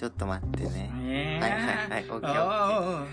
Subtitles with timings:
[0.00, 0.90] ちょっと待ってね。
[1.04, 2.50] えはいはいはい、オッケーオ
[3.02, 3.06] ッ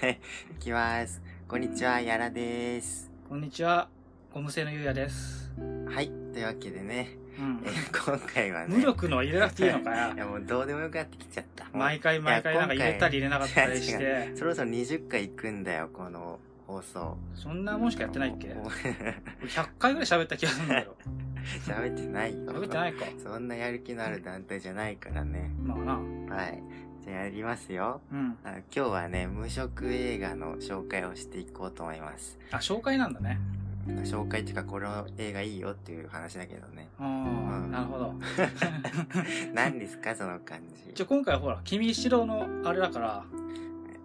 [0.00, 0.06] ケー。
[0.06, 1.22] はい、いきます。
[1.46, 3.08] こんにちは、やらです。
[3.28, 3.88] こんにちは、
[4.32, 5.52] ゴム製のゆうやです。
[5.88, 7.68] はい、というわけでね、うんえ。
[7.68, 8.74] ー今回はね。
[8.74, 10.16] 無力の入れなくていいのか いよ。
[10.16, 11.68] やもうどうでもよくなってきちゃった。
[11.72, 14.32] 毎回毎回なんか入れたり入れなかったりして。
[14.34, 17.16] そろそろ20回行くんだよ、この放送。
[17.36, 18.48] そんなもんしかやってないっけ？
[18.54, 20.96] もう俺 ?100 回ぐらい喋った気がするんだけど。
[21.66, 22.52] 喋ってないよ。
[22.52, 23.06] 喋ってないか。
[23.22, 25.50] そんなやる気のある団体じゃないからね。
[25.62, 26.34] まあな。
[26.34, 26.62] はい。
[27.04, 28.00] じゃあやりますよ。
[28.12, 28.38] うん。
[28.44, 32.38] あ今日はね、無色映画の紹介をしていこうと思います。
[32.50, 33.38] あ、紹介なんだね。
[33.86, 36.88] 紹介っていうか、この映画いいよっていう話だけどね。
[36.98, 38.14] あうんあ、なるほど。
[39.52, 41.02] 何ですか、その感じじ。
[41.04, 43.24] ゃ、今回ほら、君白のあれだから、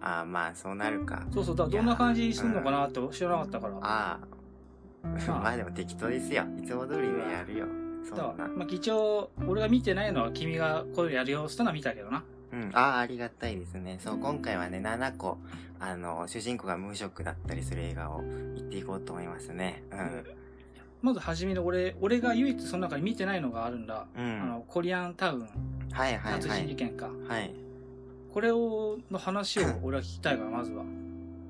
[0.02, 1.26] ああ、まあ、そうなるか。
[1.32, 3.74] そうそう、だどんな感じすんのかなって知らなかったから。
[3.80, 4.39] ああ
[5.28, 6.44] まあでも適当ですよ。
[6.58, 7.66] いつも通りでやるよ。
[8.04, 8.24] そんな。
[8.24, 12.24] だから、まあ、一応、俺が見てないのは君がこういうのやるよってのは見たけどな。
[12.52, 12.70] うん。
[12.72, 13.98] ああ、ありがたいですね。
[14.00, 15.38] そう、今回はね、7個、
[15.78, 19.82] あの、主人公が無職だったりする映画を言っていこうと思いますね。
[21.02, 24.06] まず初めに俺、俺が唯一その中に見てないのがあるんだ。
[24.16, 24.24] うん。
[24.24, 24.42] うん。
[24.42, 25.48] あの、コリアンタウン
[25.92, 26.58] はいはい殺はい。
[26.60, 27.08] 人事件か。
[27.28, 27.54] はい。
[28.32, 30.84] これを、の話を俺は聞きたいから、まずは。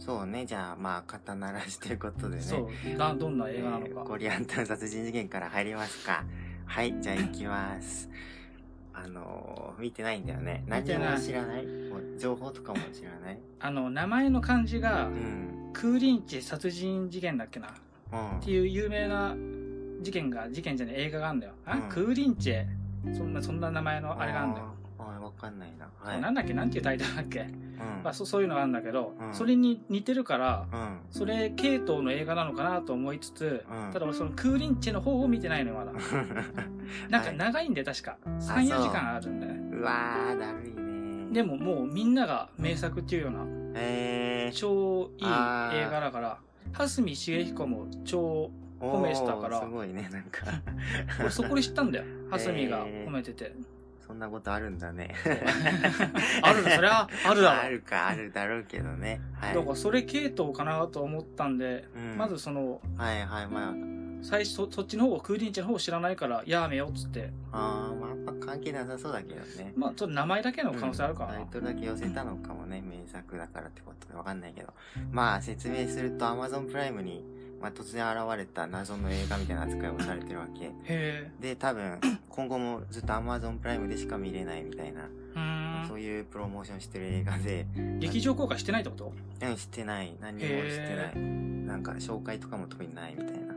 [0.01, 0.45] そうね。
[0.47, 2.43] じゃあ、まあ、肩慣らしということでね。
[2.43, 3.87] そう、だどんな映画なのか。
[3.91, 6.25] えーコリアンタウン殺人事件から入りますか。
[6.67, 8.09] はい、じゃあ行きます。
[8.95, 10.65] あのー、見てないんだよね。
[10.67, 11.67] 何も知らない？
[12.19, 13.39] 情報とかも知らない？
[13.61, 15.71] あの、名前の漢字がう、ん。
[15.73, 17.69] クーリンチ殺人事件だっけな？
[17.69, 17.71] っ
[18.35, 18.41] うん。
[18.41, 19.35] ていう有名な
[20.03, 21.53] 事件が、事件じゃねえ映画があるんだよ。
[21.67, 22.51] あ、うんクーリンチ？
[22.51, 22.65] ェ。
[23.15, 24.75] そんな、そんな名前のあれがあるんだよ。
[25.37, 25.89] わかんないな。
[25.99, 26.21] はい。
[26.21, 26.55] なんだっけ？
[26.55, 27.49] なんていうタイトルだっけ、うん。
[28.05, 30.99] まあ、そそういうのがあるんだけど、うんそれに似てるから、うん。
[31.11, 35.93] それ系統の映画なのかなと思いつつ、うんただ俺そのクーリンチェの方を見てないのよ、まだ。
[37.09, 38.17] なんか長いんで確か。
[38.27, 39.77] 3、そう4時間あるんだよね。
[39.77, 41.33] うわー、だるいね。
[41.33, 45.29] でももうみんなが名作っていうようなえー、超いい映
[45.91, 46.39] 画だから、
[46.73, 48.51] 蓮見茂彦も超、
[48.83, 50.47] お褒めてたからーすごいね、なんか。
[51.21, 52.05] 俺そこで知ったんだよ。
[52.31, 53.55] 蓮見がえー褒めてて。
[54.11, 55.15] そんなことあるんだね。
[56.43, 57.61] あるのそりゃあるだろ。
[57.63, 59.21] あるか、あるだろうけどね。
[59.35, 59.55] はい。
[59.55, 63.75] だからそれ系統かなと思ったんで、うんまずその、はいはい、まあ、
[64.21, 67.33] 最初そそっちの方、クーリンチェの方を知らないからやめようっつって。
[67.53, 69.73] あー、まあ、あんま関係なさそうだけどね。
[69.77, 71.35] まあちょっと名前だけの可能性あるからな。
[71.37, 74.75] タイトルだけ寄せたのかもね、名作だからってことでわかんないけど。
[75.13, 77.25] まあ、説明すると Amazon プライムに、
[77.61, 80.71] まあ、突然現れた謎の映画みたいな扱いをされてるわけ。
[81.41, 81.99] で、多分、
[82.31, 85.09] 今後もずっと Amazon プライムでしか見れないみたいな。
[85.89, 87.67] そういうプロモーションしてる映画で、
[87.99, 89.13] 劇場公開してないってこと？
[89.43, 90.15] うん、してない。
[90.21, 91.21] 何にもしてない。
[91.67, 93.55] なんか、紹介とかも特にないみたいな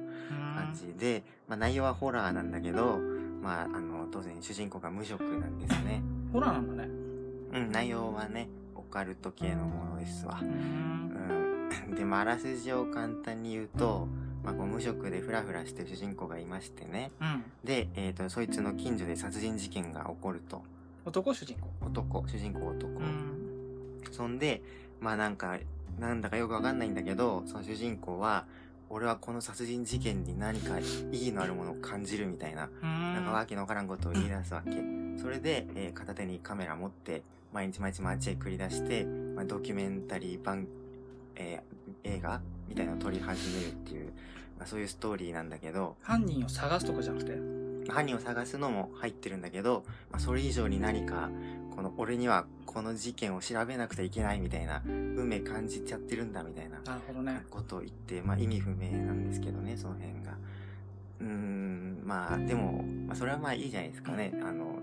[0.56, 3.00] 感じで、まあ、内容はホラーなんだけど、
[3.42, 6.02] まあ、あの、当然主人公が無職なんですね。
[6.32, 6.90] ホラーなんだね。
[7.54, 10.48] うん、内容はね、オカルト系のものですわうー。
[10.48, 11.53] ん。
[11.88, 11.96] うん。
[11.96, 14.08] で、まあ、あらすじを簡単に言うと、
[14.44, 17.12] まあ、こう無職でフラフラしてる主人公がいましてね。
[17.22, 17.44] うん。
[17.64, 20.64] で、えっ、と、そいつの近所で殺人事件が起こると。
[21.06, 21.70] 男主人公？
[21.86, 22.88] 男、主人公男。
[22.88, 24.02] うん。
[24.12, 24.62] そんで、
[25.00, 25.58] まあなんか、
[26.00, 28.46] なんだかよくわかんないんだけど、その主人公は、
[28.90, 30.84] 俺はこの殺人事件に何か意
[31.14, 33.14] 義のあるものを感じるみたいな、うーん。
[33.16, 34.72] なんかわけのわからんことを言い出すわけ。
[35.22, 37.24] それで、えー片手にカメラ持って、
[37.54, 40.68] 毎日毎日街へ繰り出して、まあ、ドキュメンタリー版、
[41.36, 41.74] えー
[42.06, 42.42] 映画？
[42.68, 44.08] みたいなのを撮り始めるっていう、
[44.58, 47.38] まあ、そういうストーリーなんだけど、犯人を探すとかじゃなくて？
[47.92, 51.30] 犯人を探すのも入ってるんだけど、まあ、それ以上に何か、
[51.76, 56.80] この俺にはこの事件を調べなくてはいけないみたいな、運命感じちゃってるんだみたいな。
[57.50, 60.38] ことを言って、まあ意味不明なんですけどね、その辺が。
[61.20, 64.34] うーん、まあでも、まあそれはまあいいじゃないですかね。
[64.42, 64.80] あの、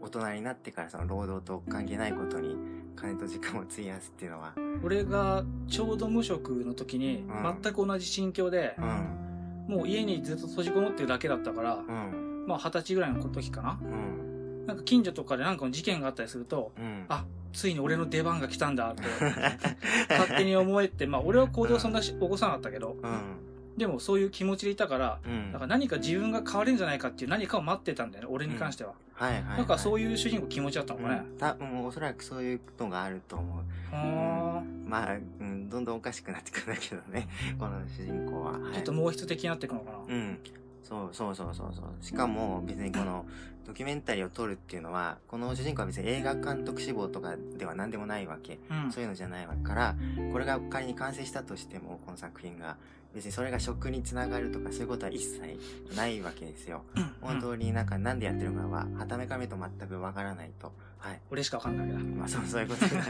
[0.00, 2.56] 大人になってからその労働と関係ないことに
[3.00, 7.58] 金と時間を費やすっていうのは、俺がちょうど無職の時にうん。
[7.62, 13.78] 全く同じ心境で、うん、もう家にずっと閉じこもってるだけだったから、うん、まあ二十歳ぐらいの時かな。
[13.80, 17.04] うん、なんか近所とかでなんかの事件があったりすると、うん。
[17.08, 19.02] あ、ついに俺の出番が来たんだって
[20.10, 23.47] 勝手に思えて、まあ俺は行動そんなし起こさなかったけど、うん、
[23.78, 25.52] でもそういう気持ちでいたから、うん。
[25.52, 28.94] だから何か自分が変われるんじゃないかっていう何かを待ってたんだよね、俺に関しては。
[29.14, 29.58] はいはい、はい。
[29.58, 31.22] なんかそういう主人公気持ちだったのかね。
[31.24, 33.94] うん、多分おそらくそういうのがあると思う。
[33.94, 37.28] はまあ、うん、どんどんおかしくなってくるんだけどね、
[37.58, 38.52] この主人公は。
[38.52, 39.98] はいあちょっと毛質的になっていくのかな。
[40.08, 40.38] うん。
[40.82, 42.04] そうそうそうそうそう。
[42.04, 43.26] しかも別にこの
[43.66, 48.58] ドキュメンタリーを撮るっていうのは、この主人公は別に映画監督志望とかでは何でもないわけ。
[48.70, 48.90] うん。
[48.90, 49.94] そういうのじゃないわけから、
[50.32, 52.78] これが仮に完成したとしても、この作品が、
[53.18, 55.40] 別にそれが職につながるとかそういうことは一切
[55.96, 56.82] ないわけですよ。
[56.94, 60.72] うん本当になんかなんでやってるのかは、はためかめと全くわからないと。
[60.98, 61.20] はい。
[61.30, 61.98] 俺しかわかんないけど。
[61.98, 63.02] まあそう、そういうことだ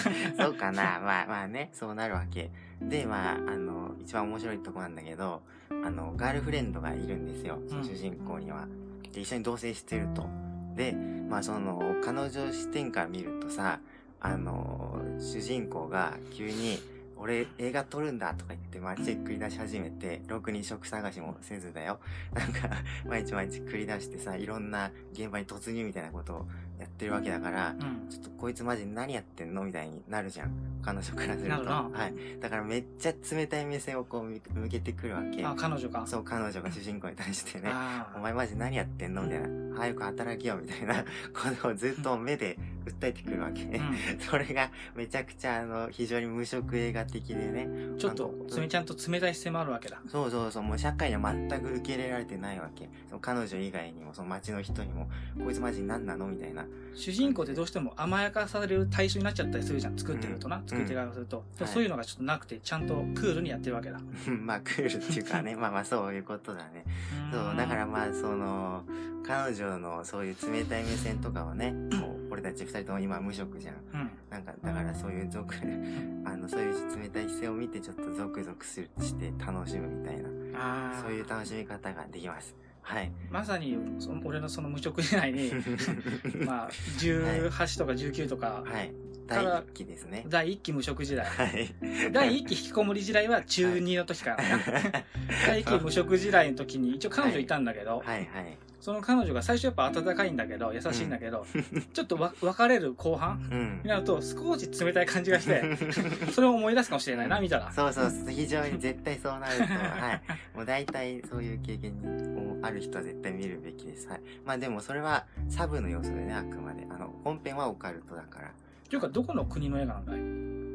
[0.44, 0.98] そうかな。
[0.98, 2.50] まあまあね、そうなるわけ。
[2.80, 5.42] で、まあ、あの、一番面白いとこなんだけど、
[5.84, 7.58] あの、ガールフレンドがいるんですよ。
[7.68, 8.66] その主人公には。
[9.12, 10.26] で、一緒に同棲してると。
[10.74, 10.92] で、
[11.28, 13.80] まあその、彼女視点から見るとさ、
[14.20, 16.78] あの、主人公が急に、
[17.20, 22.00] 俺映画撮るんだとか言って街へ繰り出し始めて、ろくに職探しもせずだよ。
[22.32, 22.70] なんか、
[23.06, 26.48] 毎日毎日繰り出してさ、いろんな現場に突入みたいなことを
[26.80, 28.08] やってるわけだから、うん。
[28.08, 29.62] ちょっとこいつマジ何やってんの？
[29.64, 30.50] みたいになるじゃん。
[30.82, 31.64] 彼女からすると。
[31.68, 32.40] はい。
[32.40, 35.44] だからめっちゃ冷たい目線をこう向向けてくるわけ。
[35.44, 36.06] あ、彼女か。
[36.06, 37.68] そう、彼女が主人公に対してね。
[37.72, 39.22] あお前マジ何やってんの？
[39.22, 39.48] みたいな。
[39.76, 43.62] 早く働きよみたいな ことをずっと目で訴えてくるわけ。
[43.62, 47.64] ーう それがめちゃくちゃあの、非常に無色映画的でね。
[47.64, 47.98] ん。
[47.98, 50.00] ちょっと、つめちゃんと冷たい姿勢もあるわけだ。
[50.08, 52.88] そうそうそう、もう社会には全く受け入れられてないわけ。
[53.08, 55.08] その彼女以外にも、その街の人にも、
[55.42, 56.26] こいつマジ何なの？
[56.26, 56.66] みたいな。
[56.94, 59.98] 主人公ってどうしても甘やかされる対象になっちゃったりするじゃん。
[59.98, 60.58] 作ってるとな。
[60.58, 61.44] ん作って側からすると。
[61.56, 64.00] でもはいそういうのがちょっとなくて、ちゃんとクールにやってるわけだ。
[64.42, 66.84] まあ、クールっていうかね、まあまあそういうことだね。
[67.32, 68.84] そう、だからまあ、その、
[69.26, 73.74] 彼女のそういう冷たい目線とかをね、もう俺たち二人とも今無職じゃん。
[73.94, 74.10] うん。
[74.28, 75.54] なんか、だからそういう族、
[76.24, 81.00] あの、そういう冷たい姿勢を見てちょっとゾクゾクするして楽しむみたいな。
[81.00, 82.54] そういう楽しみ方ができます。
[82.82, 83.12] はい。
[83.30, 85.52] まさに、その俺のその無職時代に、
[86.44, 88.92] まあ、18とか19とか、はい。
[89.26, 90.24] 第から一期ですね。
[90.28, 91.24] 第1期無職時代。
[91.24, 91.74] はい。
[92.12, 94.58] 第1期引きこもり時代は中2の時からかな。
[95.46, 98.58] 第1期無職時代の時に一応彼女いたんだけど、はいはい。
[98.80, 101.46] その彼女が最初やっぱ温かいんだけど、優しいんだけど、
[101.92, 103.88] ちょっとわ別れる後半うんに。
[103.88, 105.62] なると少し冷たい感じがして、
[106.32, 107.70] それを思い出すかもしれないな、見たら。
[107.72, 110.22] そうそう、非常に絶対そうなると、はい。
[110.56, 112.29] もう大体そういう経験に
[112.62, 114.08] ある人は絶対見るべきです。
[114.08, 114.20] はい。
[114.44, 116.86] まあでもそれはサブの要素でね、あくまで。
[116.90, 118.50] あの、本編はオカルトだから。
[118.88, 120.20] というか、どこの国の映画なんだい？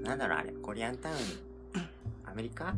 [0.10, 1.16] なんだろうあれ、コリアンタウン、
[2.26, 2.74] アメリカ？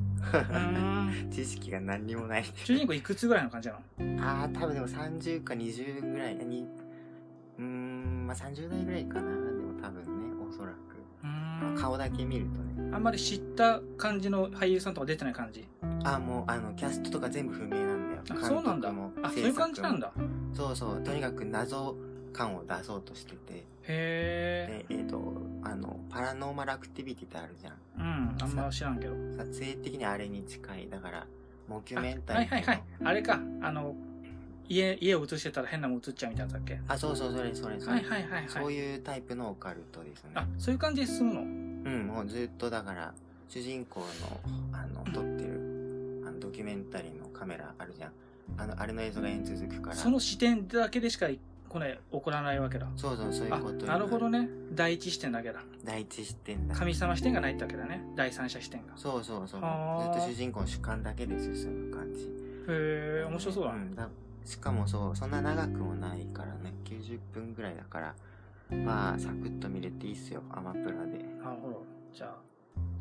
[1.32, 2.46] 知識が何にもない。
[2.56, 4.24] 主人公いくつぐらいの感じなの？
[4.24, 6.66] ああ、多分でも30か20ぐらい、に、
[7.60, 9.32] うーん、まあ30代ぐらいかな。
[9.32, 10.78] でも多分ね、おそらく。
[11.80, 12.92] 顔だけ見るとね。
[12.94, 15.68] あんまり知った感じの俳優さんとか出てない感じ？
[16.04, 18.24] あーもう、あの、キャストとか全部不明なんだよ。
[18.30, 19.28] あ、そうなんだ監督も。
[19.28, 20.08] あ、そういう感じなんだ。
[20.08, 20.14] も
[20.56, 21.02] そうそう。
[21.04, 21.96] とにかく謎
[22.34, 23.64] 感を出そうとしてて。
[23.84, 25.34] へで、えっ、と、
[25.64, 27.74] あの、パラノーマルアクティビティってあるじゃん。
[27.74, 27.78] え。
[28.00, 29.14] うん、あんま知らんけど。
[29.38, 30.90] 撮影的にあれに近い。
[30.90, 31.26] だから、
[31.68, 32.84] モキあュメンタリーはいはいはい。
[33.04, 33.96] あれか、あの、
[34.70, 36.80] 家、家を映してたら変なもん映っちゃうみたいなだっけ？
[36.90, 37.94] あ、そうそう、それそれそれ。
[37.94, 38.50] はいはいはいはい。
[38.50, 40.32] そういうタイプのオカルトですね。
[40.36, 41.42] あ、そういう感じで進むの？
[41.42, 43.14] うん、もうずっとだから、
[43.48, 44.06] 主人公の、
[44.74, 45.67] あの、撮ってる、
[46.48, 48.12] ドキュメンタリーのカメラあるじゃん。
[48.58, 49.96] あの、あれの映像が延続くから。
[49.96, 51.28] その視点だけでしか、
[51.68, 52.88] これ、起こらないわけだ。
[52.96, 54.30] そうそう、そういうあこと、なるほど。
[54.30, 54.50] ね。
[54.74, 55.60] 第一視点だけだ。
[55.84, 56.76] 第一視点だ。
[56.76, 58.02] 神様視点がないってわけだね。
[58.16, 58.94] 第三者視点が。
[58.96, 59.62] そうそうそう。
[59.62, 62.24] ずっと主人公の主観だけで進む感じ。
[62.24, 62.28] へ
[62.70, 63.80] え、面白そうだね。
[63.84, 64.10] んだ
[64.46, 68.16] しかもそう、そんな長くもないからね、90分ぐらいだから、
[68.78, 71.18] まあ、サクッと見れていいっすよ、アマプラで。
[71.44, 71.86] なるほど。
[72.14, 72.36] じゃあ、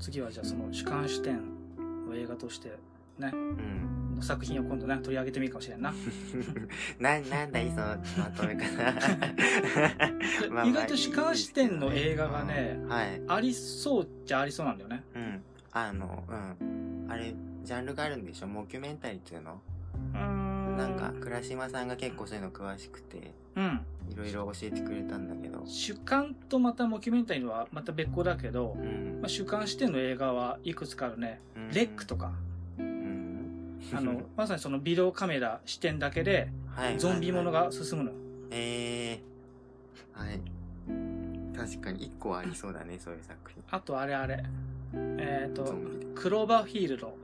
[0.01, 1.41] 次はじゃあその主観視点
[2.09, 2.77] の映画として、
[3.19, 4.23] ね、うん。
[4.23, 5.93] 作品を今度ね、取り上げてみるかもしれんな。
[6.99, 7.87] な、なんだい、その
[8.19, 8.67] まとめ方。
[10.51, 13.23] まあまあ意外と主観視点の映画がねうんはい。
[13.29, 15.03] ありそうじゃありそうなんだよね。
[15.15, 15.43] うん。
[15.73, 17.07] あの、うん。
[17.11, 18.47] あれ、ジャンルがあるんでしょ？
[18.47, 19.61] モキュメンタリーっていうの？
[20.15, 20.77] うーん。
[20.77, 23.81] なんか、倉島さんが結構そういうの詳しくて、うん。
[24.11, 25.63] いろいろ教えてくれたんだけど。
[25.67, 31.41] 主観とまたモキュメンタリーのはまた別個だけど、うんまあ、主観視点の映画はいくつかあるね。
[31.57, 32.46] うんレックとか、うん。
[33.95, 38.13] あの、 まさにそのビデオカメラ視点だけで、はいゾンビものが進むの。
[38.51, 39.23] ええ
[40.13, 40.41] はい。
[41.57, 43.63] 確かに一個はありそうだね、そういう作品。
[43.71, 44.45] あとあれあれ。
[44.95, 46.07] えっ、とゾ、ンビで。
[46.15, 47.17] クローバーフィールド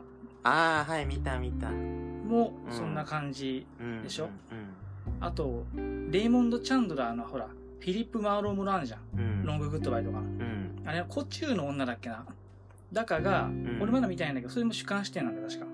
[0.43, 1.71] ああ、はい、見た見た。
[1.71, 3.67] もうんそんな感じ。
[3.81, 4.03] うん。
[4.03, 4.25] でしょ？
[4.25, 4.35] うん。
[5.25, 5.65] あと、
[6.11, 9.01] レイモンド・チャンドラーのほら、フィリップ・マーローもあるじゃん。
[9.19, 9.45] うん。
[9.45, 10.21] ロング・グッドバイとか。
[10.85, 12.25] あれはコチューの女だっけな？
[12.93, 15.67] だかが、ん俺まだ見たいんだけど、それも主観視点なんだよ、確か。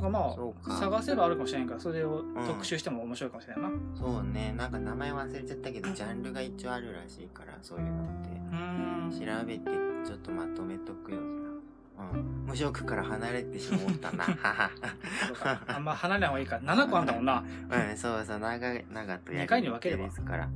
[0.00, 0.36] なんかま
[0.68, 3.68] あ、探せばあるかもしれないから、それを特集しても面白いかもしれないな。
[3.68, 4.54] うそうね。
[4.56, 8.06] なんか名前忘れちゃったけど、ジャンルが一応あるらしいから、そういうのっ
[9.10, 9.26] て。
[9.26, 9.70] 調べて、
[10.06, 11.18] ちょっとまとめとくよ。
[11.18, 12.44] うん。
[12.46, 14.24] 無職から離れてしまったな。
[15.66, 16.76] あんま離れない方がいいから。
[16.76, 17.44] 7個あんだもんな。
[17.70, 20.48] うん、そうそう、長い、長とや二回に分ければですから。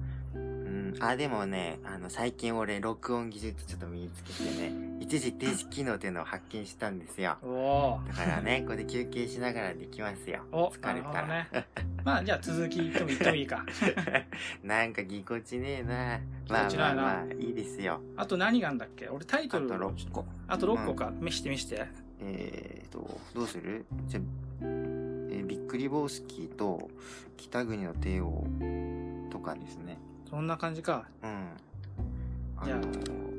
[1.00, 7.36] あ、でもね、あの、最近俺、録音技術ちょっと身につけてね、一時停止機能っていうのを発見したんですよ。
[7.42, 10.42] おおだからね、これで休憩しながらできますよ。
[10.52, 11.26] お疲れたら。
[11.28, 11.48] ね
[12.04, 13.64] まあじゃあ続き言っても言ってもいいか
[14.64, 16.18] なんかぎこちねえな。
[16.44, 18.00] ぎまあまあまあ、いいですよ。
[18.16, 19.06] あと何があんだっけ？
[19.08, 20.24] 俺タイあとトル6個。
[20.48, 21.86] あと6個か、見して見して
[22.20, 23.84] えーと、どうする？
[24.06, 24.20] じゃ、
[24.62, 26.90] えーびっくりボースキーと
[27.36, 28.44] 北国の帝王
[29.30, 29.98] とかですね。
[30.32, 31.30] そんな感じかうん。
[32.56, 32.86] あじゃあの、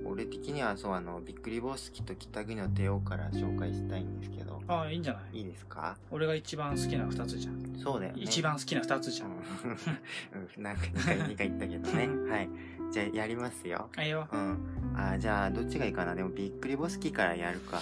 [0.05, 5.39] 俺的にはそう、あの、びっくりボースキーと北国の帝王から紹介したいんですけど、ああいいんじゃない？
[5.39, 5.97] いいですか？
[6.11, 8.21] 俺が一番好きな2つじゃん、そうだよね。
[8.21, 9.37] 一番好きな2つじゃん、うん。
[10.57, 12.29] うんなんか2回、2回言ったけどね。
[12.31, 12.49] はい。
[12.91, 13.89] じゃあ、やりますよ。
[13.97, 14.57] あいいようん。
[14.95, 16.13] あ、じゃあ、どっちがいいかな？
[16.13, 17.79] でも、びっくりボスキーからやるか。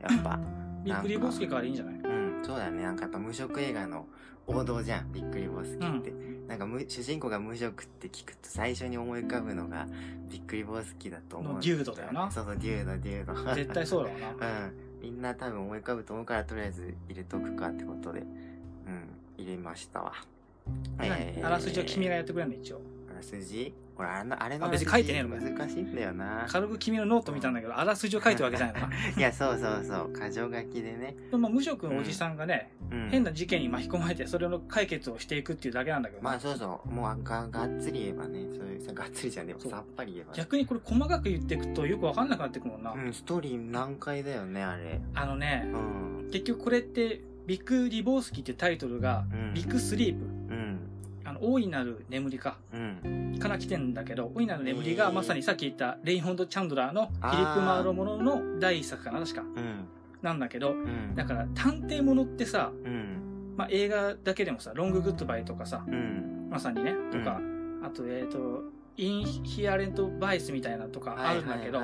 [0.00, 0.38] やっぱ。
[0.84, 1.94] びっくりボスケからいいんじゃない？
[1.96, 2.82] うん、そうだね。
[2.84, 4.06] なんかやっぱ無職映画の
[4.46, 5.10] 王道じゃん。
[5.12, 6.12] ビッグ・リボウスキって。
[6.48, 9.86] なんか無、主人公が無職って聞くと最初に思い浮かぶのが、
[10.30, 11.54] ビッグ・リボウスキだと思う。
[11.54, 13.54] のデュードだよなそうそう、デュード、デュード。
[13.54, 14.72] 絶対そうだろうなうん。
[15.02, 18.26] みんな多分思い浮かぶと思うから、とりあえず入れとくかってことで、うん、
[19.38, 20.12] 入れましたわ。
[20.96, 23.74] 何あらすじは君がやってくれるの一応あらすじ？
[23.94, 26.46] これ、あの、あれのあ別に書いてねえのかよ難しいんだよな。
[26.48, 30.12] 軽く君のノート見たんだけどあらすじを書いてるわけじゃないのかいや、 そうそうそう。
[30.12, 31.16] 箇条書きでね。
[31.32, 33.08] まあ無職のおじさんがね、うん。
[33.10, 36.90] 変な事件に巻き込まれてそれの解決をしていくっていうだけなんだけどな、まあそうそう。
[36.90, 38.46] もうが、がっつり言えばね。
[38.52, 39.46] そういうさ、がっつりじゃん。
[39.46, 40.34] でもそうさっぱり言えば。
[40.34, 45.00] 逆にこれ細かく言っていくとよくわかんなくなってくるもんな、うん、ストーリー難解だよね、あれ。
[45.14, 46.30] あのねうん。
[46.30, 50.43] 結局これってビッグリボースキーってタイトルが、うんビッグスリープ
[51.34, 53.38] の大いなる眠りかうん。
[53.38, 59.88] から来てんだけど大いなる眠りがまさにさっき言ったレイモンド・チャンドラーのフィリップ・マーロものの第一作かな確かうん。
[60.22, 61.14] なんだけどうん。
[61.14, 63.54] だから探偵ものってさ、うん。
[63.56, 66.48] まあ、映画だけでもさ「ロング・グッドバイ」とかさうん。
[66.50, 67.40] まさにねとか、
[67.82, 68.62] あとえっ、と
[68.96, 71.80] インヒアレント・バイスみたいなとかあるんだけど、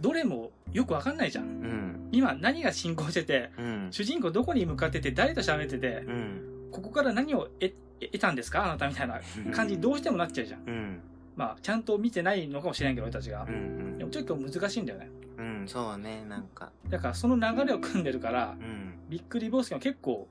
[0.00, 2.08] どれもよくわかんないじゃん。
[2.10, 3.88] 今何が進行しててうん。
[3.90, 6.53] 主人公どこに向かってて誰と喋っててうん。
[6.74, 8.64] ここから何を得得たんですか？
[8.64, 9.20] あなたみたいな
[9.52, 11.00] 感じにどうしてもなっちゃうじゃんうん。
[11.36, 13.98] まあちゃんと見てないのかもしれないけど俺たちがうん。
[13.98, 15.64] でも結構難しいんだよねうん。
[15.68, 16.70] そうね、なんか。
[16.88, 18.94] だからその流れを組んでるからうん。
[19.08, 20.28] びっくりボスキーは結構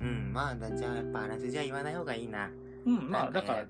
[0.00, 0.32] うん。
[0.32, 2.50] まあ、だじゃあ、やっぱあらすじは言わない方がいいな。
[2.84, 3.64] うんまあだから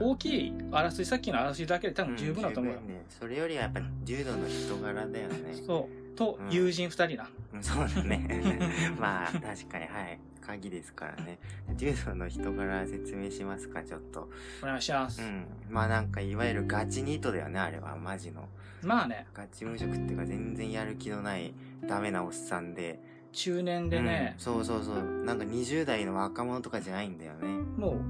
[0.00, 3.04] 大きいあらすじさっきのあらすじだけで多分十分だと思うよね。
[3.08, 5.54] それよりはやっぱ柔道の人柄だよね。
[5.66, 8.60] そうとうん友人二人なうんそうだね。
[9.00, 10.20] まあ、確かに、はい。
[10.48, 11.38] 鍵ですからね。
[11.76, 14.30] 柔道の人柄説明しますか、ちょっと。
[14.62, 15.46] お願いしますうん。
[15.68, 17.96] まあなんか、いわゆるガチニートだよね、あれは。
[17.96, 18.48] マジの。
[18.82, 21.52] まあねガチ無職っていうか、全然やる気のない、
[21.86, 22.98] ダメなおっさんで。
[23.30, 25.24] 中年でねうん、そうそうそう。
[25.24, 27.46] なんか20代の若者とかじゃないんだよね。
[27.76, 28.00] も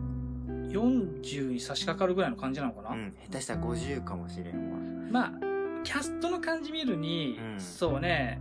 [0.47, 3.17] う40に差し掛かるぐらいの感じなのかな、うん。
[3.25, 4.79] 下手したら50かもしれんわ。
[5.11, 5.49] まあ
[5.83, 8.41] キャストの感じ見るに、うんそうね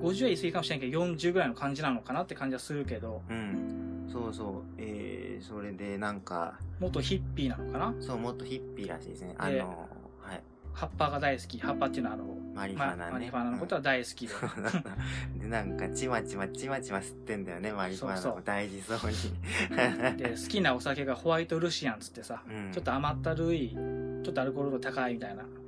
[0.00, 4.08] 50は言い過ぎかもしれないけど40ぐらいの感じなのかなって感じはするけどうん。
[4.12, 4.62] そうそう。
[4.78, 7.94] えー、それでなんか、元ヒッピーなのかな？
[8.00, 9.34] そう、もっとヒッピーらしいですね。
[9.38, 9.88] あでの、
[10.20, 10.42] はい。
[10.72, 13.12] 葉っぱが大好き葉っぱっていうのはあのマリフまァナね。
[13.12, 14.34] マリファナのことは大好きで、
[15.40, 20.16] で、なんか、ちまちまちまちま吸ってんだよね、マリファナを大事そうに。
[20.16, 25.59] で好きなお酒がホワイトルシアンつってさ、うんちょっと甘ったるいちょっとアルコール度高いみたいなうん。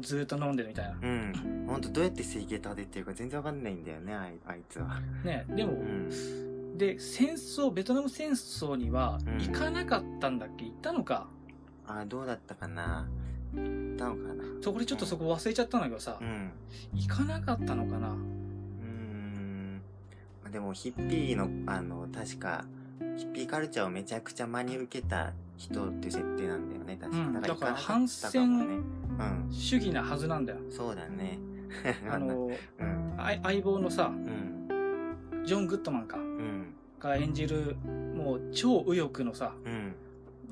[0.00, 1.64] ずっと飲んでるみたいなうん。
[1.68, 5.00] ほんと、どうやって生計立ててるか全然わかんないんだよね、あいあいつは。
[5.24, 6.78] ねでも、うん。
[6.78, 10.64] で戦争ベトナム戦争にはうん行かなかったんだっけ？
[10.64, 11.28] 行ったのか？
[11.86, 13.06] あ、どうだったかな？
[13.54, 14.44] 行ったのかな？
[14.60, 16.50] そこでちょっとそこ忘れちゃったんだけどさ、うん。
[16.92, 18.08] 行かなかったのかな？
[18.08, 19.82] うーん。
[20.42, 22.64] まあでも、ヒッピーの、あの、確か、
[23.16, 27.18] ヒッピーカルチャーをめちゃくちゃ真に受けた人っていう設定なんだよね、確か。
[27.18, 28.82] うん行かなかったかも反戦。
[29.50, 31.38] 主義なはずなんだよそうだね。
[32.08, 32.50] あの
[33.42, 35.44] 相棒のさうん。
[35.44, 36.74] ジョン・グッドマンかうん。
[37.00, 37.76] が演じる
[38.16, 39.94] もう超右翼のさうん。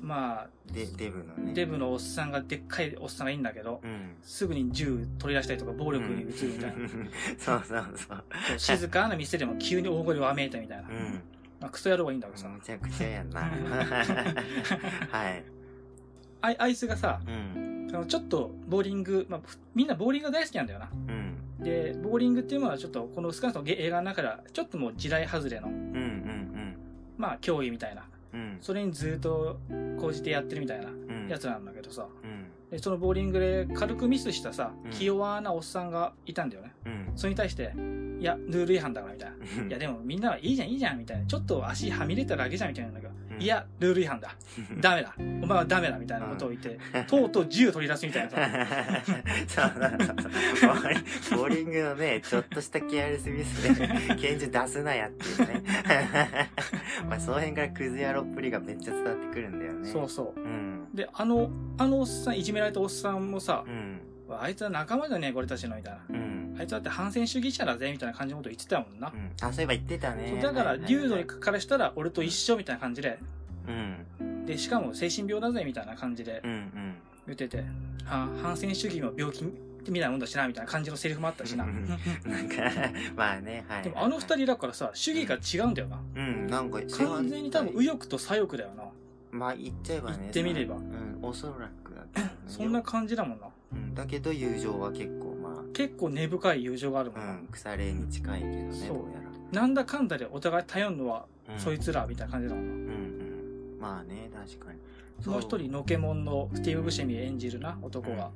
[0.01, 1.53] まあで、デブのね。
[1.53, 4.15] デブのおっさんがでっかいおっさんがいいんだけどうん。
[4.21, 8.59] すぐに銃取り出したりとか暴力に移るみたいな、うん そうそうそう。
[8.59, 11.21] 静かな店でも急に大声をわめいたみたいな、うん。
[11.61, 13.41] まあ、クソ野郎がいいんだけどさ、むちゃくちゃやんな。
[15.09, 15.43] はい。
[16.41, 17.72] ああいつがさうん。
[17.93, 21.63] そのちょっとボーリング、まあ、ふみんなボーリングが大好きなんだよなうん。
[21.63, 25.75] でボーリングっていうのはちょっとこの少なくとも映画の中ではちょっともう時代外れのうん。
[25.75, 26.77] うん。
[27.19, 28.57] まあ競技みたいなうん。
[28.61, 29.59] それにずっと
[29.99, 31.27] 講じてやってるみたいなうん。
[31.29, 32.47] やつなんだけどさうん。
[32.71, 37.11] でそのボーリングで軽くミスしたさうん気弱なおっさんがいたんだよねうん。
[37.15, 37.75] それに対して
[38.19, 39.69] いやルール違反だからみたいなうん。
[39.69, 44.35] いやでもみんなはいいじゃんいいじゃんみたいなちょっと足はみ出ただけじゃんみたいなんだけどうんいや、ルール違反だ。
[44.79, 45.13] ダメだ。
[45.17, 45.97] お前はダメだ。
[45.97, 48.37] みたいなことを言って、とうとう銃を取り出すみたいなさ。
[49.47, 50.31] そうそう
[51.21, 55.63] そうボーリングのね、ちょっとしたケアレスミスで、拳銃出すなやっていうね。
[57.09, 59.89] まあ、その辺からクズ野郎っぷりがめっちゃ伝わってくるんだよね。
[59.89, 60.87] そうそうん。
[60.93, 60.97] う。
[60.97, 63.99] で、あの、あのおっさん、いじめられたおっさんもさう、ん。
[64.39, 65.99] あいつは仲間じゃねえ、俺たちの、みたいな。
[66.09, 66.42] うん。
[66.59, 69.17] あいつだって反戦主義者だぜ、みたいな感じのこと言ってたもんなう。
[69.17, 69.31] ん。
[69.41, 70.39] あ、そういえば言ってたね。
[70.41, 73.19] だから、はいはいデュードにからしたら俺と一緒みたいな感じで、
[73.67, 74.45] うん。
[74.45, 76.95] で、しかも精神病だぜ、みたいな感じでうんうん。
[77.27, 77.63] 言ってて、
[78.05, 79.51] は反戦主義も病気み
[79.85, 81.63] たいなもんだしな、みたいな感じのセリフもあったしな。
[81.63, 82.55] うんなんか、
[83.15, 83.83] まあね、はい。
[83.83, 85.99] でもあの二人だからさ、主義が違うんだよな。
[86.15, 88.83] うん、なんか、完全に多分右翼と左翼だよな。
[89.31, 90.17] まあ言っちゃえばね。
[90.21, 93.47] 言ってみればうん、おそらくだね、そんな感じだもんな。
[93.73, 95.32] うん、だけど友情は結構ま
[95.73, 97.33] 結構根深い友情があるもあ、んな。
[97.33, 101.25] うん、腐れに近いけどね、そうどうやなんだかんだでお互い頼るのは、
[101.57, 102.93] そいつらみたいな感じだもんな。
[102.93, 103.03] うんう
[103.77, 103.77] ん。
[103.79, 104.79] まあね、確かに。
[105.27, 108.31] もう一人、のけもんのスティーブ・ブシェミ演じるな、男が。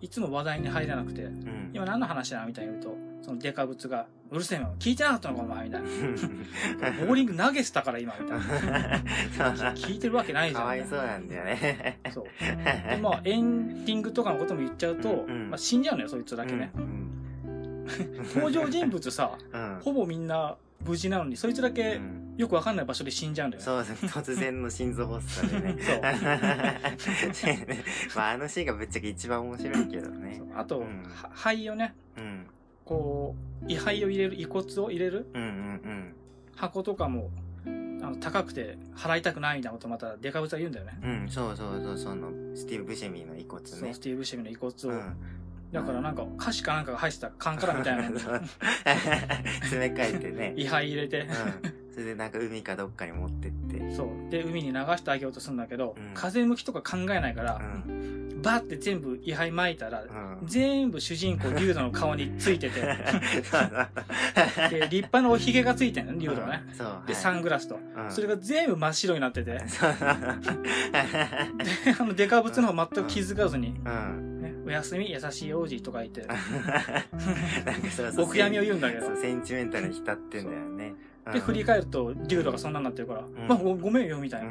[0.00, 1.70] いつも話題に入らなくて、うん。
[1.72, 5.88] 今何の話だみたいに言うと、そのデカブツが、うるせえよ、聞いてなかったのかお前みたいな。
[7.06, 9.72] ボーリング投げてたから今、みたいな。
[9.74, 10.62] 聞いてるわけないじゃん。
[10.62, 12.00] かわいそうなんだよね。
[12.12, 12.24] そう。
[12.40, 16.70] で、まあ、エンディングとかのことも言っちゃうと、うんまあ、死んじゃうのよ、そいつだけね。
[16.74, 17.86] うん。
[18.34, 19.78] 登場人物さ、うん。
[19.82, 23.64] ほぼみんな無事なのに、そいつだうけんよくわかんない場所で死んじゃうんだよね。
[23.64, 25.76] そうそう、突然の心臓発作でね。
[25.78, 26.00] そう
[28.16, 30.40] まあ、あのシーンがぶっちゃけ一番面白いけどね。
[30.56, 30.84] あと、
[31.34, 32.46] 肺をね、うん。
[32.90, 35.26] こう、位牌を入れる、遺骨を入れる？
[35.32, 36.14] うんうん
[36.56, 37.30] 箱とかも、
[37.64, 37.68] あ
[38.10, 40.98] の高くて払いたくないみたいなことまたデカブツは言うんだよね。
[41.02, 41.10] うん。
[41.22, 44.00] うん、そうそうそう、その、スティーブ・ブシェミーの遺骨ねそうス。
[44.00, 45.16] ティーブ・シェミの遺骨を、うん。
[45.72, 48.02] だからなんか歌詞かなんかが入ってた缶からみたいな
[49.60, 50.54] 詰め替えてね。
[50.56, 51.92] 位牌入れて、うん。
[51.92, 53.94] それでなんか海かどっかに持ってって。
[53.94, 54.30] そう。
[54.30, 58.19] で、海に流してあげようとするんだけど、うん風向きとか考えないからう、ん。
[58.42, 60.38] バーって全部位牌巻いたら、うん。
[60.44, 62.86] 全部主人公、リュウドの顔についてて、で、
[64.88, 66.62] 立派なおひげがついてんのね、リュウドはね。
[66.78, 67.06] うん。
[67.06, 67.76] で、サングラスと。
[67.76, 69.60] うんそれが全部真っ白になってて、で。
[71.98, 73.74] あの、デカブツの方は全く気づかずに、
[74.66, 78.26] おやすみ、優しい王子とか言って、 なんかそうそう。
[78.26, 80.94] 僕闇を言うんだけどセンチメンタルに浸ってんだよね。
[81.32, 84.50] で、振り返ると、リュウドがそんなになってるから、んまあ、ごごめんよ、みたいな。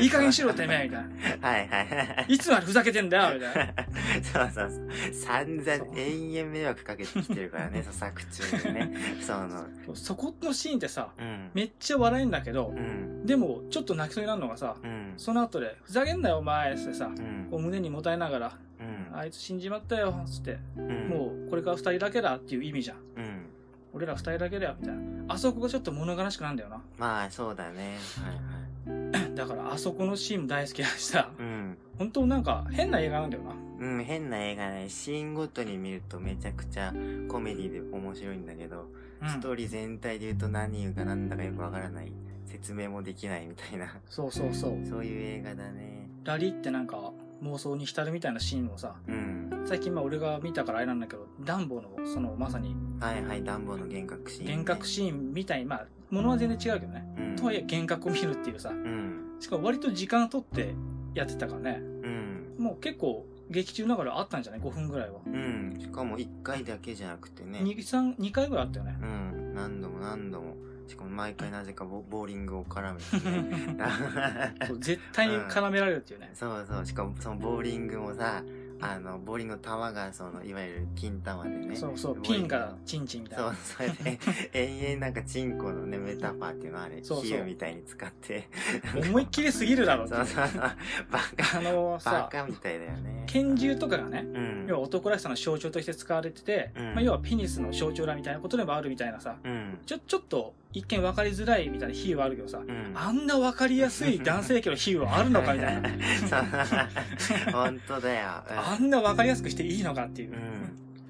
[0.00, 1.48] いい加減しろ、てめえ、みたいな。
[1.48, 2.34] はいはいはい。
[2.34, 3.74] いつまでふざけてんだよ、みたいな。
[4.22, 5.14] そうそうそう。
[5.14, 8.94] 散々延々迷惑かけてきてるからね、 その作中でね。
[9.20, 11.50] その、そこのシーンってさ、うん。
[11.54, 13.26] めっちゃ笑えんだけどう、ん。
[13.26, 15.14] でも、ちょっと泣きそうになるのがさ、うん。
[15.16, 19.16] その後で、ふざけんなよ、お前、ってさ、うんこう胸にもたえながら、うん。
[19.16, 21.08] あいつ死んじまったよ、つって、うん。
[21.08, 22.96] もう、これから二人だけだっていう意味じゃん。
[23.16, 23.46] うん。
[23.94, 25.02] 俺ら二人だけだよ、みたいな。
[25.28, 26.82] あそこがちょっと物悲しくなるんだよな。
[26.98, 27.98] まあ、そうだね。
[28.20, 29.34] はいはい。
[29.36, 31.78] だから、あそこのシーンも大好きだしさ、うん。
[31.96, 33.54] 本当なんか、変な映画なんだよな。
[33.86, 34.88] うん、変な映画ね。
[34.88, 36.92] シーンごとに見るとめちゃくちゃ
[37.28, 42.12] コメディで面白いんだけど、うんストーリー全体で言うと何言うかなんだかよくわからない。
[42.46, 43.96] 説明もできないみたいな。
[44.10, 44.86] そうそうそう。
[44.86, 46.10] そういう映画だね。
[46.24, 49.64] ラリってなんか、妄想に浸るみたいなシーンもさ、うん。
[49.66, 54.52] 最近まあ俺が見たからあれなんだけど、ダンボの、そのまさに、はいはい、暖房の幻覚シーン、ね。
[54.52, 57.04] 幻覚シーンみたいに、まあ、ものは全然違うけどね。
[57.18, 57.36] うん。
[57.36, 59.36] とはいえ幻覚を見るっていうさ、うん。
[59.40, 60.74] しかも割と時間取って
[61.14, 61.80] やってたからね。
[61.80, 62.56] うん。
[62.58, 65.20] もう結構、劇中ながらあったんじゃない ?5 分ぐらいは。
[65.26, 65.76] うん。
[65.78, 67.58] しかも1回だけじゃなくてね。
[67.58, 68.96] 2、3、2回ぐらいあったよね。
[69.00, 69.54] うん。
[69.54, 70.54] 何度も何度も。
[70.86, 74.54] しかも毎回なぜかボボーリングを絡めてね。
[74.80, 76.30] 絶対に絡められるっていうね。
[76.34, 76.86] そうそう。
[76.86, 78.42] しかもそのボーリングもさ、
[78.84, 81.74] あの、ボーリングの球がその、いわゆる金玉でね。
[81.74, 84.18] そうそう、ピンがチンチンみたいそうな。、それで、
[84.52, 88.48] 延々なんかチンコのね、メタファーっていうのあれ、そうそう比喩みたいに使って。
[88.94, 90.60] 思いっきりすぎるだろってそうそうそう。
[90.60, 93.24] バカ、あのバさ、カみたいだよね。
[93.26, 94.66] 拳銃とかがね、うん。
[94.68, 99.78] 要は男らしさの象徴として使われてて、うんまあ、要はペニスの象徴だみたいなことでもあるみたいなさ、うん。
[99.86, 102.92] ちょ、ちょっと一見分かりづらいみたいな比喩はあるけどさ、うん。
[102.94, 105.88] あんな分かりやすい男性器の比喩はあるのかみたいな。
[107.16, 108.26] そう本当だよ。
[108.26, 110.32] あんな分かりやすくしていいのかっていう。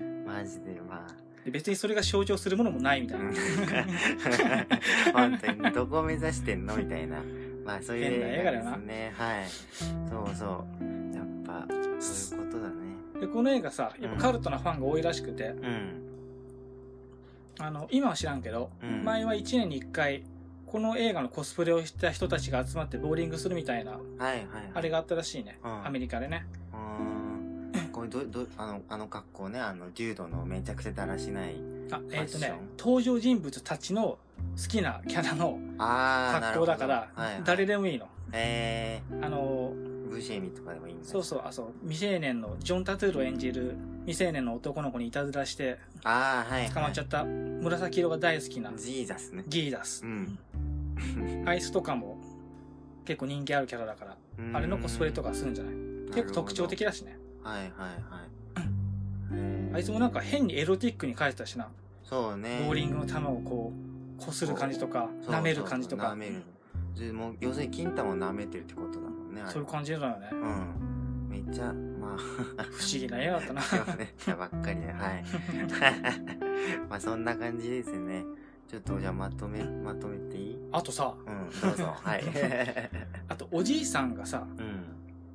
[0.01, 0.25] うん。
[0.27, 1.15] マジで、まあ。
[1.45, 3.31] で別にそれが象徴するものもないみたいな。
[5.13, 7.23] 本当に、どこを目指してんのみたいな。
[7.65, 9.15] まあ、そういう変な映画だよなですね。
[9.17, 9.45] はい。
[10.11, 10.45] そうそ
[10.81, 11.15] う。
[11.15, 11.67] やっぱ、
[12.01, 12.75] そういうことだね。
[13.21, 16.05] で、この映画さ、やっぱカルトなファンが多いらしくて、うん。
[17.59, 20.25] あの、今は知らんけど、うん前は1年に1回、
[20.67, 24.43] この映画のコスプレをした人たちが集まってボーリングするみたいな、はいはいはい。
[24.75, 25.59] あれがあったらしいね。
[25.63, 26.47] うんアメリカでね。
[26.73, 26.79] うー
[27.21, 27.24] ん。
[28.09, 31.55] ど、ど、あの、あの格好ね、あの、柔道のめちゃくちゃだらしない
[31.93, 34.19] あえっ、とね登場人物たちの好
[34.69, 41.07] きなキャラの格好だから、はいはい、誰でもいいのえあのー、ブシェミとかでもいいんだ。
[41.07, 46.71] そうそうあそう未成年のジョン・タトゥールを演じる未成年の男の子にいたずらしてああ、はい、はい。
[46.73, 49.45] 捕まっちゃった紫色が大好きなジーザスね。
[49.47, 50.39] ギーダスう、ん。
[51.47, 52.17] あいつとかも
[53.05, 54.17] 結構人気あるキャラだから
[54.55, 55.75] あれのコスプレとかするんじゃない？
[56.15, 56.87] 結構特徴的だ。
[56.91, 57.75] だしねはいはいはい。
[59.75, 61.69] あいつもなんか変にエロティックに描いてたしな
[62.03, 62.63] そうね。
[62.67, 63.73] ボーリングの球をこ
[64.21, 66.43] うこする感じとかそう舐める感じとかそうそう舐める。
[67.09, 69.43] でもう要するに金玉を舐めてるってことだもんね。
[69.49, 71.29] そういう感じだよねうん。
[71.29, 72.17] めっちゃ、まあ、
[72.71, 73.61] 不思議な絵だったな
[73.97, 75.25] ねばっかりで、はい。
[76.89, 78.25] まあそんな感じですね。
[78.69, 80.59] ちょっとじゃあまとめ、まとめていい？
[80.73, 81.93] あとさうん、どうぞ。
[82.03, 82.25] はい。
[83.29, 84.85] あとおじいさんがさうん。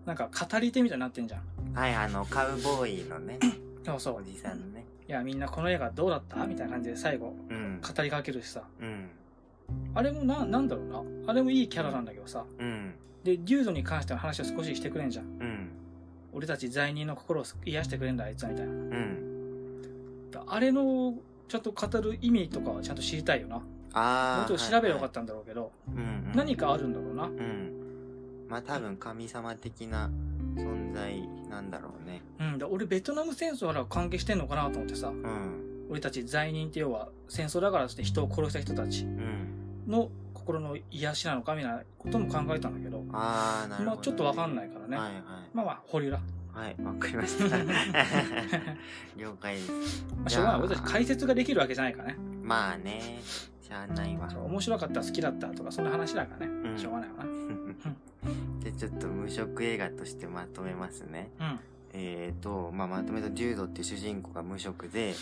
[0.05, 1.41] なんか語り手みたいになってんじゃん
[1.79, 3.39] はい、あの、カウボーイのね、
[3.85, 4.85] そうそうおじさんのね。
[5.07, 7.81] いやみんなこの映画どうだったみたいな感じで最後うん。
[7.81, 9.09] 語りかけるしさうん。
[9.95, 12.93] あれもななんだろうなあれもいいキャラなんだけどさうん。
[13.23, 15.69] でデュードに関しての話を少ししてくれんじゃんうん。
[16.31, 20.31] 俺たち罪人の心を癒してくれんだあいつはみたいなうん。
[20.45, 21.15] あれの
[21.47, 23.63] ちょっと語る意味とかはちゃんと知りたいよなも
[23.93, 24.45] ああ。
[24.45, 25.93] うちょっと調べればよかっったんだろうけど、た。
[25.93, 26.31] うん、うん。
[26.35, 28.45] 何かあるんだろうなうん。
[28.47, 30.11] まあ多分神様的な
[30.59, 32.21] 存在なんだろうね。
[32.39, 35.87] うんだ俺ベトナム戦争から関係してんのかなと思ってさうん。
[35.89, 39.83] 俺たち罪人って要は戦争だからって人を殺した人たちうん。
[39.87, 43.95] の心の癒しなのかみたいなことも考えたんだけどああ、なるほど、ね。
[43.95, 45.21] まあちょっとわかんないからね、はいはい。
[45.53, 46.19] まあまあ保留だ
[46.53, 47.55] はい、わかりました。
[49.15, 49.71] 了解です。
[50.17, 53.19] まあしょうがない俺たち解説ができるわけじゃないからねまあね、
[53.61, 54.27] しゃあないわ。
[54.45, 57.29] 面白かった好きだったとかそんな話だからね、うんしょうがないわな
[58.71, 61.31] で、ちょっと無色映画としてまとめますね。
[61.39, 61.59] うん
[61.91, 65.15] えーと、まあ、まとめると、デュードっていう主人公が無色で、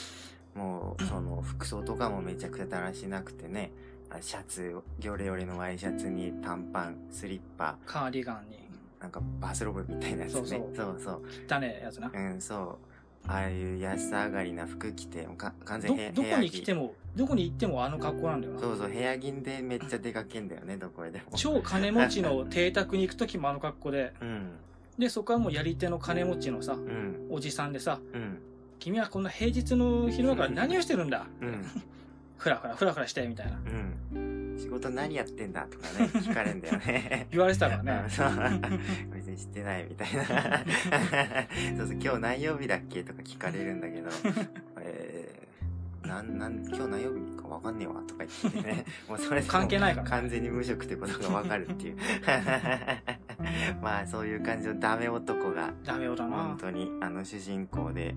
[0.53, 3.71] もう、その、服装とかもめちゃくちゃだらしなくてね、
[4.09, 8.57] あシャツ、ヨレヨレのワイシャツに短パン、スリッパ、カーディガンに
[8.99, 10.39] なんかバスローブみたいなやつね。
[10.39, 11.21] そうそうそうそう。
[11.49, 12.86] 汚やつなうん、そう。
[13.27, 18.59] ああいう安上がりな服着て、か完全どにどこに来てもどこに行ってもあの格好なんだよな。
[18.59, 21.25] そうそう、部屋着でめっちゃ出かけんだよね、どこへでも。
[21.35, 24.13] 超金持ちの 邸宅に行く時もあの格好で。
[24.21, 24.51] うん、
[24.97, 28.39] でそこはもうやり手の金持ちのさうん、おじさんでさうん、
[28.79, 31.27] 「君はこんな平日の昼間から何をしてるんだ？
[31.41, 31.65] うん、
[32.37, 33.59] ふらふらふらふらして」みたいな。
[34.13, 34.36] うん。
[34.57, 37.27] 仕事何やってんだとかね、聞かれんだよね。
[37.31, 38.29] 言われてたからうんねそう。
[39.13, 40.25] 別に知ってないみたいな。
[41.77, 44.09] そうそう、今日何曜日だっけとか聞かれるんだけど、
[44.81, 48.85] えー、なん、なん、今日何曜日かわかんねえわとか言ってね。
[49.07, 51.97] もうそれ関係ないからね完全に無職ってことがわかるっていう。
[53.81, 58.15] まあそういう感じのダメ男が、ダメよだな本当にあの主人公で、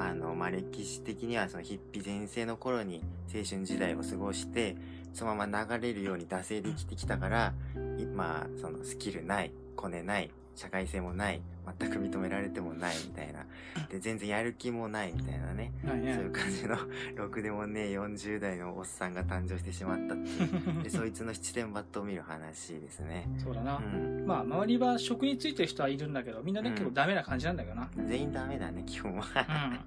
[0.00, 3.02] あの、まあ、歴史的にはそのヒッピ全盛の頃に
[3.34, 4.76] 青春時代を過ごして、
[5.12, 7.52] そのまま流れるように惰性で生きてきたから、
[7.98, 11.40] いまあ、そのスキルない、コネない、社会性もない、
[11.78, 13.46] 全く認められてもないみたいな。
[13.88, 15.72] で、全然やる気もないみたいなね。
[15.84, 16.76] そういう感じの、
[17.16, 20.82] ろくでもねえ40代のおっさんが誕生してしまったっていう。
[20.84, 23.26] で、そいつの七点抜刀を見る話ですね。
[23.38, 23.64] そうだう。
[23.64, 29.80] なんまあ周りは職についてる人はいるんだけどみんなねうん結構ダメな感じなんだけどな全員ダメだね、基本は。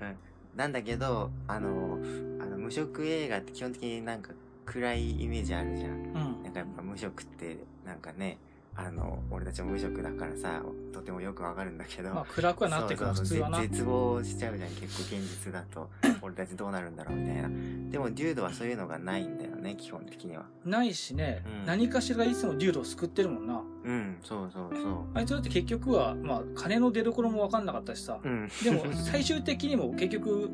[0.00, 0.16] うんうん
[0.56, 2.00] なんだけど、あの、
[2.40, 4.32] あの、無色映画って基本的になんか
[4.72, 5.90] 暗いイメージあるじゃん。
[5.90, 8.38] うんなんかやっぱ無色って、なんかね、
[8.76, 12.14] あの、俺たちも無色だからさ、とてもよくわかるんだけど。
[12.14, 15.90] まあ暗くはなってくる普通はなぜ絶望しちゃうじゃん、結構現実だと。
[16.22, 17.48] 俺たちどうなるんだろうみたいな。
[17.90, 20.46] でも、デュードはそういうのがないんだよね、基本的には。
[20.64, 28.28] ないしねうん何かしらがいつもデュードを救ってるもんなうん、そうそうそあいつだって結局はまあ金の出所も分かんなかったしさう。
[28.28, 28.48] うん。
[28.62, 30.50] でも最終的にも結局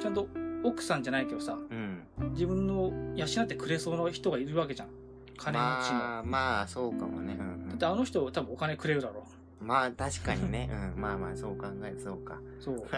[0.00, 0.26] ちゃんと
[0.64, 2.02] 奥さんじゃないけどさうん。
[2.32, 4.88] 自分の養ってくれそうな人がいるわけじゃん
[5.36, 7.36] 金持ちの、まあ、まあ、そうかもね。
[7.38, 9.24] うんうんだってあの人多分お金くれるだろ
[9.60, 10.68] まあ、確かにね。
[10.94, 12.38] うん、まあまあ、そう考える、そうか。
[12.58, 12.84] そう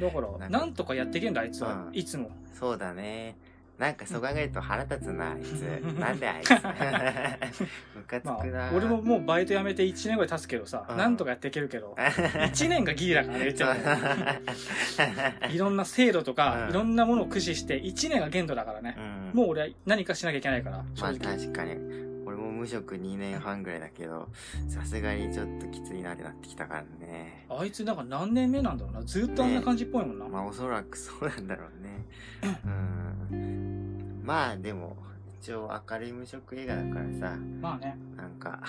[0.00, 3.36] だからなんとかやっていけんだあいつは、うんいつもそうだね。
[3.78, 5.60] なんかそう考えると腹立つな、あいつ。
[5.98, 6.50] なんであいつ。
[7.94, 8.70] ムカつまあくな。
[8.74, 18.96] 俺ももうバイト辞めて1年ぐらい経つけどさ、うんなんとかやっていけるけど 1年がギリだからね言っちゃういろんな制度とか、うんいろんなものを駆使して1年が限度だからね、
[19.32, 22.15] うん、もう俺は何かしなきゃいけないから正まあ直、確かに。
[22.56, 24.28] 無職2年半ぐらいだけど、
[24.68, 27.46] さすがにちょっときついなってなってきたからね。
[27.48, 32.04] あいつなんか何年目なんだろうなずっとあんな感じっぽいもんな、まあおそらくそうなんだろうね。
[32.64, 32.68] う
[33.36, 34.22] ん。
[34.24, 34.96] まあでも、
[35.40, 38.60] 一応明るい無職映画だからさ、まあねなんか、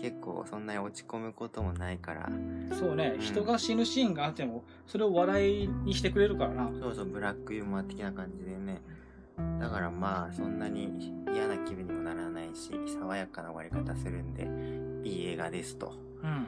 [0.00, 2.30] 結構そんなに落ち込むこともないから、
[2.72, 6.70] そうね、うん人が死ぬシーンがあっても、それを笑いにしてくれるからな。
[6.80, 8.80] そうそう、ブラックユーモア的な感じでね。
[9.58, 15.94] だからまあ、そんなに嫌な気分にもならないし、爽やかな終わり方するんで、いい映画ですと。
[16.22, 16.46] うん。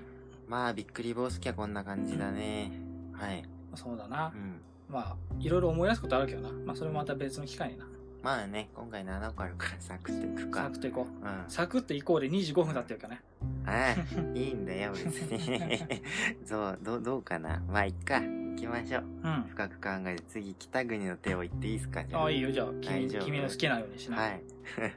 [0.48, 2.72] まあ、びっくり坊主きはこんな感じだね。
[3.12, 3.44] はい。
[3.74, 4.38] そうだなう。
[4.38, 4.60] ん。
[4.88, 6.50] まあ、いろいろ思い出すことあるけどな。
[6.50, 7.86] まあ、それもまた別の機会にな。
[8.22, 10.62] まあね、今回7個あるからサクッといくか。
[10.64, 11.26] サクッといこう。
[11.26, 11.44] うん。
[11.48, 13.22] サクッと行こうで25分経ってるからね。
[13.66, 15.78] ああ、いいんだよ、別に。
[16.46, 17.62] そう、どう、どうかな。
[17.68, 18.22] まあ、いっか。
[18.54, 19.04] 行きましょう。
[19.24, 19.44] うん。
[19.48, 22.04] 深く考えて、次、北国の手を言っていいですか？
[22.04, 22.50] じゃああ、いいよ。
[22.52, 24.16] じゃあ、君、君の好きなようにしな。
[24.16, 24.40] はい。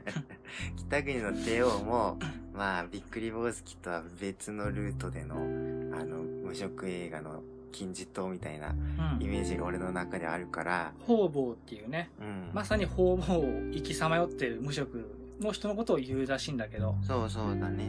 [0.88, 2.18] 北国の帝王も、
[2.54, 7.42] まあ、びっくり坊主とは別のルートでの、あの、無色映画の
[7.72, 9.22] 金字塔みたいなうん。
[9.22, 12.10] イメージが俺の中であるから、方々っていうね。
[12.20, 12.50] うん。
[12.54, 13.42] まさに方々を
[13.72, 16.96] 生きさまよってる無職の人のことを言うらしいんだけど。
[17.02, 17.84] そうそうだね。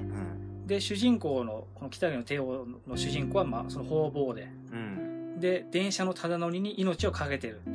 [0.62, 0.68] うん。
[0.68, 4.50] で、主人公の、この北国の帝王の主人公は、まあ、その方々で。
[4.72, 5.09] うん。
[5.40, 7.62] で、電車のただ乗りに命をかけてる。
[7.66, 7.72] エ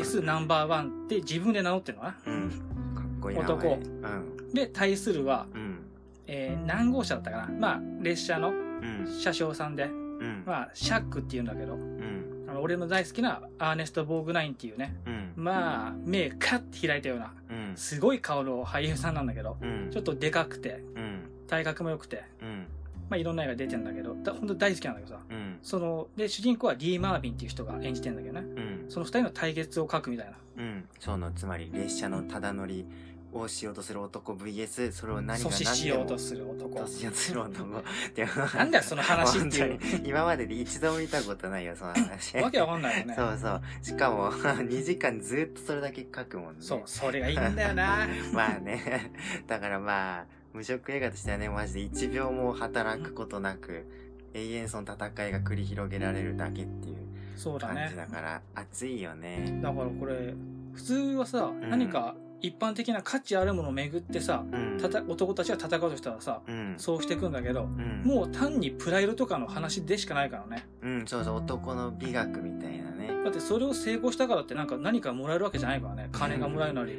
[0.00, 2.32] ースナンバーワンって自分で名乗ってるのかな。
[2.32, 2.50] うん。
[2.50, 3.42] かっこいいな。
[3.44, 4.54] 男うん。
[4.54, 5.78] で、対するは、うん。
[6.26, 7.48] えー何号車だったかな。
[7.48, 9.06] まあ、列車のうん。
[9.20, 10.42] 車掌さんで、うん。
[10.46, 12.46] まあ、シャックって言うんだけど、うん。
[12.48, 15.32] あの俺の大好きなアーネスト・ボーグナインっていうね、うん。
[15.36, 17.76] まあ、目カッて開いたような、うん。
[17.76, 19.88] すごい顔の俳優さんなんだけど、うん。
[19.90, 21.20] ちょっとでかくて、うん。
[21.48, 22.66] 体格も良くて、うん。
[23.10, 25.58] まあいろんな映画出てんだけど、だ本当大好きなんだけどさ、うん。
[25.62, 28.90] その、で、主人公はディー・マービンっていう人が演じてんだけどね、うん。
[28.90, 30.32] その二人の対決を書くみたいな。
[30.58, 30.88] うん。
[31.00, 32.86] その、つまり、列車のただ乗り
[33.32, 36.78] をしようとする男 VS、それを何が阻止何でもしようとする男。
[36.78, 37.78] 阻止しようとする男。
[37.78, 37.82] っ
[38.14, 38.24] て
[38.56, 39.78] なんだよ、その話っていう。
[40.04, 42.36] 今までで一度も見たことないよ、その話。
[42.38, 43.14] わけわかんないよね。
[43.16, 43.62] そうそう。
[43.82, 46.58] しかも、 2時間ずっとそれだけ書くもんね。
[46.60, 48.06] そう、それがいいんだよな。
[48.32, 49.12] まあね。
[49.48, 53.86] だからまあ、無職映画としてはね、マジで1秒も働くことなく、
[54.34, 57.96] 永遠その戦いが繰り広げられるだけっていう感じ。
[57.96, 59.60] だから、熱いよね。
[59.62, 60.34] だからこれ、
[60.72, 64.78] 普通はさ、ん何か一般的な価値あるものをめぐってさ、うん。
[64.80, 66.74] たた男たちが戦うとしたらさ、うん。
[66.78, 68.02] そうしていくんだけど、うん。
[68.04, 70.66] もう単にプライドとかの話でしかないからね。
[70.82, 73.24] うん、そうそう、男の美学みたいなね。
[73.24, 76.08] だってそれを成功したからってなんか何かもらえるわけじゃないからね。
[76.12, 76.98] 金がもらえるなり。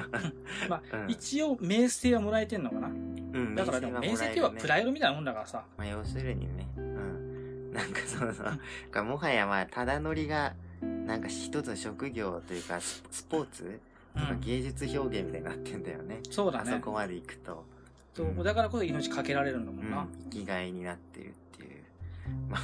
[0.68, 2.88] まあ、うん一応名声はもらえてんのかな。
[2.88, 5.64] うん、だからでも名声っていうのはプライイドみたいなもんだからさ。
[5.76, 6.68] まあ、要するにね。
[6.76, 7.72] うん。
[7.72, 8.60] なんかそうそう。
[8.90, 13.80] かもはやまあ、ただ乗りが、なんか一つの職業というか、ススポーツ
[14.16, 14.40] うん。
[14.40, 16.20] 芸術表現みたいになってんだよね。
[16.30, 16.92] そうだねあそこ。
[16.92, 17.64] まで行くと。
[18.14, 20.02] そうだからこそ命かけられるんだもうんな。
[20.02, 20.08] ん。
[20.30, 21.82] 生きがいになってるっていう。
[22.48, 22.62] まあ、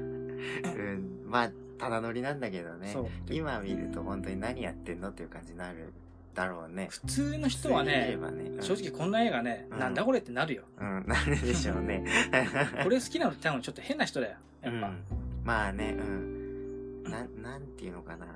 [0.00, 1.24] うん。
[1.26, 2.94] まあ、ただ乗りなんだけどね。
[3.30, 5.92] 今見ると本当に何やってんのっていう感じになる
[6.34, 6.88] だろうね。
[6.90, 10.62] 普通の人はね、ばね、うん正直こんな映画ね、うんなんだこれってなるよ。
[10.78, 12.04] うん、なるでしょうね。
[12.82, 14.36] これ好きなのって多分ちょっと変な人だよ。
[14.62, 14.88] やっぱ。
[14.88, 15.02] うん、
[15.44, 17.04] まあね、うん。
[17.04, 18.26] なん、なんていうのかな。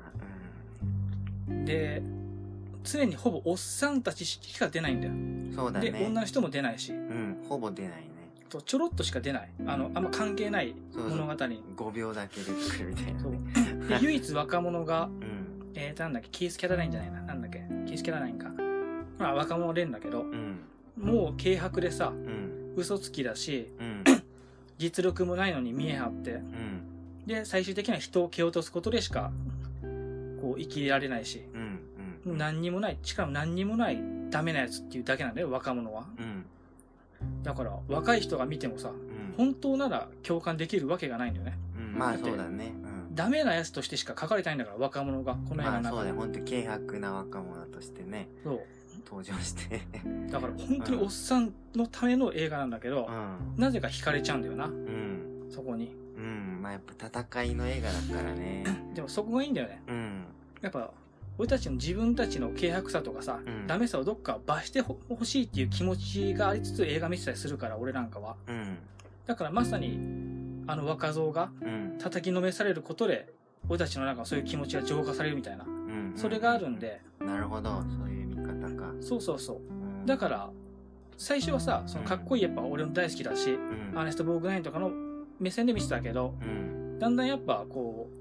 [1.65, 2.03] で、
[2.91, 5.13] 常にほぼおっさんたちしか出ないんだよ。
[5.13, 5.53] うん。
[5.55, 5.91] そうだね。
[5.91, 8.09] で、女の人も出ないし、うん、ほぼ出ないね。
[8.49, 9.51] とちょろっとしか出ない。
[9.67, 11.63] あの、あんま関係ないそうそう物語に。
[11.77, 13.39] 5秒だけ出てくるみたいなそうね。
[13.89, 15.73] で、唯一若者が、うん。
[15.75, 17.21] えーと、なんだっけ、キース・キャララインじゃないな。
[17.23, 18.51] なんだっけ、キース・キャララインか。
[19.19, 20.61] まあ、若者連んだけど、うん。
[20.97, 22.75] もう軽薄でさ、うん。
[22.77, 24.05] 嘘つきだし、うん。
[24.79, 27.27] 実力もないのに見え張って、うん。
[27.27, 29.31] で、最終的には人を蹴落とすことでしか、
[30.41, 31.81] こう、生きられないし、うん。
[32.33, 32.39] うん。
[32.39, 36.07] 何にもない、しかも何にもないダメなやつっていうだけなんだよ、若者は。
[36.19, 36.45] うん。
[37.43, 39.35] だから、若い人が見てもさ、うん。
[39.37, 41.59] 本当なら共感できるわけがないんだよね。
[41.77, 41.99] うん。
[41.99, 42.73] まあそうだね。
[42.83, 43.15] うん。
[43.15, 45.83] ダメなやつとしてしか書かれてないんだから、若者が、この映画の中で。
[45.83, 46.15] まあそうだよ。
[46.17, 48.61] 本当軽薄な若者としてね、そう。
[49.07, 49.81] 登場して。
[50.31, 53.61] だから本当におっさんのための映画なんだけどう、ん。
[53.61, 55.47] なぜか惹かれちゃうんだよな、うん。
[55.51, 55.97] そこに。
[56.17, 56.59] うん。
[56.61, 58.65] まあやっぱ戦いの映画だからね。
[58.95, 59.83] でもそこがいいんだよね。
[59.89, 60.25] うん。
[60.61, 60.91] やっぱ、
[61.39, 68.37] 俺たちの自分たちの軽薄さとかさ、うんダメさをどっか罰してほ欲しいっていう気持ちがありつつ映画見てたりするから、俺なんかは。
[68.49, 68.79] うん。
[69.27, 69.99] だからまさに、
[70.67, 71.99] あの若造がうん。
[71.99, 73.33] 叩きのめされることで、
[73.69, 75.65] 俺たちの中のそういう気持ちが浄化されるみたいな。
[75.65, 76.13] うん。
[76.17, 76.79] それがあるん。
[76.79, 77.83] で、なるほど。
[77.83, 78.93] そういう見方か。
[79.01, 79.57] そうそうそう。
[79.57, 80.51] うんだから、
[81.19, 83.93] 最初はさ、そのかっこいいやっぱ俺も大好きだし、うん。
[83.99, 84.91] アーネスト・ボーグナインとかの
[85.39, 86.99] 目線で見てたけど、うん。
[86.99, 88.18] だんだんやっぱこう、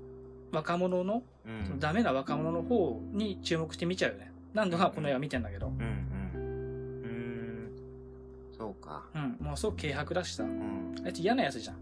[0.52, 1.80] 若者の、そのうん。
[1.80, 4.32] ダメな若者の方に注目して見ちゃうよね。
[4.54, 5.68] 何度かこの映画見てんだけど。
[5.68, 5.74] うん。
[5.74, 7.02] うん。
[7.04, 7.72] うん。
[8.58, 9.06] そうか。
[9.14, 10.44] うん、もうすごく軽薄だしさ。
[10.44, 10.96] うん。
[11.06, 11.76] あいつ嫌なやつじゃん。
[11.76, 11.82] うん。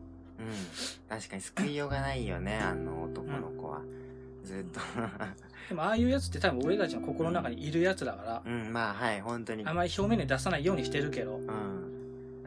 [1.10, 3.82] 確かに救いようがないよね、あの男の子は。
[4.44, 4.80] ずっと。
[5.70, 9.66] でもああいうやつって多分俺たちの心の中にいるやつだから、うん、まあはい、本当に。
[9.66, 11.96] あまり表面に出さないようにしてるけど、うん。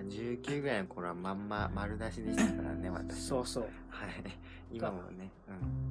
[0.08, 3.20] 19ぐらいの頃はまんま丸出しでしたからね、私。
[3.20, 3.62] そうそう。
[3.90, 4.10] はい。
[4.72, 5.30] 今もね、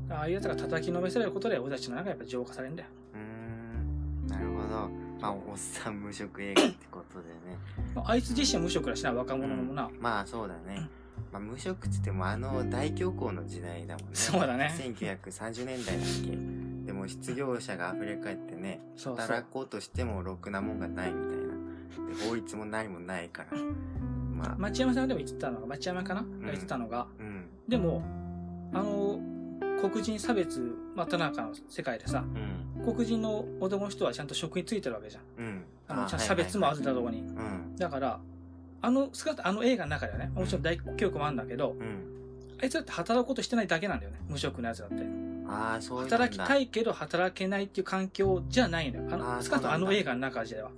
[0.09, 2.89] ああいうやつが叩きのめされることで、俺たちの中でやっぱ浄化されるんだよ。
[3.13, 3.21] うん。
[3.21, 4.27] うーん。
[4.27, 4.89] なるほど。
[5.19, 7.57] まあ、おっさん無職映画ってことでね。
[7.95, 9.89] まああいつ自身は無職だしな、若者もな。
[9.99, 10.87] まあ、そうだね。
[11.31, 14.09] まあ、無職っつってもあの大恐慌の時代だもんね。
[14.13, 16.37] そうだね1930年代だっけ？
[16.85, 19.43] でも失業者が溢れ返ってね、働。
[19.51, 21.47] こうとしてもろくなもんがないみたいな。
[22.15, 23.57] で法律も何もないから。
[23.57, 27.45] まあ、町山さんでも言ってたのが、町山かな、が言ってたのが、うん。
[27.67, 28.03] でも、
[28.71, 29.19] あの、
[29.81, 30.59] 黒人差別
[30.95, 32.23] 真っ只中の世界でさ、
[32.77, 32.93] うん。
[32.93, 35.23] 黒人の男の人はちゃんと職についてるわけじゃん。
[35.37, 35.63] うん。
[35.87, 37.19] あの、ちゃんと差別もあるだろうに。
[37.19, 37.75] うん。
[37.77, 38.19] だから、
[38.81, 42.17] あの姿、あの映画の中ではね、もちろん大記憶もあるんだけど、うん。
[42.61, 44.19] あいつだって働くことしてないだけなんだよね。
[44.27, 44.95] 無職のやつだって。
[45.47, 46.17] ああ、そうなんだ。
[46.17, 49.09] 働きたいけど働けないっていう環境じゃないのよ。
[49.11, 50.69] あの、少なくともあの映画の中では。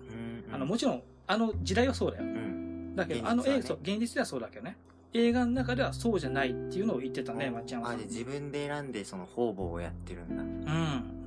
[0.47, 0.53] うん。
[0.53, 2.23] あの、もちろん、あの時代はそうだよ。
[2.23, 2.95] うん。
[2.95, 4.77] だけど、ねあの映画、そう、現実ではそうだけどね。
[5.13, 8.05] 映画の中ではそうじゃないっていうのを言ってたね、町山さあ、んで。
[8.05, 10.43] 自分で選んでその方々をやってるんだ。
[10.43, 11.19] うん。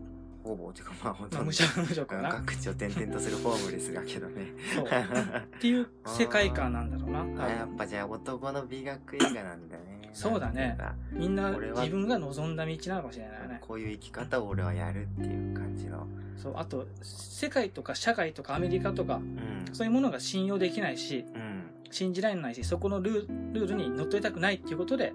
[0.45, 2.29] 方々っていうか、まあ、ほとまあ、んど無職、 無職な。
[2.29, 4.53] 各地を転々とするホームレスだけどね。
[4.75, 4.85] そう。
[4.87, 7.25] っていう世界観なんだろうな。
[7.25, 10.11] 多あや分っぱじゃあ男の美学映画なんだね。
[10.13, 10.77] そうだね
[11.11, 13.59] みんな自分が望んだ道なのかもしれないね。
[13.63, 16.07] こういう生き方を俺はやるっていう感じの。
[16.37, 19.75] そう、あと、世界とか社会とかアメリカとか、うん。
[19.75, 21.52] そういうものが信用できないし、うん。
[21.91, 25.13] 信じられないし、そこのルールに乗っ取りたくないっていうことで、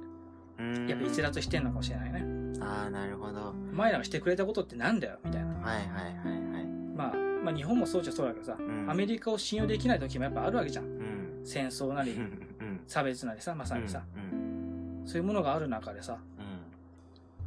[0.60, 0.88] うん。
[0.88, 2.26] やっぱ逸脱してんのかもしれないね。
[2.62, 3.50] ああ、なるほど。
[3.50, 5.48] お前らがしてくれたことってなんだよみたいな。
[5.48, 5.88] はいはい
[6.28, 6.66] はいはい。
[6.96, 10.86] まあ、まあ日本もそうじゃそうだけどさ、んアメリカを信用できない時もやっぱあるわけじゃん。
[10.86, 11.42] うん。
[11.44, 12.20] 戦争なり、うん。
[12.20, 12.82] うん。
[12.88, 15.04] 差別なりさ、まさにさ、うん。
[15.06, 16.18] そういうものがある中でさ、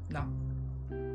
[0.08, 0.14] うん。
[0.14, 0.26] な、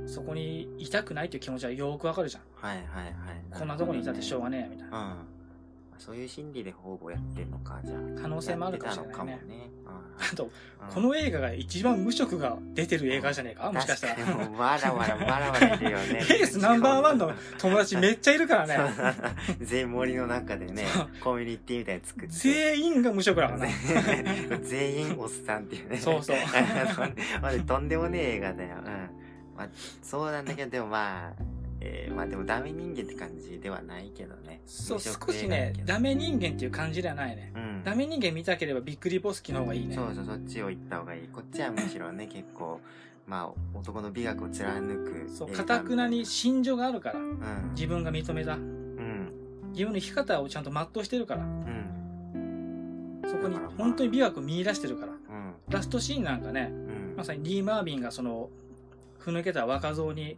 [0.08, 2.44] そこにいたくないっていう気持ちはよくわかるじゃん。
[2.56, 3.14] はいはいはい。
[3.52, 5.18] こんなとこにいたってしょうがねえみたいな。
[5.96, 6.02] うん。
[6.02, 8.22] そういう心理で方々やってんのか、じゃあ。
[8.22, 9.70] 可能性もあるかもしれないねね。
[10.32, 10.50] あと、うん
[10.94, 13.72] この映画が一番無職が出てる映画じゃねえか？
[13.72, 14.14] もしかしたら。
[14.14, 16.20] わらわらわらわらいるよね。
[16.30, 18.78] エースナンバーワンの友達めっちゃいるからね。
[19.62, 20.84] 全森の中でね
[21.24, 22.28] コミュニティみたいに作って。
[22.30, 23.68] 全員が無職だからな。
[24.62, 25.98] 全員おっさんっていうね。
[25.98, 26.38] そうそう
[27.42, 28.76] まあ、とんでもねえ映画だよ。
[28.78, 29.10] うん。
[29.58, 29.70] まあ、
[30.04, 31.34] そうなんだけど、でもまあ、
[31.86, 34.62] えーまあでもダメ人間って感じではないけどね。
[34.66, 37.52] そう、少しねダメ人間っていう感じではないね。
[37.56, 37.84] うん。
[37.84, 39.96] ダメ人間見たければびっくりボスキの方がいいね。
[39.96, 41.28] そうそう、そっちを行った方がいい。
[41.28, 42.82] こっちはむしろね、結構、
[43.28, 45.30] まあ、男の美学を貫く。
[45.30, 47.20] そう、かたくなに心情があるから。
[47.20, 47.40] うん。
[47.76, 48.54] 自分が認めた。
[48.54, 49.32] うん。
[49.74, 51.42] 自分の生き方をちゃんと全うしてるから。
[51.42, 53.22] うん。
[53.28, 55.12] そこに本当に美学を見出してるから。
[55.12, 55.54] うん。
[55.70, 57.16] ラストシーンなんかね、うん。
[57.18, 58.50] まさにリー・マービンがその、
[59.20, 60.38] ふぬけた若造に、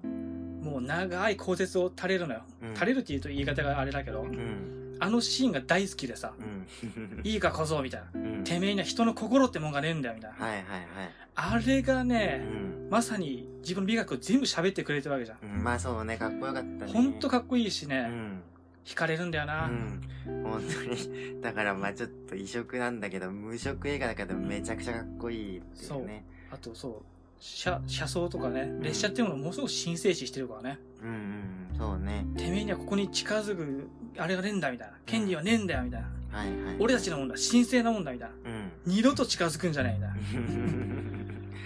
[0.62, 2.42] もう長い口舌を垂れるのよ。
[2.62, 4.98] うん垂れるって言うと言い方があれだけど、うん。
[5.00, 7.22] あのシーンが大好きでさ、うん。
[7.24, 8.20] いいか小僧みたいな。
[8.20, 8.44] うん。
[8.44, 10.46] てめえには人の心ってもんがねえんだよ、みたいな。
[10.46, 10.88] はいはいはい。
[11.36, 12.90] あれがうね、ん。
[12.90, 15.38] まさに自分の美学を全部喋ってくれてるわけじゃん。
[15.42, 16.92] うんまあそうね、かっこよかったね。
[16.92, 18.42] ほんとかっこいいしうね、ん。
[18.86, 19.66] 惹かれるんだよな。
[19.68, 20.02] うん。
[20.44, 21.42] 本当に。
[21.42, 26.26] だからまあちょっと異色なんだけど、無色映画だけどめちゃくちゃかっこいいっていうね。
[26.52, 27.02] あとそう、
[27.40, 30.80] 車、車窓とかね、列車っていうものをものすごく神聖視してるからね。
[31.04, 31.78] うんうん。
[31.78, 32.26] そうね。
[32.36, 34.94] てめえにはここに近づく、あれがねえんだ、みたいな。
[35.06, 36.08] 権利はねえんだよ、みたいな。
[36.38, 36.76] はいはい。
[36.80, 38.52] 俺たちのもんだ、神聖なもんだ、みたいな。
[38.52, 38.72] うん。
[38.86, 40.10] 二度と近づくんじゃねえ、みたい
[40.44, 41.18] な。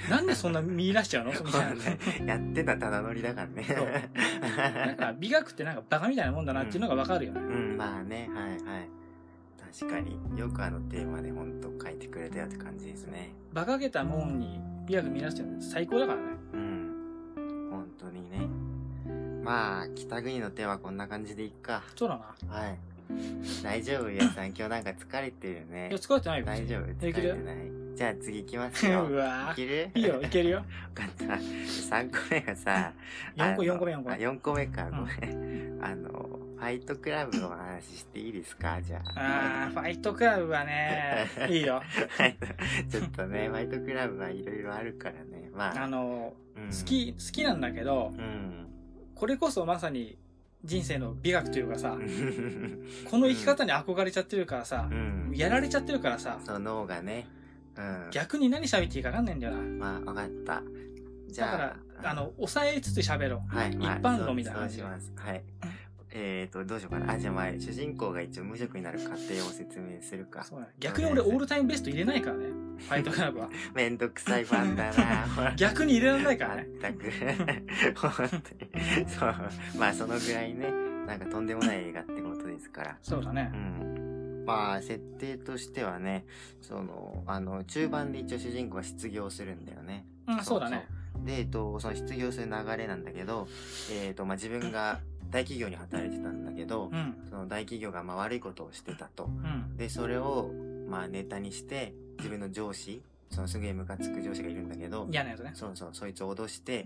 [0.10, 1.32] なんでそんな見出しちゃうの？
[1.32, 1.78] みたい
[2.26, 2.34] な。
[2.34, 3.64] やってたただ乗りだからね。
[3.68, 3.88] そう
[4.74, 7.40] なんか美学ってなんかバカみたいなもんだなっていうのがわかるよね。
[7.40, 8.90] うん、まあね、はいはい。
[9.80, 13.32] 確かによくあのテーマで本当書いてくれたよって感じですね。
[13.54, 16.24] 馬鹿げたもんに美学見出してるの最高だからね。
[16.54, 17.68] うん。
[17.72, 18.48] 本当にね。
[19.44, 21.84] まあ、北国の手はこんな感じでいっか。
[21.96, 22.54] そうだな。
[22.56, 22.78] はい。
[23.64, 25.98] 大丈夫ゆうさん、今日なんか疲れてるねいや、。
[25.98, 26.46] 疲れてないよ。
[26.46, 27.56] 大丈夫疲れてない
[27.94, 29.04] じゃあ次行きますよ。
[29.10, 29.90] うわいける？
[29.96, 30.58] いいよ、いけるよ。
[30.60, 31.26] よかった。
[31.26, 32.94] 3個目がさ、
[33.36, 34.28] 4個、あの4個目、4個あ、目。
[34.28, 35.80] 4個目か、ごめん。
[35.84, 38.80] あの、ファイトクラブの話していいですか？
[38.84, 39.66] じゃあ。
[39.66, 41.82] あー、ファイトクラブはね、 いいよ。
[42.18, 42.38] はい。
[42.88, 45.50] ちょっとね、ファイトクラブはいろいろあるからね。
[45.56, 45.84] まあ。
[45.84, 46.86] あの、うん好。
[46.86, 48.68] き、好きなんだけど、うん。
[49.16, 50.20] これこそまさに
[50.64, 55.32] 人生の美学というかさう、んこの生き方に憧れちゃってるからさう、ん。
[55.36, 57.28] やられちゃってるからさ、そう、脳がね。
[57.76, 58.08] うん。
[58.12, 59.62] 逆に何喋っていいかわかんないんだよな。
[59.62, 60.62] まあ、わかった。
[61.28, 63.56] じゃだから、あ、あの、抑えつつ喋ろう。
[63.56, 65.14] はい、まあ一般論みたいな感じそうします。
[65.16, 65.44] はい。
[66.14, 67.14] えーと、どうしようかな。
[67.14, 70.44] あ、じゃあまあ、主人公が一応無職になる過程を説明するか。
[70.44, 72.48] そうだね逆に俺オールタイムベスト入れないからね。
[72.78, 73.50] ファイトクラブは。
[73.74, 75.54] めんどくさいファンだな。
[75.56, 76.68] 逆に入れられないからね。
[76.82, 77.12] まったく。
[77.96, 79.10] 本当に。
[79.10, 79.36] そう。
[79.78, 80.70] まあ、そのぐらいね、
[81.08, 82.98] なんかとんでもない映画ってことですから。
[83.02, 83.58] そうだねう。
[83.58, 84.44] ん。
[84.46, 86.26] まあ、設定としてはね、
[86.62, 90.06] その、あの、中盤で一応主人公が失業するんだよね。
[90.28, 90.88] うん、そうだね。
[91.24, 93.48] で、えっと、その失業する流れなんだけど、
[93.92, 95.00] えっと、まあ、自分が
[95.32, 97.16] 大企業に働いてたんだけどう、ん。
[97.30, 99.26] その大企業がまあ悪いことをしてたと。
[99.26, 99.78] うん。
[99.78, 100.52] で、それを、
[100.88, 103.02] まあ、ネタにして、自分の上司、
[103.32, 105.52] そのすげえムカつく上司がいるんだけど、嫌なやつね。
[105.56, 106.86] そうそう、そいつを脅して、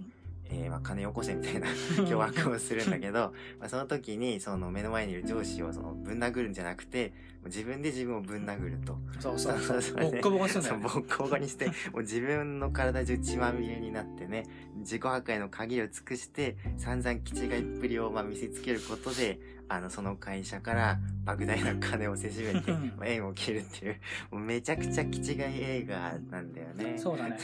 [0.50, 1.68] えー、まあ、金よこせみたいな
[2.08, 7.14] 凶悪をするんだけど、まあ、その時に、その目の前にいる上司をそのぶん殴るんじゃなくて、
[7.46, 8.98] 自分で自分をぶん殴ると。
[9.20, 10.84] そうそうそうそうボッコボコにするんだそう、よね。
[10.84, 14.46] ボッコボコにして、もう自分の体中血まみれになってね、
[14.78, 24.00] 自己破壊の限りを尽くして、散々気違いっぷりをまあ見せつけることで、あの、その会社から莫大な金をせしめて、縁を切るっていう、
[24.32, 26.98] もうめちゃくちゃ気違い映画なんだよね。
[26.98, 27.38] そうだね。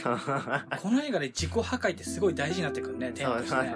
[0.80, 3.74] この映画で自己破壊ってすごい大事になってくるね、 テーマとしてね。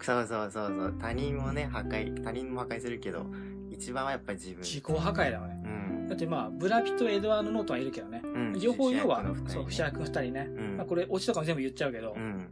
[0.00, 0.94] そうそうそうそう。
[0.98, 3.26] 他人もね、破壊、他人も破壊するけど、
[3.70, 4.62] 一番はやっぱり自分。
[4.62, 5.62] 自己破壊だよね。
[5.64, 5.68] う
[6.04, 6.08] ん。
[6.08, 8.22] だってまあ、ブラピとエドワード・ノートンはいるけどね。
[8.24, 8.52] うん。
[8.60, 10.48] 両方要はそう、主役二人ね。
[10.48, 10.76] うん。
[10.76, 12.46] まあこれ、オチとかも全部言っちゃうけどう、ん。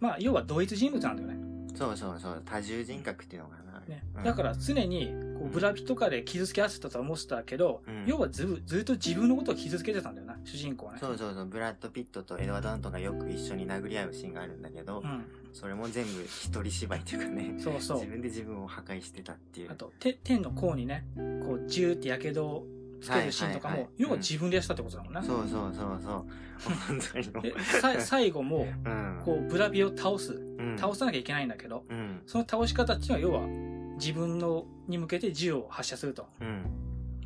[0.00, 1.36] まあ、要は同一人物なんだよね。
[1.74, 2.42] そうそうそう。
[2.44, 3.71] 多重人格っていうのかな。
[3.88, 10.98] ねうんだから常に、こう、ブラピとかで傷つけ合わせたとは思ってたけどうん、要はずぶずっと自分のことを傷つけてたんだよな、主人公はね。
[11.00, 11.46] そうそうそう。
[11.46, 15.24] ブラッド・ピットとエドワード・アントンがよく一緒に殴り合うシーンがあるんだけど、うん。
[15.52, 18.10] それも全部一人芝居っていうかね、そうそう自。
[18.10, 19.72] 分で自分を破壊してたっていう。
[19.72, 22.64] あと、て天の甲にね、こう、ジューって火傷を
[23.00, 25.22] つけるシーンとかも要は自分でやったってことだもんな。
[25.22, 27.62] そうそうそうそう。
[27.80, 29.20] さ最後も、うん。
[29.24, 30.32] こう、ブラピを倒す。
[30.32, 32.22] うん、倒さなきゃいけないんだけど、うん。
[32.24, 36.26] その倒し方っていうのは要は、自分の、に向けて銃を発射すると。
[36.40, 36.64] うん。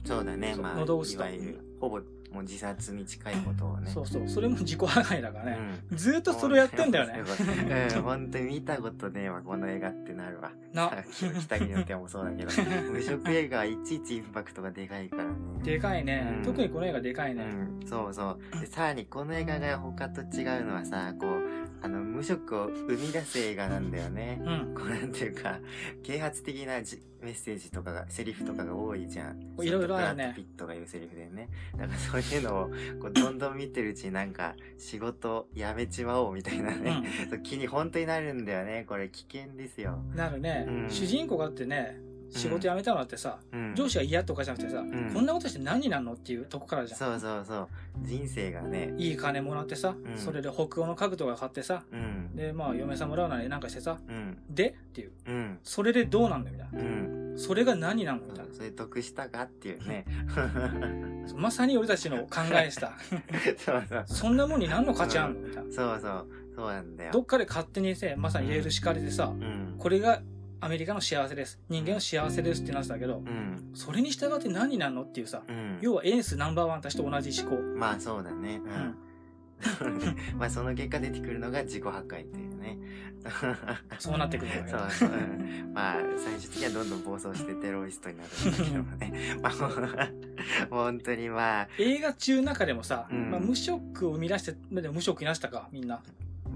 [0.05, 0.55] そうだね。
[0.55, 2.01] まあ、喉を打つといわゆる、ほぼ
[2.37, 3.91] もう自殺に近いことをね。
[3.91, 4.29] そうそう。
[4.29, 5.59] それも自己破壊だからね。
[5.91, 5.97] うん。
[5.97, 7.23] ずーっとそれをやってんだよね。
[7.95, 10.53] うん、本当に見たことねえわ、この映画ってなるわ。
[10.73, 12.51] な北国の手もそうだけど、
[12.93, 15.31] 無色映画はいちいちインパクトがでかいからね。
[15.63, 17.45] でかいね、うん特にこの映画でかいうね。
[17.45, 18.61] ん、そうそう。
[18.61, 21.46] で、さらにこの映画が他と違うのはさ、こう、
[21.83, 24.41] あの、無色を生み出す映画なんだよね。
[24.45, 24.75] うん。
[24.75, 25.61] こうなんていうか、
[26.03, 29.41] 啓発的なじメッセージとかが、セリフとかが多いじゃん。
[29.61, 31.49] いろいろあるねピットが言うセリフでね。
[31.77, 32.71] だからそういうのを、
[33.01, 37.03] こう、どんどん見てるうちになんか、仕事辞めちまおうみたいなね。
[37.31, 38.85] そう気に本当になるんだよね。
[38.89, 39.99] これ危険ですよ。
[40.15, 41.99] なるね、うん主人公がだってね、
[42.31, 43.75] 仕事辞めたのだってさ、うん。
[43.75, 46.99] 上司が嫌とかじゃなくてさ、んこんなことして何になるのっていうとこからじゃん。
[46.99, 47.69] そうそうそう。
[48.03, 52.37] 人生がね、いい金もらってさ、うんそれで北欧の家具とか買ってさ、うん。
[52.37, 54.39] で、まあ、嫁さんもらうなりなんかしてさ、うん。
[54.49, 55.13] でっていう。
[55.27, 55.59] うん。
[55.63, 56.91] それでどうなんだよ、みたいな。
[56.91, 57.39] うん。
[57.39, 60.07] それが何なのみたいそれ得したかっていうね。
[60.35, 61.35] な。
[61.35, 62.93] まさに俺たちの考えした。
[63.59, 64.05] そうそう。
[64.07, 65.73] そんなもんに何の価値あんのみたいな。
[65.73, 66.27] そうそう。
[66.55, 67.13] そうなんだよ。
[67.13, 69.75] どっかで勝手にせ、まさにレール敷かれてさ、うん。
[69.79, 70.23] これが
[70.61, 71.61] アメリカの幸せです。
[71.69, 73.71] 人間の幸せですってなってたけど、うん。
[73.75, 75.79] それに従って何になるのっていうさ、うん。
[75.81, 77.57] 要はエースナンバーワンたちと同じ思考。
[77.77, 78.61] まあそうだね。
[78.65, 80.17] ううんん。
[80.39, 82.79] まあその結果出てくるのが自己破壊っていうね。
[83.99, 84.91] そうなってくるわけそうだ。
[84.91, 85.09] そう。
[85.11, 89.37] うんまあ最終的にはどんどん暴走してテロリストになるんだけどもね。
[89.43, 90.09] まあ
[90.71, 96.03] 本当にまあ、映画中の中でもさ、うんまあ、無職を生み出して、無職になしたか、みんな。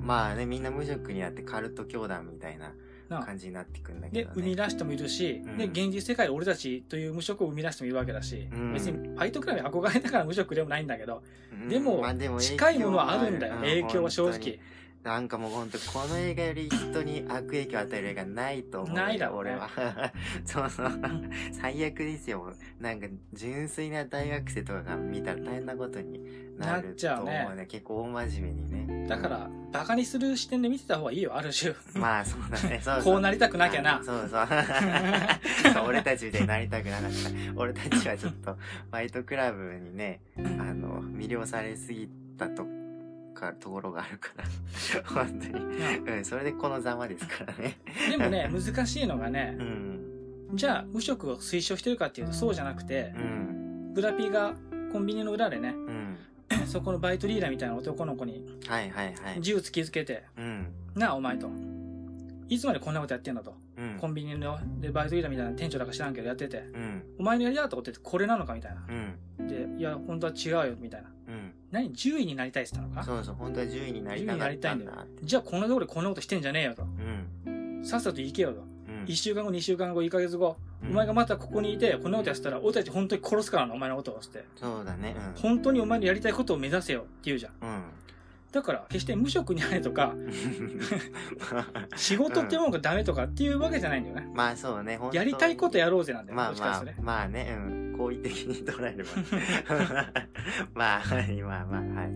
[0.03, 2.73] まあね、みんな無職になってカルト教団みたいな
[3.19, 4.57] 感じになってくんだけで、ど生みね。
[4.57, 5.59] 出してもいるし、うん。
[5.59, 8.73] で、現実世界で俺たちという無職を生み出してもいるわけだし、うん。
[8.73, 11.69] 別にファイトクラブに憧れたから無職でもないんだけど、うん。
[11.69, 13.61] でも近いものはあるんだよ、うん。
[13.61, 14.59] 影響は正直。
[15.03, 19.03] なんかもう本当この映画より人に悪影響を与える映画ないと思うよ。
[19.03, 19.71] ないだろ俺は。
[20.45, 20.91] そうそう。
[21.53, 22.53] 最悪ですよ。
[22.79, 26.21] なんか純粋な大学生とかが見たら大変なことに
[26.59, 27.67] なると思うねね。
[27.67, 29.07] 結構大真面目にね。
[29.09, 31.75] だから、バカにする視点で見てた方がいいよ、ある種。
[31.95, 32.81] まあそうだね。
[32.83, 34.03] そうそうこうなりたくなきゃな。
[34.05, 34.47] そうそう。
[35.73, 37.11] そう俺たちみたいになりたくなかった。
[37.57, 42.80] 俺たちはちょっと、ファイトクラブにね、あの、魅了されすぎたとか、
[43.53, 44.45] ところがあるから。
[45.05, 45.65] 本当に。
[46.19, 47.79] うん、それでこのざまですからね。
[48.11, 50.01] でもね、 難しいのがねう、ん。
[50.55, 53.93] じゃあ無職を推奨してるかっていうとそうじゃなくてう、ん。
[53.95, 54.55] ブラピが
[54.93, 56.17] コンビニの裏でね、うん。
[56.67, 59.41] そこのバイトリーダーみたいな男の子にはいはいはい。
[59.41, 60.67] 銃突きつけて、うん。
[60.95, 61.51] なあお前と。
[62.49, 63.55] いつまでこんなことやってんだと。
[63.77, 63.97] うん。
[63.99, 67.03] コンビニのでバイトリーダーみたいな店長だか知らんけどやってて、うん。
[67.21, 68.85] お前のやりたかったことってこれなのかみたいな。
[69.39, 69.47] うん。
[69.47, 71.11] で、いや、本当は違うよ、みたいな。
[71.73, 71.77] うん。
[71.77, 73.05] 何 ?10 位になりたいって言ったのか？
[73.05, 75.25] そうそう、本当は10位になりたかったんだって。
[75.25, 76.83] じゃあこんなところでこんなことしてんじゃねえよと。
[77.47, 77.85] うん。
[77.85, 78.61] さっさと行けよと。
[78.89, 79.05] うん。
[79.05, 84.45] 1週間後、2週間後、1ヶ月後、うんお前がまたここにいて、こんなことやってたら、俺たち本当に殺すからな、お前のことをして。
[84.57, 85.15] そうだね。
[85.37, 87.53] 本当にお前のやりたいことを目指せよって言うじゃん。
[87.61, 87.83] うん。
[88.51, 88.53] うん。
[88.53, 90.15] だから、決して無職になれとか、
[91.97, 94.31] 仕事ってものがダメとかっていうわけじゃないんだよね。
[94.35, 96.37] まあそうね、やりたいことやろうぜなんだよ。
[96.37, 97.95] まあまあね。、まあね、うん。
[97.97, 99.11] 好意的に捉えれば。
[100.75, 102.11] まあ、はい、まあまあ、はい。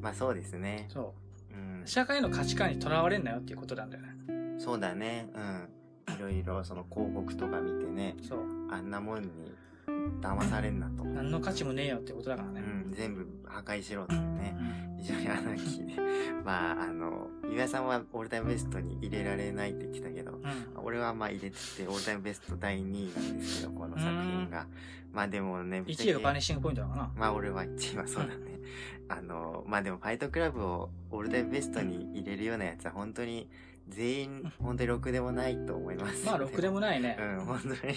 [0.00, 0.86] まあそうですね。
[0.88, 1.14] そ
[1.52, 1.86] うんう。。
[1.86, 4.58] 社会の価値観にとらわれんなよっていうことなんだよね。
[4.58, 5.28] そうだね。
[5.34, 6.14] うん。
[6.14, 8.40] いろいろ、その広告とか見てね、そう。
[8.70, 9.54] あんなもんに
[10.20, 11.04] 騙されんなと。
[11.04, 12.60] 何の価値もねえよってことだからね。
[12.60, 14.56] うん、全部破壊しろってね。
[14.58, 16.02] うん非常にアナーキーで。
[16.44, 20.40] まあ、あの、ゆうやさんはオールタイムベストに入れられないって言ってたけど、うん。
[20.82, 24.66] 俺はまあ入れてて、オールタイムベスト第2位なんですけど、この作品が。
[25.12, 27.12] まあでもね、ぶっちゃ1け位がバニッシングポイントだからな。
[27.16, 28.60] まあ俺は1位はそうだね。
[29.08, 33.48] あの、まあでもファイトクラブをオールタイムベストに入れるようなやつは本当に
[33.88, 36.26] 全員本当にろくでもないと思います。
[36.26, 37.24] まあ、ろくでもないね う。
[37.24, 37.94] ん、本当に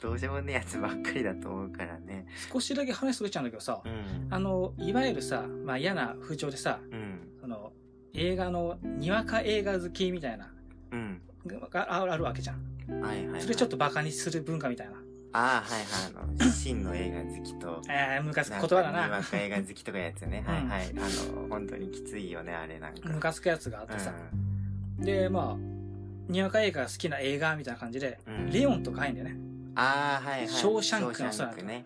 [0.00, 2.26] どうしようもねえやつばっかりだと思うからね。
[2.52, 4.28] 少しだけ話それちゃうんだけどさう、ん。
[4.30, 7.28] あの、いわゆるさ、まあ嫌な風潮でさ、うん。
[7.40, 7.72] その、
[8.14, 10.52] 映画の、にわか映画好きみたいな、
[10.92, 11.22] うん。
[11.46, 13.00] がああるわけじゃん。
[13.00, 13.42] はいはい、はい。
[13.42, 14.94] それちょっとバカにする文化みたいな。
[15.32, 16.38] ああ、はいはい。
[16.40, 19.00] あの、真の映画好きと、 えー、ムカつくなん言葉だな。
[19.00, 20.44] かにわか映画好きとかやつね。
[20.46, 20.90] うんはいはい。
[20.90, 23.08] あの、本当にきついよね、あれなんか。
[23.08, 24.14] ムカつくやつがあってさ。
[24.32, 24.55] う
[24.98, 28.30] で、まあ、にわか映画が好きな映画みたいな感じで、ん。
[28.30, 29.36] うん、レオンとか入んだよね。
[29.74, 30.48] ああ、はいはい。
[30.48, 31.84] ショーシャンクのショーシャンクね。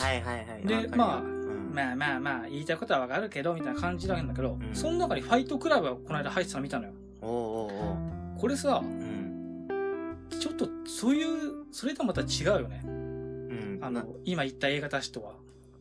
[0.00, 0.66] はいはいはい。
[0.66, 6.92] でまあうん、まあまあまあ、言いたいことはわかるけど、みたいな感じなんだけど、うんその中にファイトクラブがこの間入ってたの見たのよ。
[7.20, 8.40] おうお。
[8.40, 10.18] これさ、うん。
[10.30, 12.82] ちょっとそういう、それとはまた違うよね。
[12.84, 13.78] うん。
[13.82, 15.34] あまの、今言った映画たちとは。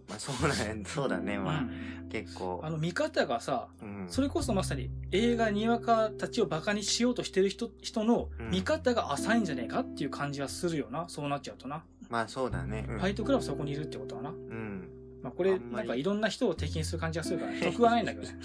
[0.08, 0.84] まあ、そうだね。
[0.86, 1.38] そうだね。
[1.38, 2.62] まあ、うん結構。
[2.64, 4.06] あの、見方がさ、うん。
[4.08, 11.06] それこそまさに映画にわかたちをバカにしようとしてる人、人のうん見方が浅いんじゃねえかっていう感じはするよな。
[11.10, 11.84] そうなっちゃうとな。
[12.10, 12.86] まあ、そうだね。
[12.88, 13.00] うん。
[13.00, 14.30] ファイトクラブそこにいるってことはな。
[14.30, 14.90] うん。
[15.24, 18.40] まあこれ、なんかいろんな人を敵にする感じがするから、 得はないんだけどね。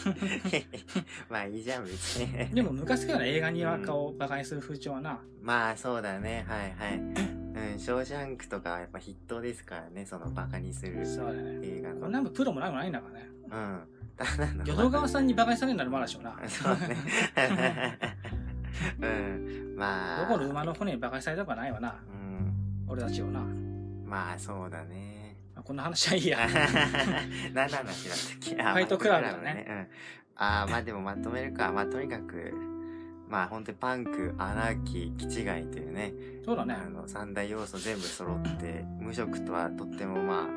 [1.28, 2.54] まあ、いいじゃん、別に。
[2.54, 5.20] でも昔から映画にわかをバカにする風潮はな。
[5.42, 6.44] まあ、そうだね。
[6.48, 7.39] はいはい。
[7.54, 10.06] うん、ショーシャンクとかはやっぱ筆頭ですからね。
[10.06, 11.58] そのバカにするそうだね。
[11.62, 12.00] 映画の。
[12.02, 13.28] こんなんもプロもないもないんだからね。
[13.50, 13.80] うん。
[14.16, 16.36] ただの淀川さんにバカにされるならまだしもな。
[16.48, 16.96] そうね。
[19.00, 19.74] うん。
[19.76, 20.20] まあ。
[20.22, 21.96] どこの馬の骨にバカにされたくはないわな。
[22.08, 22.52] うん。
[22.86, 23.40] 俺たちをな。
[24.04, 25.36] まあ、そうだね。
[25.54, 26.38] まあこんな話はいいや。
[27.54, 28.62] 何の話だったっけ？
[28.62, 29.86] あファイトクラブだねうん。
[30.36, 31.72] あーまあでもまとめるか。
[31.72, 32.54] まあとにかく、
[33.30, 36.12] まあ本当にパンク、アナーキー、気違いというね、
[36.44, 36.74] そうだね。
[36.74, 40.48] あの三大要素全部揃って、無職とはとってもま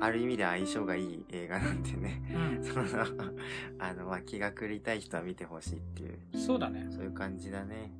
[0.00, 2.22] あ、ある意味で相性がいい映画なんでね。
[2.32, 2.62] うん。
[2.64, 2.84] その、
[3.80, 6.86] あの、まあ気が狂いたい人は見てほしいっていう、そうだね。
[6.90, 7.92] そういう感じだね。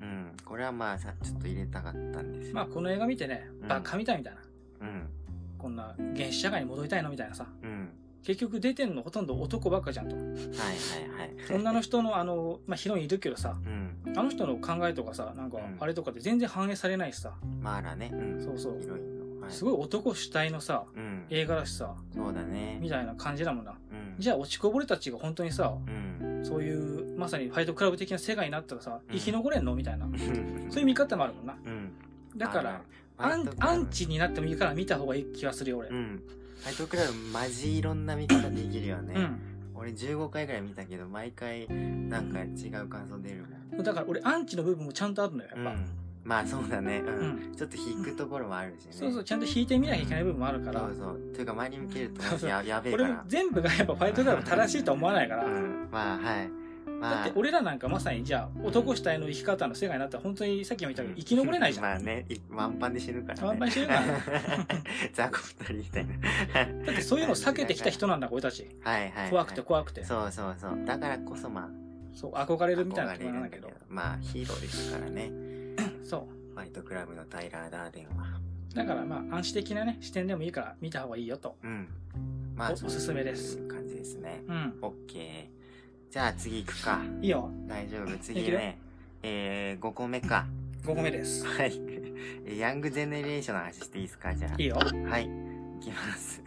[0.00, 0.32] うん。
[0.46, 2.54] これはまあさ、ちょっと入れたかったんですよ。
[2.54, 4.40] まあこの映画見てねうん、バカみたいみたいな。
[4.80, 5.08] うん。
[5.58, 7.46] こんな原始社会に戻りたいのみたいなさ。
[7.62, 7.88] うん。
[8.24, 10.16] 結局出てんのほとんど男ばっかじゃんと。
[10.16, 11.54] はいはいはい。
[11.54, 14.18] 女の人のあの、まあヒロインいるけどさ、うん。
[14.18, 18.10] あの人の考えとかさ、なんかうんあれとかで全然反映されないしさ、マーラね。
[18.12, 18.42] うん。
[18.42, 19.42] そうそうヒロインの。
[19.42, 19.52] はい。
[19.52, 21.26] すごい男主体のさ、うん。
[21.28, 22.78] 映画だしさ、そうだね。
[22.80, 23.72] みたいな感じだもんな。
[23.72, 24.14] うん。
[24.18, 26.42] じゃあ落ちこぼれたちが本当にさ、うん。
[26.44, 29.74] そういう、まさにファイトクラブ的な世界になったらさ、うん生き残れんの？
[29.74, 30.06] みたいな。
[30.06, 30.68] うん。
[30.70, 31.56] そういう見方もあるもんな。
[31.62, 31.92] うん。
[32.36, 32.80] だから、
[33.18, 35.90] あアンアンチになってもいいから見た方がいい気がするよ、俺。
[36.66, 36.70] うん。
[36.70, 39.14] ファイトクラブマジいろんな見方できるよね。
[39.16, 39.40] うん。
[39.74, 43.84] 俺15回ぐらい見たけど、毎回なんか違う感想出るもん。
[43.84, 45.70] だから俺アンチの部分もちゃんとあるのよ、やっぱ。
[45.70, 45.86] うん。
[46.24, 47.02] まあそうだね。
[47.06, 47.10] う。
[47.10, 47.54] うんん。
[47.54, 48.92] ちょっと引くところもあるしね。
[48.92, 51.18] そうそう、ちゃんと引いてみなきゃいけない部分もあるからそう、そう。
[51.34, 52.10] というか周りに向ける
[52.40, 53.24] とややべえか俺ら。
[53.28, 55.44] 全部がやっぱファイトクラブ正しいとは思わないから。
[55.44, 55.88] うん。
[55.90, 56.50] まあはい。
[57.00, 57.14] まあ。
[57.16, 61.84] だって俺らなんかまさにじゃあ男主体の生き方の世界になったら本当にさっきも言ったけど生き残れないじゃん。
[61.84, 63.46] まあね、いワンパンで死ぬからね。
[63.46, 64.22] ワンパンで死ぬからね
[65.12, 66.84] 雑魚二人みたいな。
[66.86, 68.68] だってそういうのを避けてきた人なんだ、俺たち。
[68.82, 69.30] はいはいはい。
[69.30, 70.04] 怖くて怖くて。
[70.04, 70.84] そうそうそう。
[70.84, 71.68] だからこそまあ、
[72.14, 73.70] そう、憧れるみたいなところなんだけど。
[73.88, 75.30] まあヒーローですからね。
[76.04, 78.40] そファイトクラブのタイラー・ダーデンは。
[78.72, 78.76] う。
[78.76, 81.56] だからまあ、暗視的なね、視点でもいいから見た方がいいよと。
[81.62, 81.88] うん。
[82.54, 84.42] まあ、おおすすめです感じですね。
[84.46, 84.78] うん。
[84.82, 85.63] オッケー。
[86.14, 87.00] じゃあ次行くか。
[87.20, 87.50] いいよ。
[87.66, 88.16] 大丈夫。
[88.22, 88.78] 次ね。
[89.24, 90.46] えー、5個目か。
[90.84, 91.44] 5個目です。
[91.44, 91.72] はい。
[92.46, 94.32] えヤングゼネレーションの話していいですか？
[94.32, 94.54] じゃあ。
[94.56, 94.76] いいよ。
[94.76, 95.24] はい。
[95.24, 95.28] い
[95.80, 96.40] きます。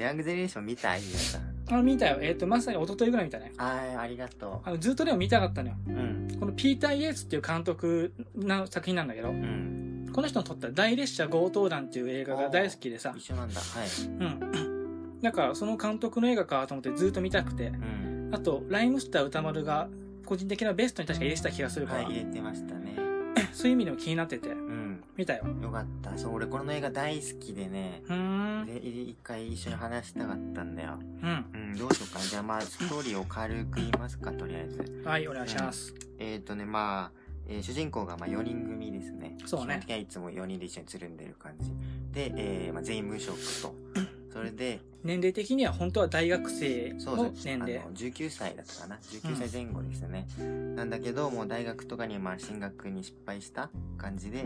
[0.00, 0.96] ヤングゼネレーション見た？
[0.96, 1.42] い皆さん。
[1.68, 2.18] あの、見たよ。
[2.20, 3.52] えっ、と、まさに一昨日ぐらい見たね。
[3.56, 5.76] あー、ありがとあの、ずっとでも見たかったのよ。
[5.86, 5.90] う。
[5.92, 6.36] うん。
[6.40, 10.10] このピーター・イエースっていう監督の作品なんだけどう、ん。
[10.12, 13.60] この人の撮った大列車強盗団っていう映画が大好きでさ、一緒なんだ。
[13.60, 13.88] はい。
[14.08, 15.20] うん。
[15.22, 18.17] だから、その監督の映画かと思ってずっと見たくて、うん。
[18.30, 19.88] あと、ライムスター歌丸が
[20.26, 22.96] 個人的なベストに確か入れてた気がするから、はい、入れてましたね。
[23.52, 25.02] そういう意味でも気になってて、うん。
[25.16, 25.44] 見たよ。
[25.62, 26.16] よかった。
[26.18, 28.66] そう、俺この映画大好きでね、うーん。
[28.66, 30.98] で、い一回一緒に話したかったんだよ。
[31.22, 31.44] うん。
[31.54, 32.24] うん、どうしようかな。
[32.24, 35.02] じゃあまあ、ストーリーを軽く言いますか、とりあえず。
[35.04, 35.94] はい、お願いします。
[36.18, 39.36] えっ、ー、とね、まあ、えー主人公がまあ4人組ですね。
[39.46, 41.70] そうね基本的にはいつも4人で一緒につるんでる感じ。
[42.12, 43.74] で、えーまあ、全員無職と。
[44.30, 47.84] それで、年齢的には本当は大学生のそうそう、年齢あ。
[47.84, 48.96] の19歳だったかな。
[48.96, 50.26] 19歳前後ですよね。
[50.74, 54.44] なんだけど、もう大学とかにまあ進学に失敗した感じで、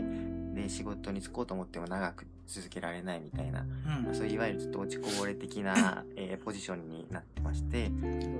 [0.53, 3.63] で、仕事に就こうと思っても長く続けられないみたいな、う
[4.01, 7.89] んまあ、そういういわゆるちょっと落ちこぼれ的な、 えーポジションになってまして、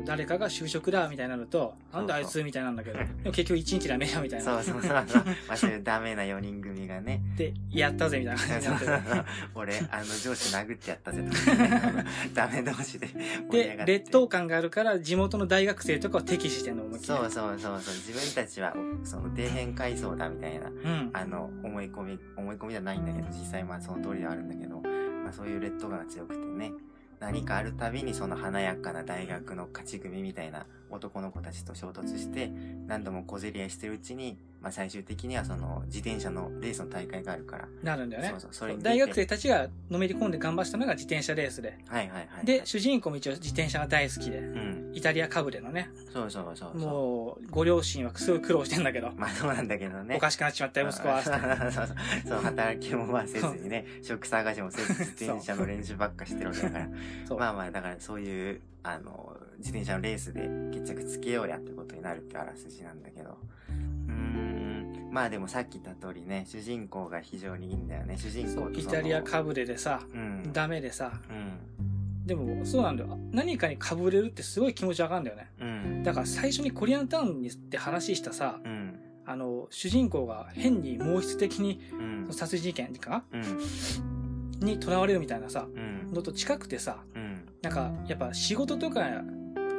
[0.05, 4.61] 誰かが就職だみたいになると、なんだあいつみたいなんだけど、でも結局一日ダメだみたいな。
[4.61, 9.23] そうそうそうそう、 まあそういうダメな4人組がね、で、やったぜみたいな感じになってる。
[9.55, 12.02] 俺、あの上司殴ってやったぜとかね、
[12.33, 13.07] ダメ同士で
[13.51, 13.83] で。
[13.85, 18.73] 劣等感があるから地元の大学生とかを敵視してんの思いっきりそうそうそうそう、自分たちは、
[19.03, 21.09] その底辺階層だみたいな、うん。
[21.13, 26.71] あの、思い込み、思い込みじゃないんだけど、実際まあその通りではあるんだけど、まあそういう劣等感が強くてね、
[27.19, 32.51] 何かあるたびにその華やかな大学の勝ち組みたいな男の子たちと衝突して、
[32.87, 38.39] 何度も小競り合いしてるうちに、まあ最終的にはその自転車のレースの大会があるから、なるんだよねそう。
[38.39, 41.77] そう、それ大学生たちがのめり込んで頑張ったのが自転車レースで。
[41.87, 42.45] はいはいはい。
[42.45, 44.83] で、主人公も一応自転車が大好きで、うん。
[44.93, 46.77] イタリアかぶれのね、そうそうそう。
[46.77, 50.15] もう、ご両親はすごい苦労してんだけど、 まあそうなんだけどね。
[50.15, 51.21] おかしくなっちまったよ、息子は。
[51.23, 51.35] そう
[51.71, 51.87] そう
[52.27, 56.89] そう、働きもまあせずにね、 職探しもせず、自転車の練習ばっかしてるわけだから。
[57.27, 57.39] そう。
[57.39, 63.37] まあまあ、だからそういう、あの、自転車のレースで決着つけようやってことになるってあらすじなんだけど。
[63.69, 65.09] うーん。
[65.11, 68.17] まあでもさっき言った通りね、主人公が非常にいいんだよね。
[68.17, 70.51] 主人公イタリアかぶれでさ、うん。
[70.51, 72.25] ダメでさ、うん。
[72.25, 73.19] でもそうなんだよ。
[73.31, 75.51] 何かにかぶれるってすごい気持ちわかるんだよね。
[75.59, 76.03] うん。
[76.03, 78.99] だから最初にコリアンタウンにって話したさ、うん。
[79.25, 82.33] あの、主人公が変に毛質的にうん。
[82.33, 83.23] 殺人事件か？
[83.31, 83.41] うん。
[84.59, 86.11] に囚われるみたいなさ、うん。
[86.13, 87.45] のと近くてさ、うん。
[87.61, 89.01] なんかやっぱ仕事とか、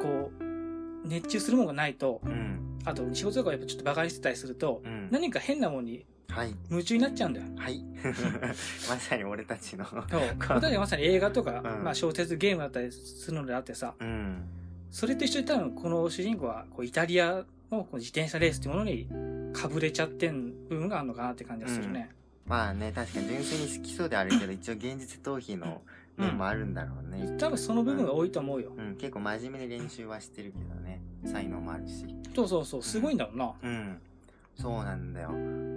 [0.05, 2.79] こう、熱中するものがないと、うん。
[2.85, 5.09] あと仕事とかやっぱちょっと馬鹿にしてたりすると、うん。
[5.11, 6.55] 何か変なものにはい。
[6.69, 7.45] 夢中になっちゃうんだよ。
[7.55, 7.83] はい。
[8.89, 9.85] まさに俺たちの。
[9.85, 10.01] そう。
[10.49, 14.43] 私はまさに映画とか、うんまあ小説ゲームだったりするのであってさ、うん。
[14.91, 19.07] それと一緒に多分この主人公はこうイタリアのこう自転車レースっていうものに
[19.53, 22.11] かぶれちゃってん部分があるのかなって感じがするね。
[22.45, 25.81] まあね、確かに純粋に好きそうであるけど、一応現実逃避の
[26.17, 27.37] 面もあるんだろうね。
[27.37, 28.71] 多分その部分が多いと思うよ。
[28.77, 31.01] うん、結構真面目に練習はしてるけどね。
[31.25, 32.05] 才能もあるし。
[32.35, 33.53] そうそうそう、すごいんだろうな。
[33.63, 34.01] うん。
[34.55, 35.31] そうなんだよ。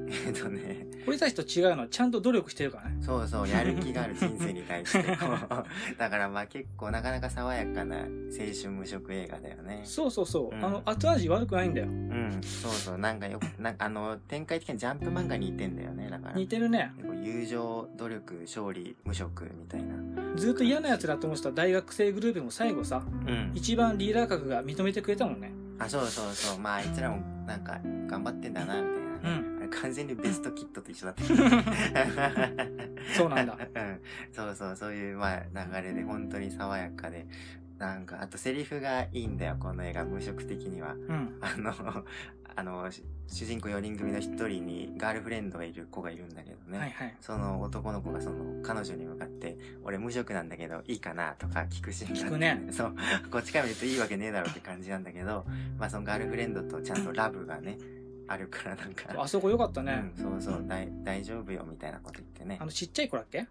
[0.27, 2.97] えっとね、俺たちと違うのはちゃんと努力してるからね。
[3.01, 5.03] そうそう、やる気がある人生に対して。
[5.99, 8.05] だからまあ結構なかなか爽やかな青
[8.55, 9.83] 春無職映画だよね。
[9.85, 10.57] そうそうそう。
[10.57, 11.89] うんあの、後味悪くないんだよ。
[11.89, 16.35] うん、そうそう、なんかよく、なんかあの、展開的にジャンプ漫画に似てんだよね、だから。
[16.35, 16.93] 似てるね。
[17.23, 19.95] 友情、努力、勝利、無職みたいな。
[20.37, 23.53] ずっと嫌な奴だと思ってた大学生グループも最後さ、うん。
[23.55, 25.53] 一番リーダー格が認めてくれたもんね。
[25.79, 26.59] あ、そうそうそう。
[26.59, 29.19] まあ、あいつらも、なんか、頑張ってんだな、みたいなね。
[29.23, 31.23] うんあれ完全にベストキットと一緒だった。
[33.17, 33.59] そうなんだ。
[33.75, 34.01] うん。
[34.33, 35.41] そうそう、そういう、まあ、
[35.81, 37.27] 流れで、本当に爽やかで。
[37.79, 40.95] なんか、あとセリフがいいんだよ、この映画、無職的には。
[40.95, 41.39] うん。
[41.41, 41.73] あの、
[42.57, 46.79] あの、し主人公4人組の1人にガールフレンドがいる子がいるんだけどね。
[46.79, 47.15] はいはい。
[47.21, 52.97] その男の子がその彼女に向かって、俺無職なんだけどいいかなとか聞くシーンがあって聞くねそう。
[53.31, 55.47] こっちから見るといいわけねえだろって感じなんだけど、
[55.79, 57.79] まあそのガールフレンドとちゃんとラブがね、
[58.27, 60.13] あるからなんか、あそこよかったね。
[60.17, 62.65] うん、そうそう、大大丈夫よみたいなこと言ってねあ。
[62.65, 63.47] の、ちっちゃい子だっけ？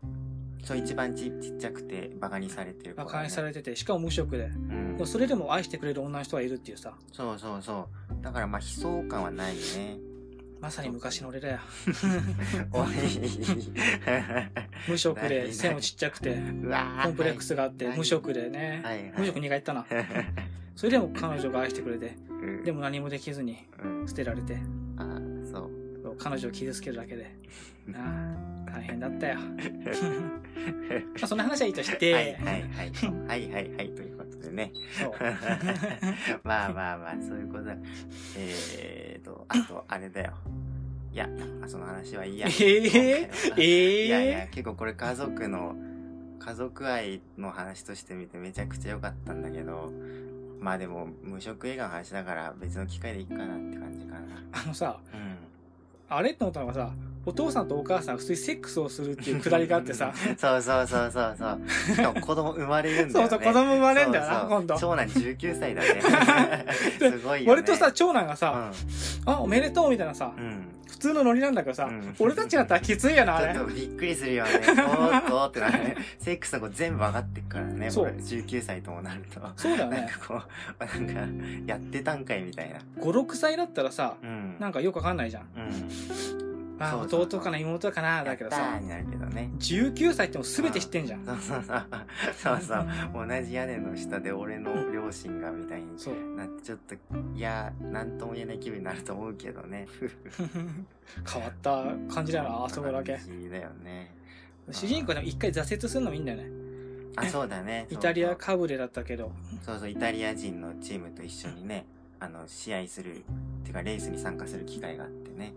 [0.64, 3.04] そう一番ちちっちゃくてバカにされてる子、ね。
[3.04, 4.46] 馬鹿にされてて、しかも無職で。
[4.46, 7.88] うんそれでも愛してくれる女の人がいるっていうさ、そうそうそ
[8.20, 8.24] う。
[8.24, 9.98] だからまあ悲壮感はないね。
[10.60, 11.60] まさに昔の俺だよ。
[12.74, 12.88] おい。
[14.90, 16.36] 無職で、背もちっちゃくて、
[17.04, 19.14] コンプレックスがあって、はい無職でねはいはい。
[19.20, 19.86] 無職2回言ったな。
[20.76, 24.58] それでも彼女が愛してくれて、うんでも何もできずにうん、捨てられて、
[24.98, 25.72] あーそう。
[26.04, 27.36] そう彼女を傷つけるだけで。
[27.94, 28.47] ああ、
[28.78, 29.40] 大変だったよ。
[31.20, 32.92] まあそんな話はいいとして、はいはいはい。
[33.28, 33.90] はいはいはい。
[33.90, 34.72] ということでね。
[36.44, 37.76] まあまあまあ、そういうことだ。
[38.38, 40.34] えーと、あと、あれだよ。
[41.12, 41.28] いや、
[41.66, 42.48] その話はいいや。
[42.48, 45.76] えーえいやいやえ、結構これ家族の、
[46.40, 49.92] 家族愛の話として見てめちゃくちゃ良かったんだけど、
[50.60, 54.20] まあでも、無職映画の話だから別の機会でいいかなって感じかな。
[54.52, 55.38] あのさ、うん。
[56.10, 56.92] あれって思ったのがさ、
[57.28, 61.96] お父さんとお母さんが普通にセックスをするっていうくだりがあってさ、 そうそうそうそうそう。
[61.96, 63.30] しかも子供生まれるんだよね。
[63.30, 64.78] そうそう、子供生まれんだよな、今度。
[64.80, 66.66] 長男19歳だね。
[66.98, 67.52] すごいよね。
[67.52, 70.68] 俺とさ、長男がさ、うあ、おめでとうみたいなさう、ん。
[70.90, 73.68] 普通のノリなんだけどさうん、俺たちだったらきついよな、あれちょっ。
[73.68, 74.52] とびっくりするよね。
[74.54, 75.96] おーっとってなるね。
[76.18, 77.92] セックスの子全部上がってっからね。
[77.92, 79.42] そう俺19歳ともなると。
[79.58, 79.98] そうだよね。
[79.98, 81.22] なんかこう、なんか、
[81.68, 82.80] やってたんかいみたいな。
[83.04, 84.56] 5、6歳だったらさ、うん。
[84.60, 85.44] なんかよくわかんないじゃん。
[85.56, 86.57] うん。
[86.80, 89.52] あ、そうそうそう弟かな、妹かな、だけどさになるけどね。
[89.60, 91.26] 19歳ってもう全て知ってんじゃん。
[91.26, 91.86] そうそうそう。
[92.34, 93.28] そうそう。
[93.28, 95.88] 同じ屋根の下で俺の両親がみたいに。
[96.36, 96.96] なって、ちょっと、
[97.36, 99.88] いや、なんとも言えない気分になると思うけどね。
[101.32, 103.18] 変わった感じだよな、あそこだけ。
[103.18, 104.16] 感じだよね。
[104.72, 106.68] 主人公でも一回挫折するのもいいんだよね。
[107.16, 107.88] あ、そうだね。
[107.90, 109.32] イタリアかぶれだったけど。
[109.64, 111.86] そうそうイタリア人のチームと一緒にね、
[112.20, 113.22] あの、試合する、っ
[113.64, 115.54] てかレースに参加する機会があってね。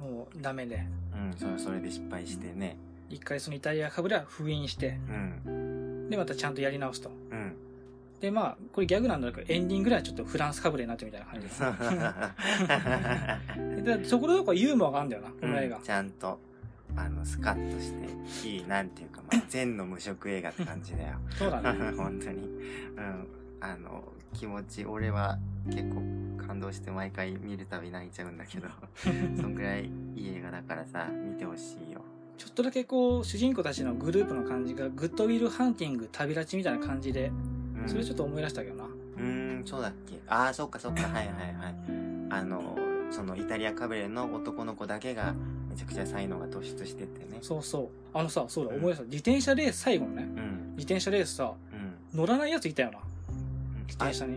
[0.00, 0.84] もうダメで。
[1.14, 2.76] うん、そそれで失敗してね。
[3.08, 4.98] 一回そのイタリアかぶれは封印して、
[5.46, 7.10] うん、で、またちゃんとやり直すと。
[7.30, 7.56] うん。
[8.20, 11.60] で、まあ、これギャグなんだけど、エンディングぐらいはちょっとフランスかぶれになってるみたいな感じです。
[14.02, 15.82] で、そこでどこかユーモアがあるんだよな、この映画うん。
[15.82, 16.40] ちゃんと、
[16.96, 17.92] あの、スカッとし
[18.42, 21.18] て、いい、なんていうか、まあ、全の無色映画って感じだよ。
[21.38, 21.72] そうだね。
[21.96, 22.48] 本当に。
[22.96, 23.26] うん。
[23.60, 24.02] あの、
[24.36, 25.38] 気持ち、俺は
[25.70, 26.02] 結構
[26.46, 28.68] 感動して毎回見るたび泣いちゃうんだけど、
[29.40, 32.00] そんぐらいいい映画だからさ、見てほしいよ。
[32.38, 37.30] ちょっとだけこう、主人公たちのグループの感じが、グッドウィルハンティング、旅立ちみたいな感じで、
[37.80, 38.84] うん、それちょっと思い出したけどな。
[38.84, 40.20] うーん、そうだっけ？
[40.28, 41.74] ああ、そっかそっか、 はいはいはい。
[42.30, 42.76] あの、
[43.10, 45.34] そのイタリアかぶれの男の子だけが
[45.70, 47.38] めちゃくちゃ才能が突出しててね。
[47.40, 47.88] そうそう。
[48.12, 49.04] あのさ、そうだ、うん思い出した。
[49.04, 50.70] 自転車レース、最後のね、うん。
[50.76, 51.54] 自転車レースさ、
[52.12, 52.18] うん。
[52.18, 52.98] 乗らないやついたよな。
[53.86, 54.36] 自あ転車に。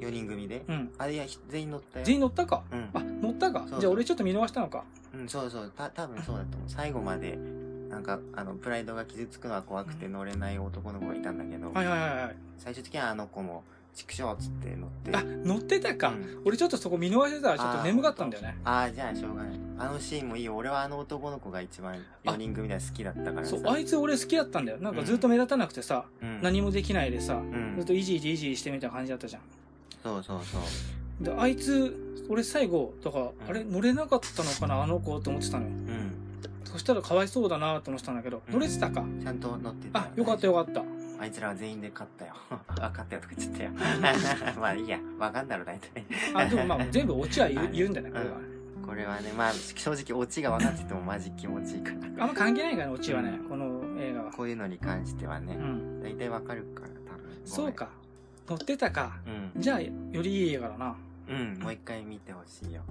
[0.00, 0.64] 4人組で？
[0.68, 0.92] うん。
[0.98, 2.04] あ、いや、ひ全員乗ったよ。
[2.04, 2.62] 全員乗ったか？
[2.70, 2.88] うん。
[2.92, 3.66] あ、乗ったか？
[3.80, 4.84] じゃあ俺ちょっと見逃したのか？
[5.14, 5.72] うん、そうそう。
[5.74, 6.68] た、多分そうだと思う。
[6.68, 7.38] 最後まで、
[7.88, 12.36] なんか、あの、プライドが傷つくのは怖くて乗れない男の子がいたんだけど、はいはいはいはい。
[12.58, 13.62] 最終的にはあの子も、
[13.94, 15.16] 畜生っつって乗って。
[15.16, 16.08] あ、乗ってたか。
[16.08, 18.56] うん俺ちょっとそこ見逃してたらちょっと眠かったんだよね。
[18.64, 19.60] ああ、じゃあしょうがない。
[19.78, 20.56] あのシーンもいいよ。
[20.56, 23.56] 俺はあの男の子が一番4人組では好きだったからさ。
[23.56, 24.78] そう、あいつ俺好きだったんだよ。
[24.78, 29.42] なんかずっと目立たなくてさ、うん、何もできないでさ、うんずっとイジイジイジイジしてみたいな感じだったじゃん。
[30.02, 31.24] そうそうそう。
[31.24, 33.64] で、あいつ、俺最後、だから、んあれ？
[33.64, 35.70] 乗れなかったのかな、あの子と思ってたのよ。
[35.70, 36.12] うん。
[36.64, 39.04] そしたらかわいそうだなと思ってたんだけど、乗れてたか。
[39.22, 40.82] ちゃんと乗ってたあ、よかったよかった。
[41.18, 42.34] あいつらは全員で勝ったよ。
[42.80, 43.70] あ、勝ったよとか言っちゃったよ。
[44.60, 44.98] まあいいや。
[45.18, 46.04] わかんだろ、大体。
[46.34, 48.30] あ、でもまあ全部オチは言う はい言うんだよね、これは。
[48.86, 51.96] これはね、まあ正直オチが分かっててもマジ気持ちいいから。
[52.24, 54.32] あんま関係ないからね、オチはね、この映画は。
[54.32, 56.02] こういうのに関してはねう、ん。
[56.02, 57.40] 大体わかるから、多分。
[57.44, 57.88] そうか。
[58.48, 59.16] 乗ってたか。
[59.54, 59.60] うん。
[59.60, 60.96] じゃあ、よりいい映画だな。
[61.26, 62.82] うん、もう一回見てほしいよ。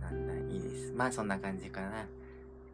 [0.00, 0.92] なんだ、いいです。
[0.92, 2.06] まあそんな感じかな。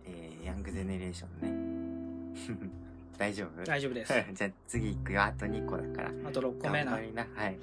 [0.04, 2.89] えー、ヤングゼネレーションね。
[3.20, 3.64] 大丈夫？
[3.64, 4.14] 大丈夫です。
[4.32, 5.22] じゃあ次行くよ。
[5.22, 6.10] あと2個だから。
[6.26, 7.06] あと6個目な頑張。
[7.06, 7.26] りな。
[7.34, 7.58] はい。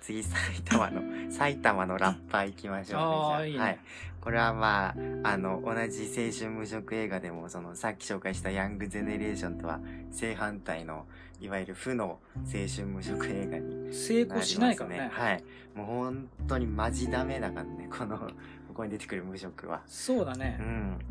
[0.00, 3.50] 次、埼玉の、埼玉のラッパー行きましょうね。
[3.50, 3.78] いいねはい。
[4.20, 4.94] これはま
[5.24, 9.80] あ、あの、同じ青春無職映画でも、その、さっき紹介したヤングゼネレーションとは
[10.12, 11.06] 正反対の、
[11.40, 15.10] いわゆる負の青春無職映画に成功しないからね。
[15.12, 15.44] はい。
[15.74, 18.30] もう本当にマジダメだからね、この、
[18.72, 19.76] ここに出てくる無職は。
[19.76, 20.58] うそうだね。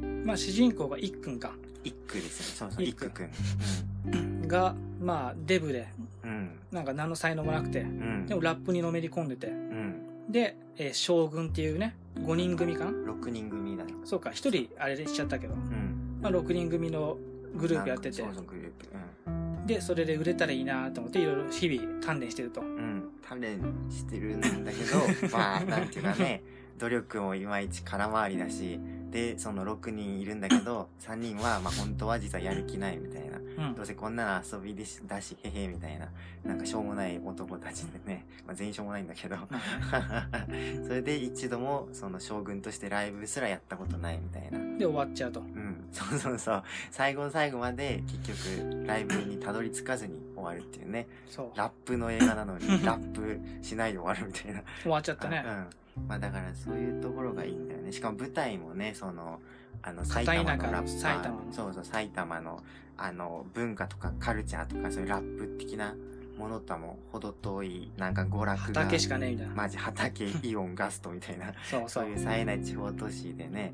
[0.04, 0.26] ん。
[0.26, 1.54] まあ主人公がいっくんか。
[1.84, 2.68] 一句ですよ。
[2.70, 4.48] そうそう、一句くん。
[4.48, 5.88] が、まあデブで、
[6.24, 6.60] うん。
[6.72, 8.26] なんか何の才能もなくて、うん。
[8.26, 10.32] でもラップにのめり込んでて、うん。
[10.32, 13.90] で、えー将軍っていうね、5人組かな？6人組だよ。
[14.06, 16.20] そうか、1人あれでしちゃったけど、うん。
[16.20, 17.18] まあ6人組の
[17.56, 18.88] グループやっててそうそう、グループ。
[19.28, 19.66] うん。
[19.68, 22.62] で、それで売れたらいいなと思って、いろいろ日々鍛錬してると。
[22.62, 23.10] うん。
[23.24, 23.60] 鍛錬
[23.92, 26.42] してるんだけど、 まあ、なんていうかね、
[26.82, 28.80] 努力もいまいち空回りだし、
[29.12, 33.38] で、その6人いるんだけど、 3人は、まあ本当は実はやる気ないみたいな。
[33.38, 33.42] うん
[33.76, 36.10] どうせこんなの遊びでしだし、へへみたいな、
[36.44, 39.36] なんかしょうもない男たちでね、 まあ全員しょうもないんだけど、
[40.88, 44.58] それで一度もその将軍としてライブすらやったことないみたいな。
[44.80, 45.42] で、終わっちゃうと。
[45.42, 46.64] うん、そうそうそう。
[46.90, 51.08] 最後の最後まで結局ライブにたどり着かずに終わるっていうね。
[51.30, 51.58] そう。
[51.58, 54.64] ラップの映画なのにラップしないで終わるみたいな。
[54.82, 55.44] 終わっちゃったね。
[55.46, 55.68] うん。
[56.08, 57.92] まあだからそういうところがいいんだよね。
[57.92, 59.40] しかも舞台もね、その、
[59.82, 60.88] あの、埼玉のラッパー。
[60.88, 62.62] 埼玉のそうそう、埼玉の、
[62.98, 65.96] あの、文化とかカルチャーとかそういうラップ的な
[66.38, 68.82] ものとはもう程遠い、なんか娯楽が。
[68.82, 69.56] 畑しかねえみたいな。
[69.56, 71.54] マジ畑、 イオン、ガストみたいな。
[71.64, 73.74] そうそうそういう冴えない地方都市でね、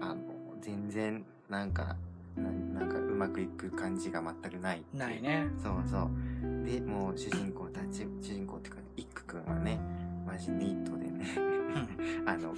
[0.00, 0.16] あの、
[0.60, 1.96] 全然、なんか、
[2.36, 5.48] ななんかうまくいく感じが全くないないね。
[5.62, 6.08] そうそ
[6.42, 6.64] う。
[6.64, 9.80] で、もう主人公たち、主人公っていうか、イックくんはね、
[10.26, 11.09] マジニートでね、
[12.26, 12.56] あの、か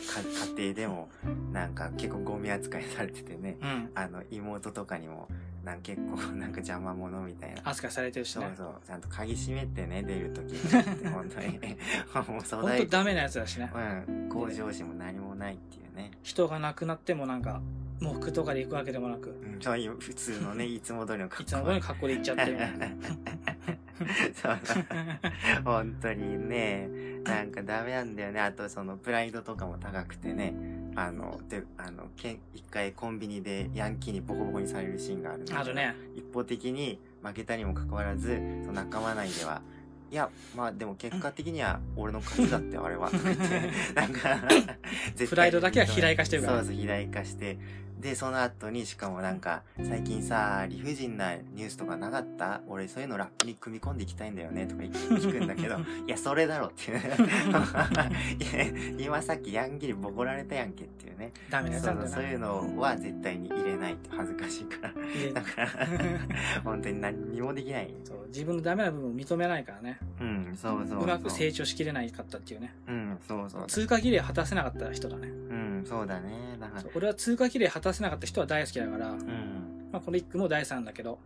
[0.56, 1.08] 家庭でも、
[1.52, 3.90] なんか結構ゴミ扱いされててね、うん。
[3.94, 5.28] あの、妹とかにも、
[5.64, 7.62] なんか結構 なんか邪魔者みたいな。
[7.64, 8.46] 扱いされてるしね。
[8.56, 8.86] そうそう。
[8.86, 10.82] ちゃんと鍵閉めてね、出るときに。
[11.10, 11.58] 本当に。
[12.28, 13.70] もう粗大とダメなやつだしね。
[14.06, 14.28] うん。
[14.28, 16.10] 向上心も何もないっていうね。
[16.22, 17.60] 人が亡くなってもなんか、
[18.00, 19.60] 喪服とかで行くわけでもなく、うん。
[19.60, 21.42] そういう普通のね、いつも通りの格好。
[21.42, 22.86] いつも通りの格好で行っちゃってみたいな。
[22.86, 23.71] そうそう。
[25.64, 26.88] 本当にね、
[27.24, 28.40] なんかダメなんだよね。
[28.40, 30.54] あとそのプライドとかも高くてね。
[30.94, 35.94] あの、で、あの、けん一回コンビニでヤンキーにボコボコにされるシーンがあるんだけどあるね。
[36.14, 39.62] 一方的に負けたにもかかわらず、その仲間内では、
[40.10, 43.10] いや、まあでも結果的には俺の勝ちだって、 あれは。
[43.10, 44.46] とか言って、 なんか、
[45.14, 47.56] 絶対プライドだけは肥大化してるからそうそう、肥大化して。
[48.02, 52.60] で、その後に、しかもなんか、最近さ、理不尽なニュースとかなかった？
[52.66, 55.76] 俺そういうのラップに組み込んでいきたいんだよね、とか聞くんだけど、
[56.06, 57.00] いや、それだろっていう。
[58.98, 61.32] 今さっきヤンギリボコられたやんけっていうね。
[61.48, 62.04] ダメだよな。
[62.04, 64.92] うそういうのは絶対に入れないって恥ずかしいから。
[65.34, 65.68] だから、
[66.64, 67.94] 本当に何にもできない。
[68.04, 69.98] そう自分のダメな部分を認めないからね。
[70.20, 71.02] うん、そうそうそう。
[71.04, 72.74] うまく成長しきれないかったっていうね。
[72.88, 73.66] うん、そうそう。
[73.68, 75.28] 通過儀礼果たせなかった人だね。
[75.28, 76.56] うん、そうだね。
[76.60, 79.26] だから俺は通過儀礼果たせなかった人は大好きだから、うん、うん。
[79.92, 81.18] まあ、この一句も大好きなんだけど、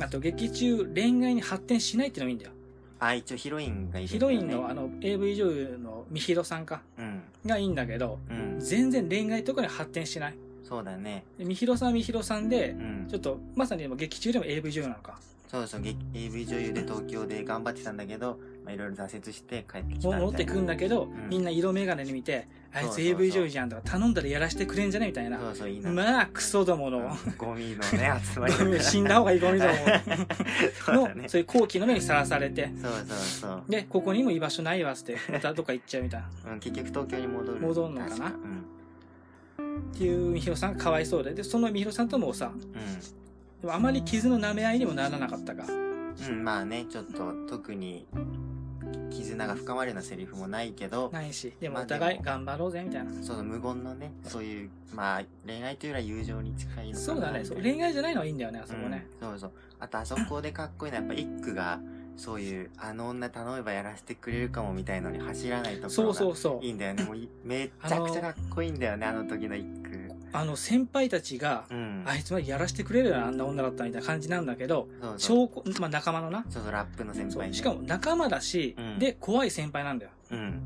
[0.00, 2.52] あと劇中恋愛に発展しないっていうのもいいんだよ。
[3.00, 8.60] あ、一応ヒロインがいる、ヒロインのあ、の AV 女優のみひろさんか、うん、がいいんだけど、うん。
[8.60, 10.34] 全然恋愛とかに発展しない。
[10.64, 11.24] そうだね。
[11.38, 13.14] でみひろさんはみひろさんでう、んち。
[13.14, 15.18] ょっと、まさにでも劇中でも AV 女優なのか。
[15.50, 20.18] そうそう、劇 AV 女優で東京で頑張ってたんだけど、まあ、いろいろ挫折して帰ってきたみたいな。
[20.18, 25.38] 戻ってくんだけど、んみんな色眼鏡に見て、あいつ AV 女優じゃんとか頼んだらやらしてくれんじゃねみたいな。
[25.38, 25.90] そうそう、いいな。
[25.90, 28.80] まあ、クソどもの、うんゴミのね、 集まり。
[28.80, 29.72] 死んだ方がいいゴミども
[30.84, 31.28] そうだねの、。
[31.28, 33.62] そういう好奇の目にさらされて、そうそうそう。
[33.68, 36.52] で、ここにも居場所ないわって、またどっか行っちゃうみたいな。
[36.52, 37.60] うん、結局東京に戻る。
[37.60, 38.16] 戻んのかな？
[38.16, 38.38] 確
[39.58, 39.78] うん。
[39.78, 45.68] っていうみひろさんがかわいそうで、で、そのみひろさんともさ、うでもあまり傷の舐め合いにもならなかったが、ん。
[45.68, 48.06] うん、まあね、ちょっと特に
[49.10, 53.22] 絆が深まるようなセリフもないけど、ないし、でもまあお互い頑張ろうぜみたいな。
[53.22, 56.94] その無言のね、そういう、まあ恋愛というよりは友情に近い。
[56.94, 59.06] そうだね、恋愛じゃないのはいいんだよね、あそこね。
[59.20, 59.50] うん、そうそう。
[59.80, 61.80] あとあそこでかっこいいのはやっぱ一句が、
[62.16, 67.04] そういう、あの女頼めばやらせてくれるかもみたいのに走らないとこそうろがいいんだよね。
[67.04, 69.87] もういめっちゃくちゃかっこいいんだよね、あの時の一句。
[70.32, 72.04] あの先輩たちが、うん。
[72.06, 75.18] あいつまでやらせてくれるよあんな女だったみたいな感じなんだけど、そうそう。
[75.18, 76.44] 証拠、まあ仲間のな。
[76.48, 77.54] そうそう、ラップの先輩ね。
[77.54, 80.10] しかも仲間だし、うんで、怖い先輩なんだよ。
[80.32, 80.62] うん。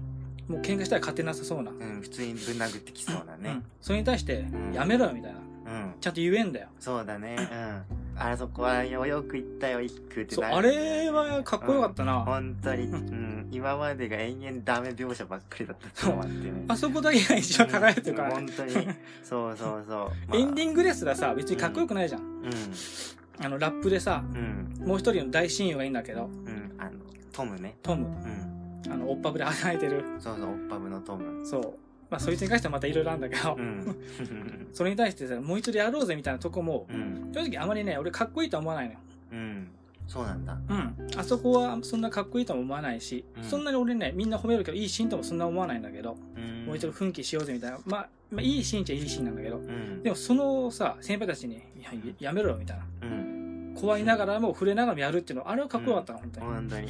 [0.48, 1.70] もう喧嘩したら勝てなさそうな。
[1.70, 3.64] うん、普通にぶん殴ってきそうなねうん。
[3.80, 5.38] それに対してん、やめろよみたいな。
[5.72, 5.94] うん。
[6.00, 6.68] ちゃんと言えんだよ。
[6.80, 7.36] そうだね。
[7.38, 8.01] うん。
[8.30, 12.20] あそこはよよく言ったよ、一句ってあれはかっこよかったな。
[12.20, 13.48] 本当に、うん。
[13.50, 16.64] 今までが延々ダメ描写ばっかりだったと思ってね。
[16.68, 18.34] あそこだけが一番輝いてるからね。
[18.34, 18.72] 本当に。
[19.22, 20.36] そうそうそう。
[20.36, 22.42] エンディンングですらさ、別にかっこよくないじゃん。
[22.42, 22.48] グ
[23.40, 24.76] あの、ラップでさ、うん。
[24.80, 24.88] うん。
[24.88, 26.74] もう一人の大親友がいいんだけど、うん。
[26.78, 26.90] あの、
[27.32, 27.76] トムね。
[27.82, 28.06] トム。
[28.06, 28.92] うん。
[28.92, 30.04] あの、オッパブで働いてる。
[30.18, 31.46] そうそう、オッパブのトム。
[31.46, 31.74] そう。
[32.12, 33.96] まあ、そいつに関してはまたいろいろあるんだけど、うん。
[34.74, 37.32] それに対してさ、もう一度やろうぜみたいなとこも、うん。
[37.32, 38.98] 正直あまりね、俺かっこいいとは思わないのよ。
[39.32, 39.68] うん。
[40.06, 40.58] そうなんだ。
[40.68, 40.94] うん。
[41.16, 46.66] あそこはそんなかっこいいとも思わないし、うんそんなに俺ね、みんな褒めるけど、いいシーンともそんな思わないんだけど、うん。
[46.66, 47.78] もう一度奮起しようぜみたいな。
[47.86, 50.02] まあ、まあ、いいシーンっちゃいいシーンなんだけど、うん。
[50.02, 52.84] でもそのさ、先輩たちに、いや、やめろよみたいな。
[53.04, 53.74] うん。
[53.74, 56.46] 怖いながらも触れながらもやるっていうの、あれはかっこよかったの、本当に。
[56.46, 56.86] 本当に。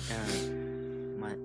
[0.49, 1.21] うん。
[1.21, 1.39] まあ、うん。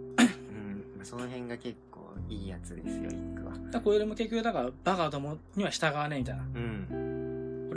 [0.97, 1.86] まあその辺が結構
[2.30, 3.53] いいやつですよ、一句は。
[3.71, 6.43] だこれでも結局、だから、バカどもには従わねえみたいな。
[6.43, 7.17] うん。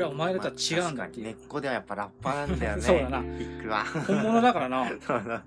[0.01, 1.21] 俺はお前らとは違うんだって。
[1.21, 2.83] まあ根っこではやっぱラッパーなんだよね。
[2.83, 3.85] そうだな一句は。
[3.85, 4.89] 本物だからな。
[4.89, 5.25] そうそう。
[5.29, 5.43] ま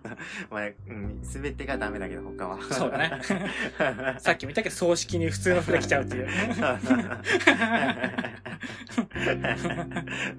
[0.60, 2.62] あ、うん、すべてがダメだけど、他は。
[2.62, 3.22] そうだね。
[4.20, 6.28] さっき見たけど、葬式に普通の服で来ちゃうっていう。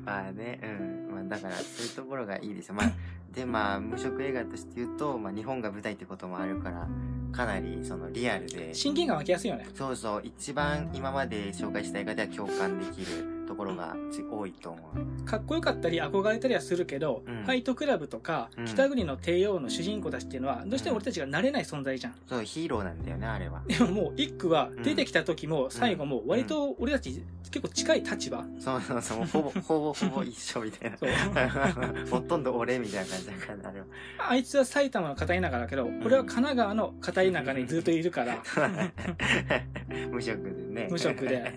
[0.04, 1.14] まあね、うん。
[1.14, 2.74] まあだから、そういうところがいいですよ。
[2.74, 2.92] まあ、
[3.34, 6.86] で、まあ、無色映画として言うと、まあ、日本が舞台ってこともあるから、
[7.32, 9.66] かなり、その、リアルで、親近感湧きやすいよね。
[9.74, 14.80] そうそう、一番今まで紹介した映画では共感できるところがち多いと思
[15.22, 15.24] う。
[15.24, 22.14] かっこよかったり憧れたりはするけど、うんファイトクラブとか、うん北国の帝王の主人公たちっていうのは、どうしても俺たちが慣れない存在じゃん。
[22.26, 23.62] そう、ヒーローなんだよね、あれは。
[23.66, 28.44] でももう、一句は出てきた時も、最後も、うん割と俺たち結構近い立場。
[28.58, 30.96] そうそうそう、ほぼ、 ほぼほぼ一緒みたいな。
[30.98, 31.10] そう。
[32.10, 33.86] ほとんど俺みたいな感じだからね、あれは。
[34.30, 38.42] あいつは埼玉の片田舎だけど、俺は神奈川の片田舎にずっといるから、
[40.10, 40.88] 無職でね。
[40.90, 41.52] 無職で。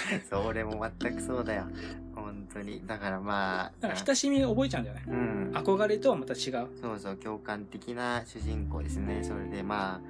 [0.28, 1.66] そう、俺も全くそうだよ。
[2.14, 2.82] 本当に。
[2.86, 3.72] だからまあ。
[3.80, 5.04] だから親しみを覚えちゃうんだよね。
[5.08, 5.50] うん。
[5.54, 6.68] 憧れとはまた違う。
[6.80, 9.22] そうそう、共感的な主人公ですね。
[9.22, 10.00] それでまあ、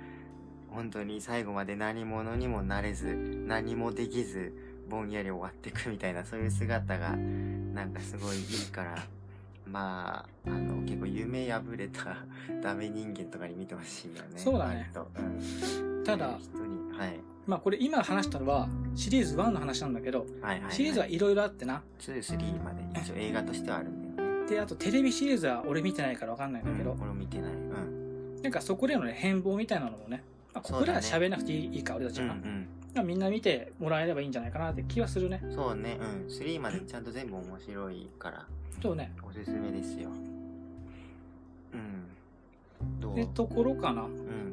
[0.68, 3.14] 本当に最後まで何者にもなれず、
[3.46, 4.52] 何もできず、
[4.88, 9.02] ぼんやり終わっていくみたいなそういう姿がなんかすごいいいから
[9.66, 12.16] まああの結構夢破れた
[12.62, 21.82] ダメ人間とかに見てほしいよねそうだねうん、ただ人にはいまあこれ今話したのはシリーズ1の話なんだけど、はいはい、はい、シリーズはいろいろあってな。
[22.00, 24.48] 23まで一応映画としてはあるんだよね。
[24.48, 27.52] で、あとテレビシリーズは俺見てないからわかんないんだけど、うん、これ見てない。
[27.52, 28.42] うん。
[28.42, 30.22] なんかそこでのね、変貌みたいなのもね、
[30.54, 35.40] まあ、ここでは喋らなくていい,、か、俺たちは、うんまあみんな見てもらえればいいんじゃないかなって気はするね。
[35.42, 35.98] うん、そうね。
[35.98, 36.26] うん。
[36.26, 38.46] 3までちゃんと全部面白いから。
[38.82, 39.12] そうね。
[39.22, 40.10] おすすめですよ。
[41.72, 42.04] うん
[43.14, 44.06] どうで、ところかな。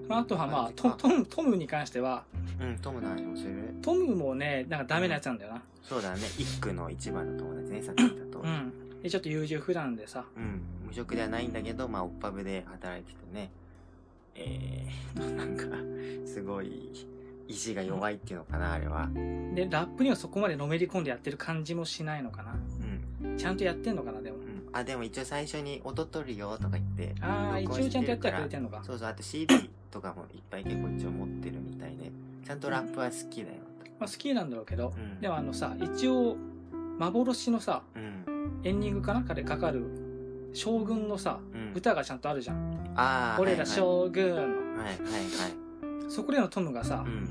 [0.09, 2.23] あ、あとはまあ、トトム、トムに関しては、
[2.59, 3.75] うんトムの話もする？
[3.81, 5.61] トムもね、なんかダメなやつなんだよな。
[5.83, 9.01] そうだね一区の一番の友達ねさっき言ったとうん。
[9.01, 13.49] で、ちょっと優柔不断でさ、うん、無職ではないんだけど、まあ、オッパブで働いててね、
[14.35, 15.77] えー、 なんか、
[16.27, 17.07] すごい、
[17.47, 19.09] 意志が弱いっていうのかな、あれは。
[19.55, 22.55] で、ラップにはそこまでのめり込んでやってる感じもしないのかな。
[23.23, 23.37] うん。
[23.37, 24.39] ちゃんとやってんのかな、でもう。
[24.41, 24.48] ん。
[24.71, 27.15] あ、でも一応最初に音取るよとか言って。
[27.21, 28.81] ああ、一応ちゃんとやってはくれてんのか。
[28.83, 32.11] そうそう、あと CD とかもいっぱい結構一応持ってるみたいで。
[32.45, 33.57] ちゃんとラップは好きだよ。
[33.99, 35.19] まあ好きなんだろうけど、うん。
[35.21, 36.37] でもあのさ、一応、
[36.97, 38.61] 幻のさ、うん。
[38.63, 39.21] エンディングかな？
[39.21, 41.73] んかでかかる、将軍のさ、うん。
[41.75, 42.73] 歌がちゃんとあるじゃん。
[42.95, 44.35] ああ、俺らはい将軍の。
[44.35, 45.47] はいはいは
[46.07, 46.11] い。
[46.11, 47.29] そこでのトムがさう、ん。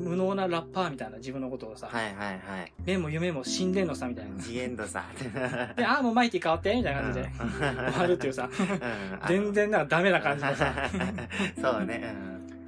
[0.00, 2.32] 無能なラッパーみたいな自分のことをさ、はいはいは
[2.62, 2.72] い。
[2.84, 4.40] 目も夢も死んでんのさ、みたいな。
[4.42, 5.04] 次元度さ。
[5.76, 7.30] で、ああ、もうマイティ変わって、みたいな感じで、
[7.92, 8.48] 終わるっていうさ、
[9.28, 10.74] 全然なんかダメな感じでさ、
[11.60, 12.14] そうね、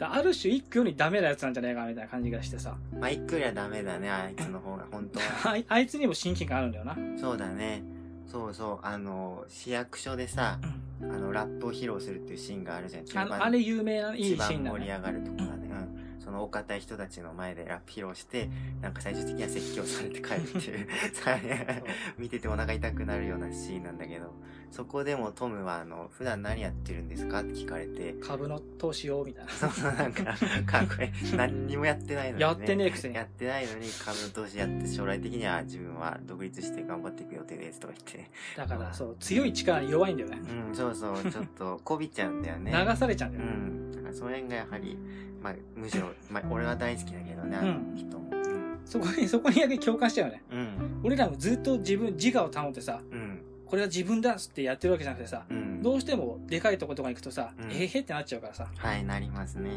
[0.01, 3.01] ある種一挙にダメなやつなんじゃねえかみたいな感じがしてさ、うん。
[3.01, 5.25] まあ、いくらダメだね、あいつの方が、本当は。
[5.53, 6.97] あいあいつにも親近感あるんだよな。
[7.17, 7.83] そうだね。
[8.27, 10.59] そうそう、あの、市役所でさ、
[11.03, 13.19] あの、ラップを披露するっていうシーンがあるじゃん。
[13.19, 14.79] あのあれ有名な、いいシ一番ーンだね。
[14.79, 15.51] 盛り上がるとこだね。
[15.71, 16.02] うん。
[16.23, 18.49] そのお堅い人たちの前でラップ披露して、
[18.81, 21.37] なんか最終的には説教されて帰るっていう、 さ
[22.17, 24.33] 見ててお腹痛くなるようなシーンなんだけど、
[24.73, 29.51] そこでもトムは、あの、普段何やってるんですかって聞かれて、株の投資を、みたいな。
[29.51, 31.11] そ うそう、なんか、かっこいい。
[31.37, 32.41] 何にもやってないのに、ね。
[32.41, 38.31] やってねえくせにやってないのに株投資やって将来的には自分は独立して頑張っていく予定ですとか言って。
[38.57, 40.41] だからそう、強い力に弱いんだよね。
[40.69, 42.73] うん、そうそう、 ちょっとこびちゃうんだよね。
[42.73, 43.57] 流されちゃうんうだよね。
[43.57, 43.93] ん。
[43.93, 44.99] だからその辺がやはり、
[45.43, 48.31] まあ、むしろ、まあ、俺は大好きだけどね、あの人も。
[48.33, 48.81] うん。
[48.87, 50.43] そこに、そこにだけ共感しちゃうよね。
[50.51, 51.01] うん。
[51.03, 53.42] 俺らもずっと自分、自我を保ってさ、うん。
[53.73, 55.83] これは自分だっつってやってるわけじゃなくてさ、うん。
[55.83, 59.71] どうしてもでかいとことか行くとさ、うんえへへってなっちゃうからさ、はい、なりますね。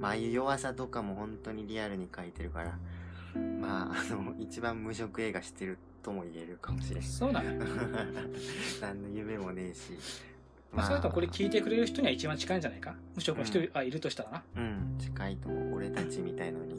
[0.00, 2.76] まあ、ああいう弱さとかも本当にリアルに書いてるから、
[3.60, 7.08] まあ、あの、一番無職映画してるとも言えるかもしれない。
[7.08, 7.56] そうだね。
[8.82, 9.92] 何の夢もねえし。
[10.72, 12.96] まあ、それとこれ聞いてくれる人には一番近いんじゃないか？
[13.14, 14.42] むしろ人がいるとしたらな。
[14.56, 15.74] うん、近いと思う。
[15.76, 16.74] 俺たちみたいのに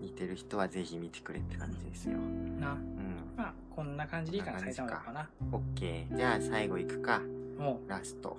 [0.00, 2.16] 似てる人はぜひ見てくれって感じですよ。
[2.58, 2.72] な。
[2.72, 3.19] うん。
[3.40, 5.30] まあ、こんな感じでいいかな、埼玉だかな。
[5.50, 6.16] オッケー。
[6.16, 7.22] じゃあ最後行くか。
[7.58, 8.36] もラスト。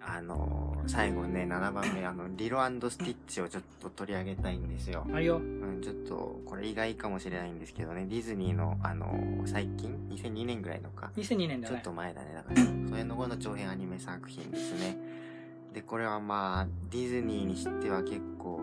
[0.00, 5.04] あのー最後ね、7番目、あの、リロスティッチをちょっと取り上げたいんですよ。
[5.08, 5.38] う、あいよ。
[5.38, 11.92] うん、ちょっと、これ意外かもしれないんですけどね、ディズニーの、あのー最近 ?2002 年ぐらいのか？2002年だよねちょっと。
[11.92, 12.32] 前だね。
[12.34, 14.96] だから、それの後の長編アニメ作品ですね。
[15.74, 18.59] で、これはまあ、ディズニーにしては結構、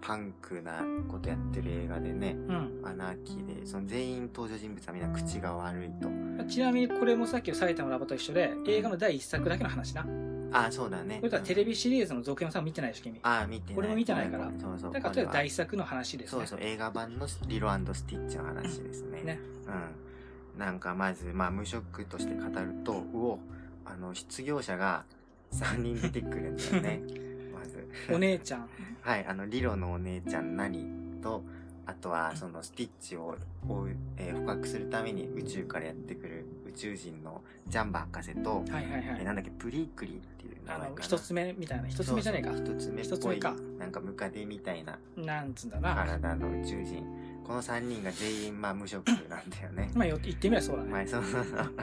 [0.00, 2.80] パンクなことやってる映画でね、うん。
[2.84, 6.44] アナーキーで、その全員登場人物はみんな口が悪いと。
[6.44, 10.04] ちなみにこれもさっきの埼玉ラボと一緒で、映画の第一作だけの話な。
[10.04, 10.08] こ
[10.52, 11.20] あ、そうだね。
[11.22, 13.18] れとはテレビシリーズの続編もさ、見てないし、君。
[13.22, 13.78] あ、見てない。
[13.78, 14.92] 俺も見てないからそうそう。
[14.92, 16.46] だから、とりあえず第一作の話ですね。
[16.46, 19.22] そうそう、映画版のリロスティッチの話ですね。
[19.22, 19.40] ね。
[20.54, 20.58] うん。
[20.58, 23.38] なんかまず、まあ無職として語ると、うお、
[23.84, 25.04] あの、失業者が
[25.52, 27.02] 3人出てくるんだよね。
[28.12, 28.68] お姉ちゃん。
[29.02, 30.86] はい、あの、リロのお姉ちゃん何
[31.22, 31.42] と、
[31.86, 33.36] あとは、その、スティッチを
[33.68, 39.24] 追う、えー捕獲するために宇宙からやってくる宇宙人のジャンバ博士と、はいはいはえーい。
[39.24, 41.04] なんだっけ、プリークリーっていう名あの、前かな。
[41.04, 41.88] 一つ目みたいな。
[41.88, 43.16] 一つ目じゃねえか一つ目っぽい。
[43.16, 45.94] 一つ目かなんかムカデみたいななんつうんだな。
[45.94, 47.04] 体の宇宙人。
[47.48, 49.90] この3人が全員、まあ無職なんだよね。
[49.96, 50.90] まあ、よ言ってみればそうだね。
[50.90, 51.74] まあ、そうそうそう。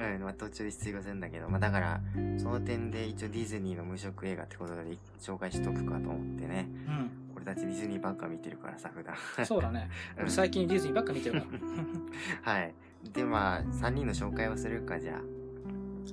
[0.16, 2.00] うん、まあ途中で失業するんだけど、まあだから、
[2.38, 6.66] その点で一応ディズニーの無職映画ってことで紹介しとくかと思ってね。
[7.34, 9.14] う俺たちディズニーばっか見てるからさ、普段。
[9.14, 9.44] ん。
[9.44, 9.90] そうだね。
[10.16, 11.46] うん俺最近ディズニーばっか見てるか
[12.46, 12.52] ら。
[12.52, 12.74] はい。
[13.12, 15.16] で、まあ、3人の紹介をするか、じゃあ。
[15.16, 15.22] は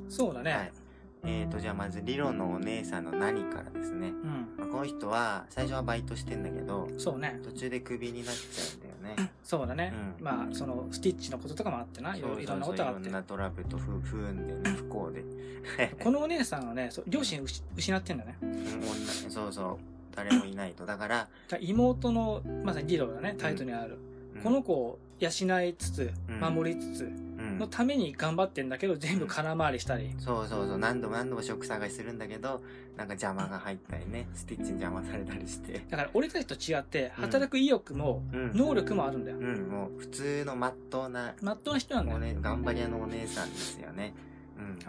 [0.10, 0.79] そうだねい。。
[1.24, 4.08] えーと、じゃあまず、リロのお姉さんの何からですね。
[4.08, 4.48] うん。
[4.58, 7.40] まあ、この人は、最初はバイトしてんだけど、そうね。
[7.44, 9.32] 途中でクビになっちゃうんだよね。
[9.44, 9.94] そうだね。
[10.20, 12.16] うんまあ、その、スティッチのこととかもあってな。
[12.16, 13.14] いろいろんなことがあっていろん。
[13.14, 15.24] なトラブルと不 不運でね、不幸で。
[16.00, 18.38] このお姉さんはね、そう両親失失ってんだね。
[18.42, 19.78] うん女そうそう、
[20.16, 20.86] 誰もいないと。
[20.86, 23.98] だから、だから妹の、まさにリロだね、タイトルにある。
[24.38, 25.30] うこの子を養
[25.64, 27.29] いつつ、うん守りつつうん
[27.60, 30.16] のために頑張ってんだけど、全部空回りしたり。
[30.18, 32.62] そうそうそう、何度も何度も職探しするんだけど、
[32.98, 35.82] なんか邪魔が入ったりね、スティッチに邪魔されたりして。
[35.90, 38.52] だから俺たちと違って、うん働く意欲も、うん。
[38.56, 39.38] 能力もあるんだよ。
[39.38, 42.18] うん、もう普通のまっとうな、まっとうな人なんだよ。
[42.18, 44.14] おね、頑張り屋のお姉さんですよね。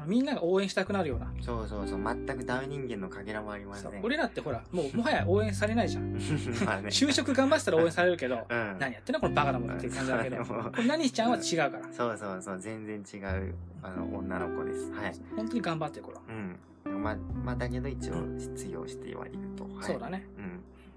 [0.03, 0.11] うん。
[0.11, 1.32] みんなが応援したくなるような。
[1.41, 3.91] そうそうそう、全くダメ人間のかけらもありません。
[3.91, 6.12] そう俺らってほら、もうもはや応援されないじゃん。
[6.64, 6.88] まあね。
[6.88, 8.76] 就職頑張ってたら応援されるけど、うん。
[8.78, 11.93] 何やってんのこのバカなもんっていう感じだけど、うんそうこれ何しちゃんは違うから。
[11.93, 14.91] そうそうそう、全然違う、あの、女の子です。
[14.93, 15.14] はい。
[15.36, 16.20] 本当に頑張ってる頃。
[16.28, 16.57] うん。
[17.03, 19.64] まあ、まあ、だけど一応失業してはいると。
[19.64, 20.26] はい、そうだね。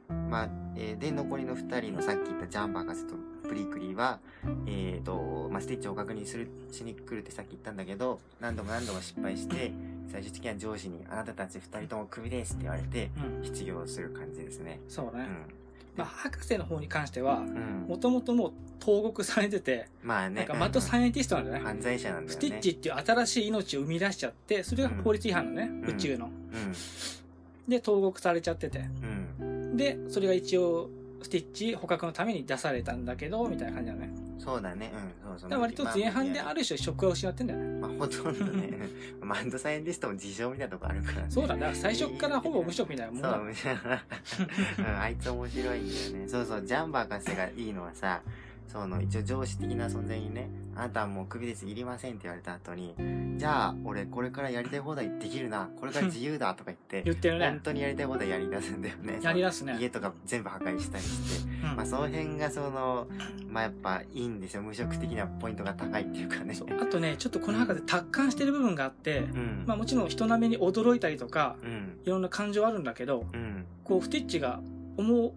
[0.09, 0.29] うん。
[0.29, 4.19] まあ、えーで、残りの二人のさっき言ったジャンバー博士とプリクリは、
[4.65, 9.71] えーと、まあ、スティッチを確認する、しに来るってさっき言ったんだけど、何度も何度も失敗して、
[10.11, 13.45] 最終的には上司に、あなたたち二人ともクビですって言われて、うん。
[13.45, 14.79] 失業する感じですね。
[14.87, 15.23] そうね。
[15.23, 15.63] うん。
[15.95, 17.85] まあ、博士の方に関しては、うん。
[17.87, 20.35] もともともう投獄されてて、まあね。
[20.37, 21.61] なんかマッドサイエンティストなんだよね。
[21.61, 22.47] うん犯罪者なんだよね。
[22.47, 26.25] スティッチっていう新しい命を生み出しちゃって、それが法律違反だね、ん宇宙の。
[26.27, 28.79] うで、投獄されちゃってて。
[28.79, 28.91] ん。
[29.39, 29.77] うん。
[29.77, 30.89] で、それが一応、
[31.23, 34.09] スティッチ捕獲のために出されたんだけど、みたいな感じだね。
[34.39, 34.91] そうだね。
[34.93, 35.29] うん。
[35.29, 35.49] そうそう。
[35.49, 36.63] だ割と前半である。
[36.63, 37.79] る種職を失ってんだよね。
[37.79, 38.69] まあ、ほとんどね。
[39.21, 41.25] マッドサイエンティストも事情みたいなとこあるからね。
[41.29, 41.61] そうだね。
[41.61, 46.27] だから最初からほぼ無職みたいなもんだそう、あいつ面白いんだよね。
[46.27, 48.21] そうそう、ジャンバー博士がいいのはさ、
[48.67, 52.95] その、一応上司的な存在にね、あなたはもうクビです、いりませんって言われた後に、
[53.37, 57.49] じゃあ、俺これからやりたい放題できるな、これから自由だ とか言って、言ってるね。
[57.49, 59.19] 本当にやりたい放題やり出すんだよね。
[59.21, 59.77] やり出すね。
[59.79, 61.49] 家とか全部破壊したりして。
[61.67, 63.07] うんまあ、その辺がその、
[63.47, 64.61] まあ、やっぱいいんですよ。
[64.61, 66.53] 無職的なポイントが高いっていうかね。
[66.81, 69.63] あとね、ちょっとこの博士達観してる部分があって、うん。
[69.65, 71.99] まあもちろん人並みに驚いたりとか、うん。
[72.03, 73.65] いろんな感情あるんだけど、うん。
[73.83, 74.61] こう、スティッチが
[74.97, 75.33] 思う、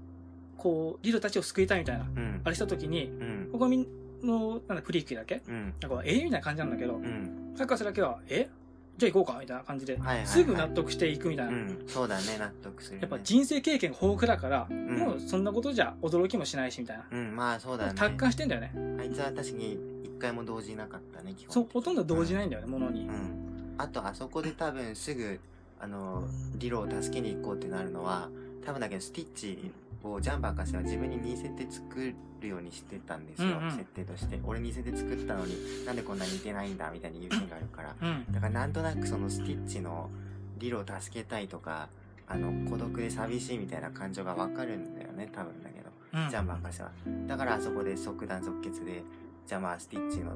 [0.57, 2.41] こう、リロたちを救いたいみたいな、うん。
[2.45, 3.49] あれした時に、うん。
[3.53, 3.87] ここみん
[4.23, 5.43] の、なんだ、プリキュだけ？
[5.47, 5.75] うん。
[5.81, 6.13] なんか、え？
[6.13, 7.55] ーみたいな感じなんだけどう、ん。
[7.57, 8.49] 博士だけは、え？
[8.97, 11.53] じゃあ行こうかみたいな感じで、はいはいはいすぐ納得していくみたいな。
[11.53, 11.85] うん。
[11.87, 13.03] そうだね、納得する、ね。
[13.03, 17.05] やっぱ人生経験豊富だから、んもうそんなことじゃ驚きもしないしみたいな。
[17.11, 17.93] うん、まあそうだね。
[17.95, 18.73] 達観してんだよね。
[18.99, 21.53] あいつは確かに一回も動じなかったね、基本。
[21.53, 23.11] そう、ほとんど動じないんだよね、ものにう。
[23.13, 23.75] ん。
[23.77, 25.39] あと、あそこで多分すぐ、
[25.79, 28.31] あの、リロを助けに行こうってなるのは、
[28.65, 29.71] 多分だけど、スティッチ
[30.13, 34.39] をジャンバー博士は自分に似せて作るようにしてたんですよ、うんうん設定として。
[34.45, 37.95] 俺似せて作ったのに、なんでこんな似てないんだ、みたいな優先があるから。
[38.01, 38.33] うん。
[38.33, 40.11] だからなんとなくそのスティッチの
[40.59, 41.89] リロを助けたいとか、
[42.29, 45.91] あの、孤独で寂しいみたいな感情がわかるんだよね、多分だけど。
[46.25, 46.31] うん。
[46.31, 46.91] ジャンバー博士は。
[47.27, 49.03] だからあそこで即断即決で、
[49.47, 50.33] じゃあまあスティッチの、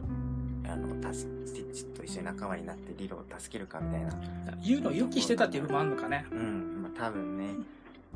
[0.67, 4.13] あの、たすスティッチと一緒に仲間になってリロを助けるかみたいな。
[4.65, 6.27] 言うのを予期してたっていう部分もあるのかね。
[6.31, 7.55] うん、まあ多分ね、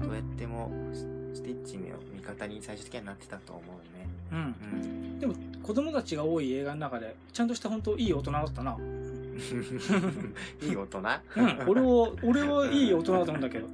[0.01, 1.85] どうやってもススティッチの
[2.15, 3.67] 味方に最終的にはなってたと思う
[3.99, 4.09] ね。
[4.33, 4.55] うん。
[4.73, 5.19] うん。
[5.19, 8.77] でも、子供たちが多い映画の中で、ちゃんとした本当いい大人だったな。
[10.63, 10.99] いい大人？
[10.99, 11.69] うん。
[11.69, 13.67] 俺を、俺はいい大人だと思うんだけど、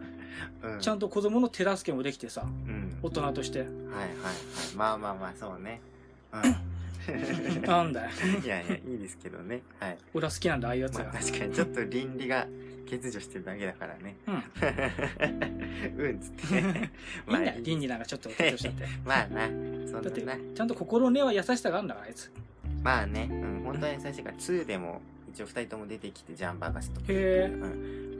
[0.62, 0.80] うん。
[0.80, 2.98] ちゃんと子供の手助けもできてさ、うん。
[3.02, 3.60] 大人として。
[3.60, 4.14] はいはいはい。
[4.76, 5.80] まあまあまあ、そうね。
[6.32, 6.42] うん。
[7.62, 8.10] なんだよ。
[8.44, 9.62] いやいや、いいですけどね。
[9.78, 9.98] はい。
[10.14, 11.04] 俺は好きなんだ、ああいうやつが。
[11.04, 12.46] まあ確かにちょっと倫理が
[12.90, 14.16] 欠如してるだけだからね。
[14.26, 14.34] うん。
[16.04, 16.58] うんっつって。
[16.58, 18.84] いいんだよ、倫理なんかちょっと欠如しちゃって。
[19.04, 22.30] まあな、そんだってなな。、ちゃんと心根は優しさがあるんだから、あいつ。
[22.82, 27.00] まあね、うん、本当に優しいから、2でも一応二人とも出てきて、ジャンバーガスと。
[27.00, 27.52] へえ、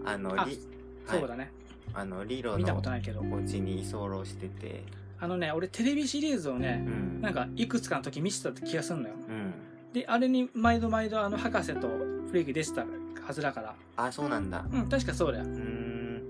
[0.05, 0.59] あの、あリ、
[1.07, 1.51] そうだね。
[1.93, 3.21] あの、リロ見たこのとないけど。
[3.21, 4.85] お家に居候してて、
[5.19, 7.21] あのね、俺テレビシリーズをねう、ん。
[7.21, 9.15] なんかいくつかの時見せたって気がするのよ。
[9.29, 9.53] うん。
[9.93, 12.87] で、あれに毎度毎度あの博士とフレイク出てた
[13.27, 13.75] はずだから。
[13.97, 14.65] あ、そうなんだ。
[14.73, 15.47] うん、確かそうだよう。
[15.49, 16.23] ーん。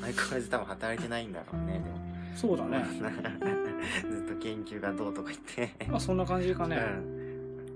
[0.00, 2.10] 相変わらず多分働いてないんだろうね、でも。
[2.34, 2.84] そうだね。
[4.10, 5.86] ずっと研究がどうとか言って。
[5.88, 6.76] まあそんな感じかね。
[6.76, 7.20] うん。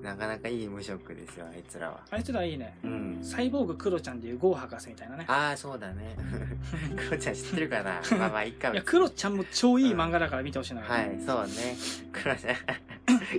[0.03, 2.01] なかなかいい無職ですよ、あいつらは。
[2.11, 2.77] あいつらいいね。
[2.85, 3.19] うん。
[3.23, 5.25] サイボーグクロちゃんっていうゴー博士みたいなね。
[5.29, 6.17] ああ、そうだね。
[6.97, 8.03] クロちゃん知ってるかな？
[8.19, 10.83] まあまあ、いいかいや、クロちゃんも超いい漫画だから見てほしいな。
[10.83, 11.77] はい、そうね。
[12.13, 12.57] クロちゃん。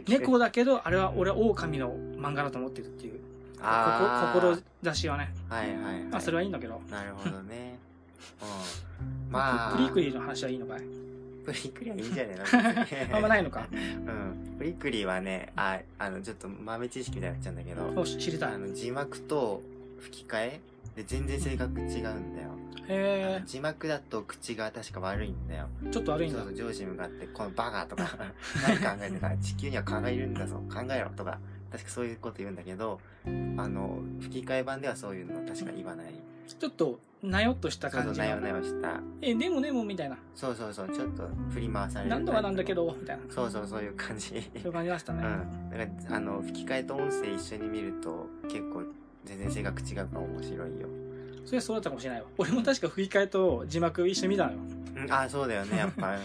[0.07, 3.19] 猫だけど、あれは俺は狼の漫画だと思ってるっていう。
[4.93, 5.33] 志はね。
[5.49, 6.03] はいはいはい。
[6.03, 6.81] まあそれはいいんだけど。
[6.89, 7.77] なるほどね。
[8.41, 8.45] う
[9.29, 9.31] ん。
[9.31, 10.81] まあ、プリクリの話はいいのかい？
[11.45, 13.15] プリクリはいいんじゃねえの？
[13.17, 13.67] あんまないのか。
[13.71, 14.55] うん。
[14.57, 18.51] プリクリはね、あ、あの、ちょっと豆知識でやっちゃうんだけど、お知りたい。
[18.51, 19.61] へあの、字幕と
[19.99, 20.61] 吹き替え？
[20.95, 22.49] で全然性格違うんだよ。
[22.87, 25.67] え、字幕だと口が確か悪いんだよ。
[25.91, 26.47] ちょっと悪いんだそう。
[26.49, 28.07] そう、上司に向かって、このバカとか、
[28.65, 31.39] 何考えてたら地球には蚊がいるんだぞ、考えろとか、
[31.75, 33.29] 確かそういうこと言うんだけど、あ
[33.67, 36.07] の、吹き替え版ではそういうの確か言わない。
[36.47, 39.01] ちょっと、なよっとした感じのなよなよした。
[39.21, 42.11] えでもでもみたいなそうそうそう、ちょっと振り回される。
[42.11, 42.73] 何度はなんだけ。
[42.73, 44.27] どみたいなそうそう、そういう感じ。
[44.27, 45.69] そういう感じでしたね、うん。
[45.69, 48.83] だから、あの、吹き替えと音声一緒に見ると、結構、
[49.25, 51.04] 全然性格違うから面白いよ。
[51.45, 54.57] それはそうだったかもしれないわ俺も確か吹き替えと字幕一緒に見たのよ
[54.95, 56.17] うん、あ、そうだよね、やっぱ。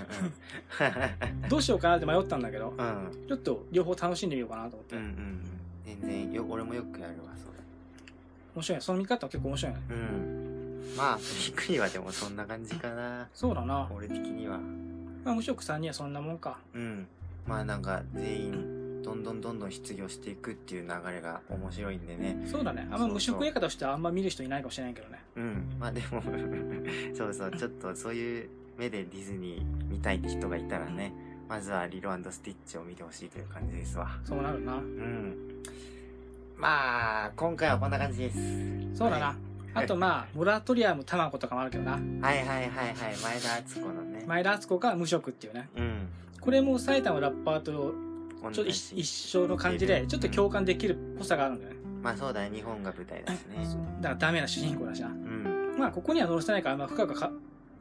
[1.50, 2.86] どうしようかなって迷ったんだけどうん。
[2.86, 3.26] うん。
[3.28, 5.40] ちょっと両方楽しんでみようかなと思って、うんうんうん。
[5.84, 7.58] 全然、よ、俺もよくやるわ、それ。
[8.54, 10.94] 面白いねその見方は結構面白いねうん。
[10.96, 11.22] まあ、び
[11.52, 13.28] っくりはでもそんな感じかな。
[13.34, 14.58] そうだな、俺的には。
[15.24, 17.08] まあ、無職さんにはそんなもんかうん。
[17.46, 22.46] まあなんか、全員、どんどんどんどん失業していくっていう流れが面白いんでね。
[22.46, 25.76] そうだねあんま無職映画としてはあんま見る人いないかもしれないけどねうん。
[25.78, 26.22] まあでも、
[27.14, 31.12] そうそう、ちょっとそういう目でディズニー見たいって人がいたらね、
[31.48, 34.08] まずはリロスティッチを見てほしいという感じですわ。
[34.24, 35.34] そうなるなうん。
[36.56, 38.96] まあ、今回はこんな感じです。
[38.96, 39.36] そうだな、はい
[39.72, 44.24] あとまあ モラトリアムタマコとかもあるけどなはいはいはいはい、前田敦子のね。
[44.26, 46.08] 前田敦子が無職っていうねうん。
[46.40, 47.94] これも埼玉ラッパーと
[48.40, 53.66] ちょっと一一緒の感じでちょっと共感できるっぽさがあるんだよね、まあそうだね、日本が舞台だしね。
[54.00, 55.76] だからダメな主人公だしなうん。
[55.78, 57.30] まあここには載せてないからま深くか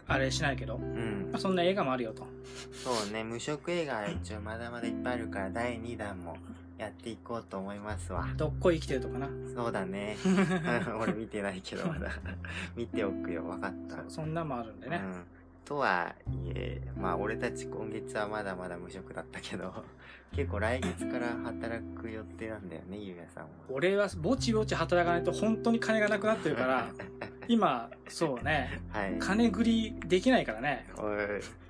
[0.08, 1.42] あれしないけど、うんまあ、。
[1.42, 2.28] そんな映画もあるよと
[2.74, 6.38] そうね、無職映画一応まだまだいっぱいあるから、第2弾も
[6.78, 8.28] やっていこうと思いますわ。
[8.36, 10.18] どっこい生きてるとかなそうだね。
[11.00, 12.10] 俺見てないけど、まだ。
[12.76, 13.98] 見ておくよ、わかった。
[14.10, 15.24] そんなんもあるんでね、うん。
[15.66, 19.74] とはいえ、まあ俺たち今月はまだまだ無職だったけど、
[20.36, 23.50] 結構来月から働く予定なんだよね、ゆうやさんは。
[23.70, 26.90] 俺はぼちぼち働かないと本当に金がなくなってるから
[27.48, 29.16] 今そうねはい。
[29.20, 30.88] 金繰りできないからね。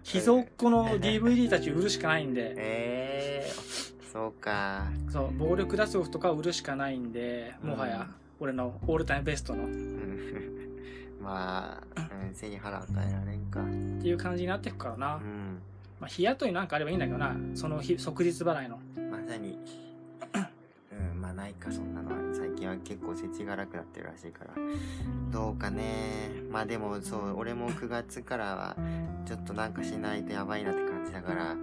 [0.03, 4.87] 秘蔵っ子の DVD たち売るしかないんでえ えー、そうか。
[5.09, 8.07] そう暴力脱獄とか売るしかないんでもはや
[8.39, 9.67] 俺のオールタイムベストの
[11.21, 13.59] まあ、うん、背に腹与えられんか。
[14.01, 15.59] ていう感じになっていくからな、うん。
[15.99, 18.79] まあ、日雇いなんかあればいいんだけどなその日即日払いの
[19.11, 19.57] まさに、
[20.91, 22.17] うん、まあないか、そんなのは。
[22.33, 24.53] 最近は結構世知が楽なってるらしいから。
[25.31, 26.31] どうかね。
[26.49, 28.77] まあでも、そう、俺も9月からは、
[29.25, 31.55] ちょっとなんかしないとやばいなって感じだから、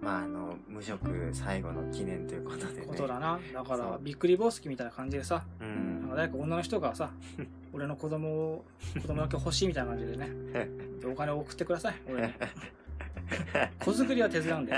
[0.00, 2.86] まああの、無職最後の記念ということでね。
[2.86, 6.08] ことだなだからびっくりボスキみたいな感じでさうなんん。
[6.10, 7.10] か誰か女の人がさ
[7.72, 8.64] 俺の子供を
[9.00, 10.28] 子供だけ欲しいみたいな感じでね
[11.00, 12.32] でお金を送ってください俺に
[13.78, 14.72] 子作りは手伝うんで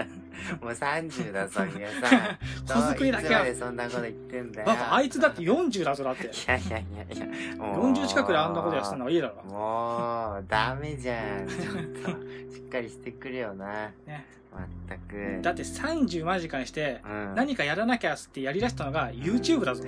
[0.61, 2.39] もう30だ、そりゃさ。
[2.67, 4.67] 子作りだけはそんなこと言ってんだよ。
[4.67, 11.47] バカあいつだって40だぞだっていやいやいやいや、もう40近くであんなことやってたのはいいだろもう、ダメじゃん。
[11.49, 12.21] ちょっと、
[12.55, 13.91] しっかりしてくれよな。
[14.07, 15.41] ねまったく。
[15.43, 19.85] だって30間近にしてうん、何かやらなきゃってやりだしたのが YouTube だぞ。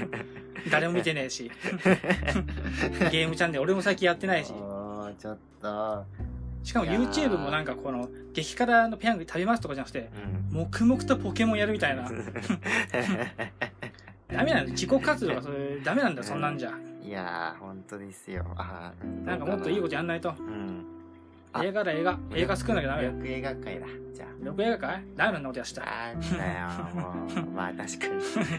[0.70, 1.50] 誰も見てねえし。
[3.10, 4.52] ゲームチャンネル俺も最近やってないし。
[5.18, 6.04] ちょっと。
[6.62, 10.10] しかも YouTube もなんかこの激辛のペヤング食べますとかじゃなくて
[10.50, 10.58] うん。
[10.60, 12.10] 黙々とポケモンやるみたいな。
[14.28, 16.26] ダメなんだ自己活動がそれダメなんだよ。
[16.26, 16.72] そんなんじゃ。
[17.02, 18.46] いやー、ほんとですよ。
[18.56, 18.92] あ
[19.24, 20.34] なんかもっといいことやんないと。
[20.38, 20.93] うん。
[21.54, 23.86] あ映画だ映画映画作んなきゃダメよよく映画界だ。
[24.12, 24.28] じゃあ。
[24.40, 27.46] 緑映画かいダメなんだことやしたなんだよ、もう。
[27.54, 28.08] まあ確か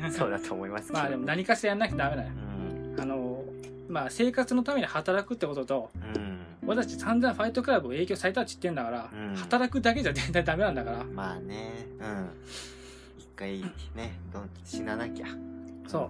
[0.05, 0.11] に。
[0.11, 0.99] そうだと思いますけど。
[0.99, 2.29] まあでも何かしらやんなきゃダメだよ
[2.95, 3.01] うん。
[3.01, 3.43] あの
[3.89, 6.39] まあ生活のために働くってこととうん。
[6.65, 12.29] 私たち散々ファイトクラブを影響されたって言ってんだから、うん働くだけじゃ絶対ダメなんだからまあね、うん。
[13.19, 13.61] 一回
[13.93, 15.27] ね、どん死ななきゃ。
[15.87, 16.09] そ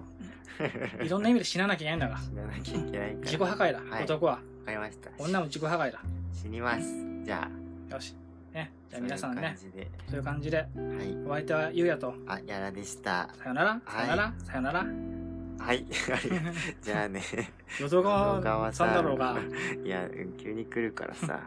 [1.04, 3.20] いろんな意味で死ななきゃいけないんだから死ななきゃいけないから。
[3.20, 5.10] 自己破壊だ、はい男はわかりました。
[5.18, 6.00] 女も自己破壊だ
[6.32, 6.84] 死にます。
[7.24, 7.48] じゃ
[7.90, 7.94] あ。
[7.94, 8.14] よし
[8.52, 9.88] ねじゃあ皆さんねそういう感じで。
[10.08, 10.68] そういう感じではい。
[11.26, 13.30] お相手はゆうやとあ、やらでした。
[13.38, 14.86] さよならさよなら、さよなら
[15.58, 15.86] はい。
[16.82, 17.22] じゃあね。
[17.80, 19.38] 淀川淀川さんだろうが
[19.84, 21.40] いや、急に来るからさ。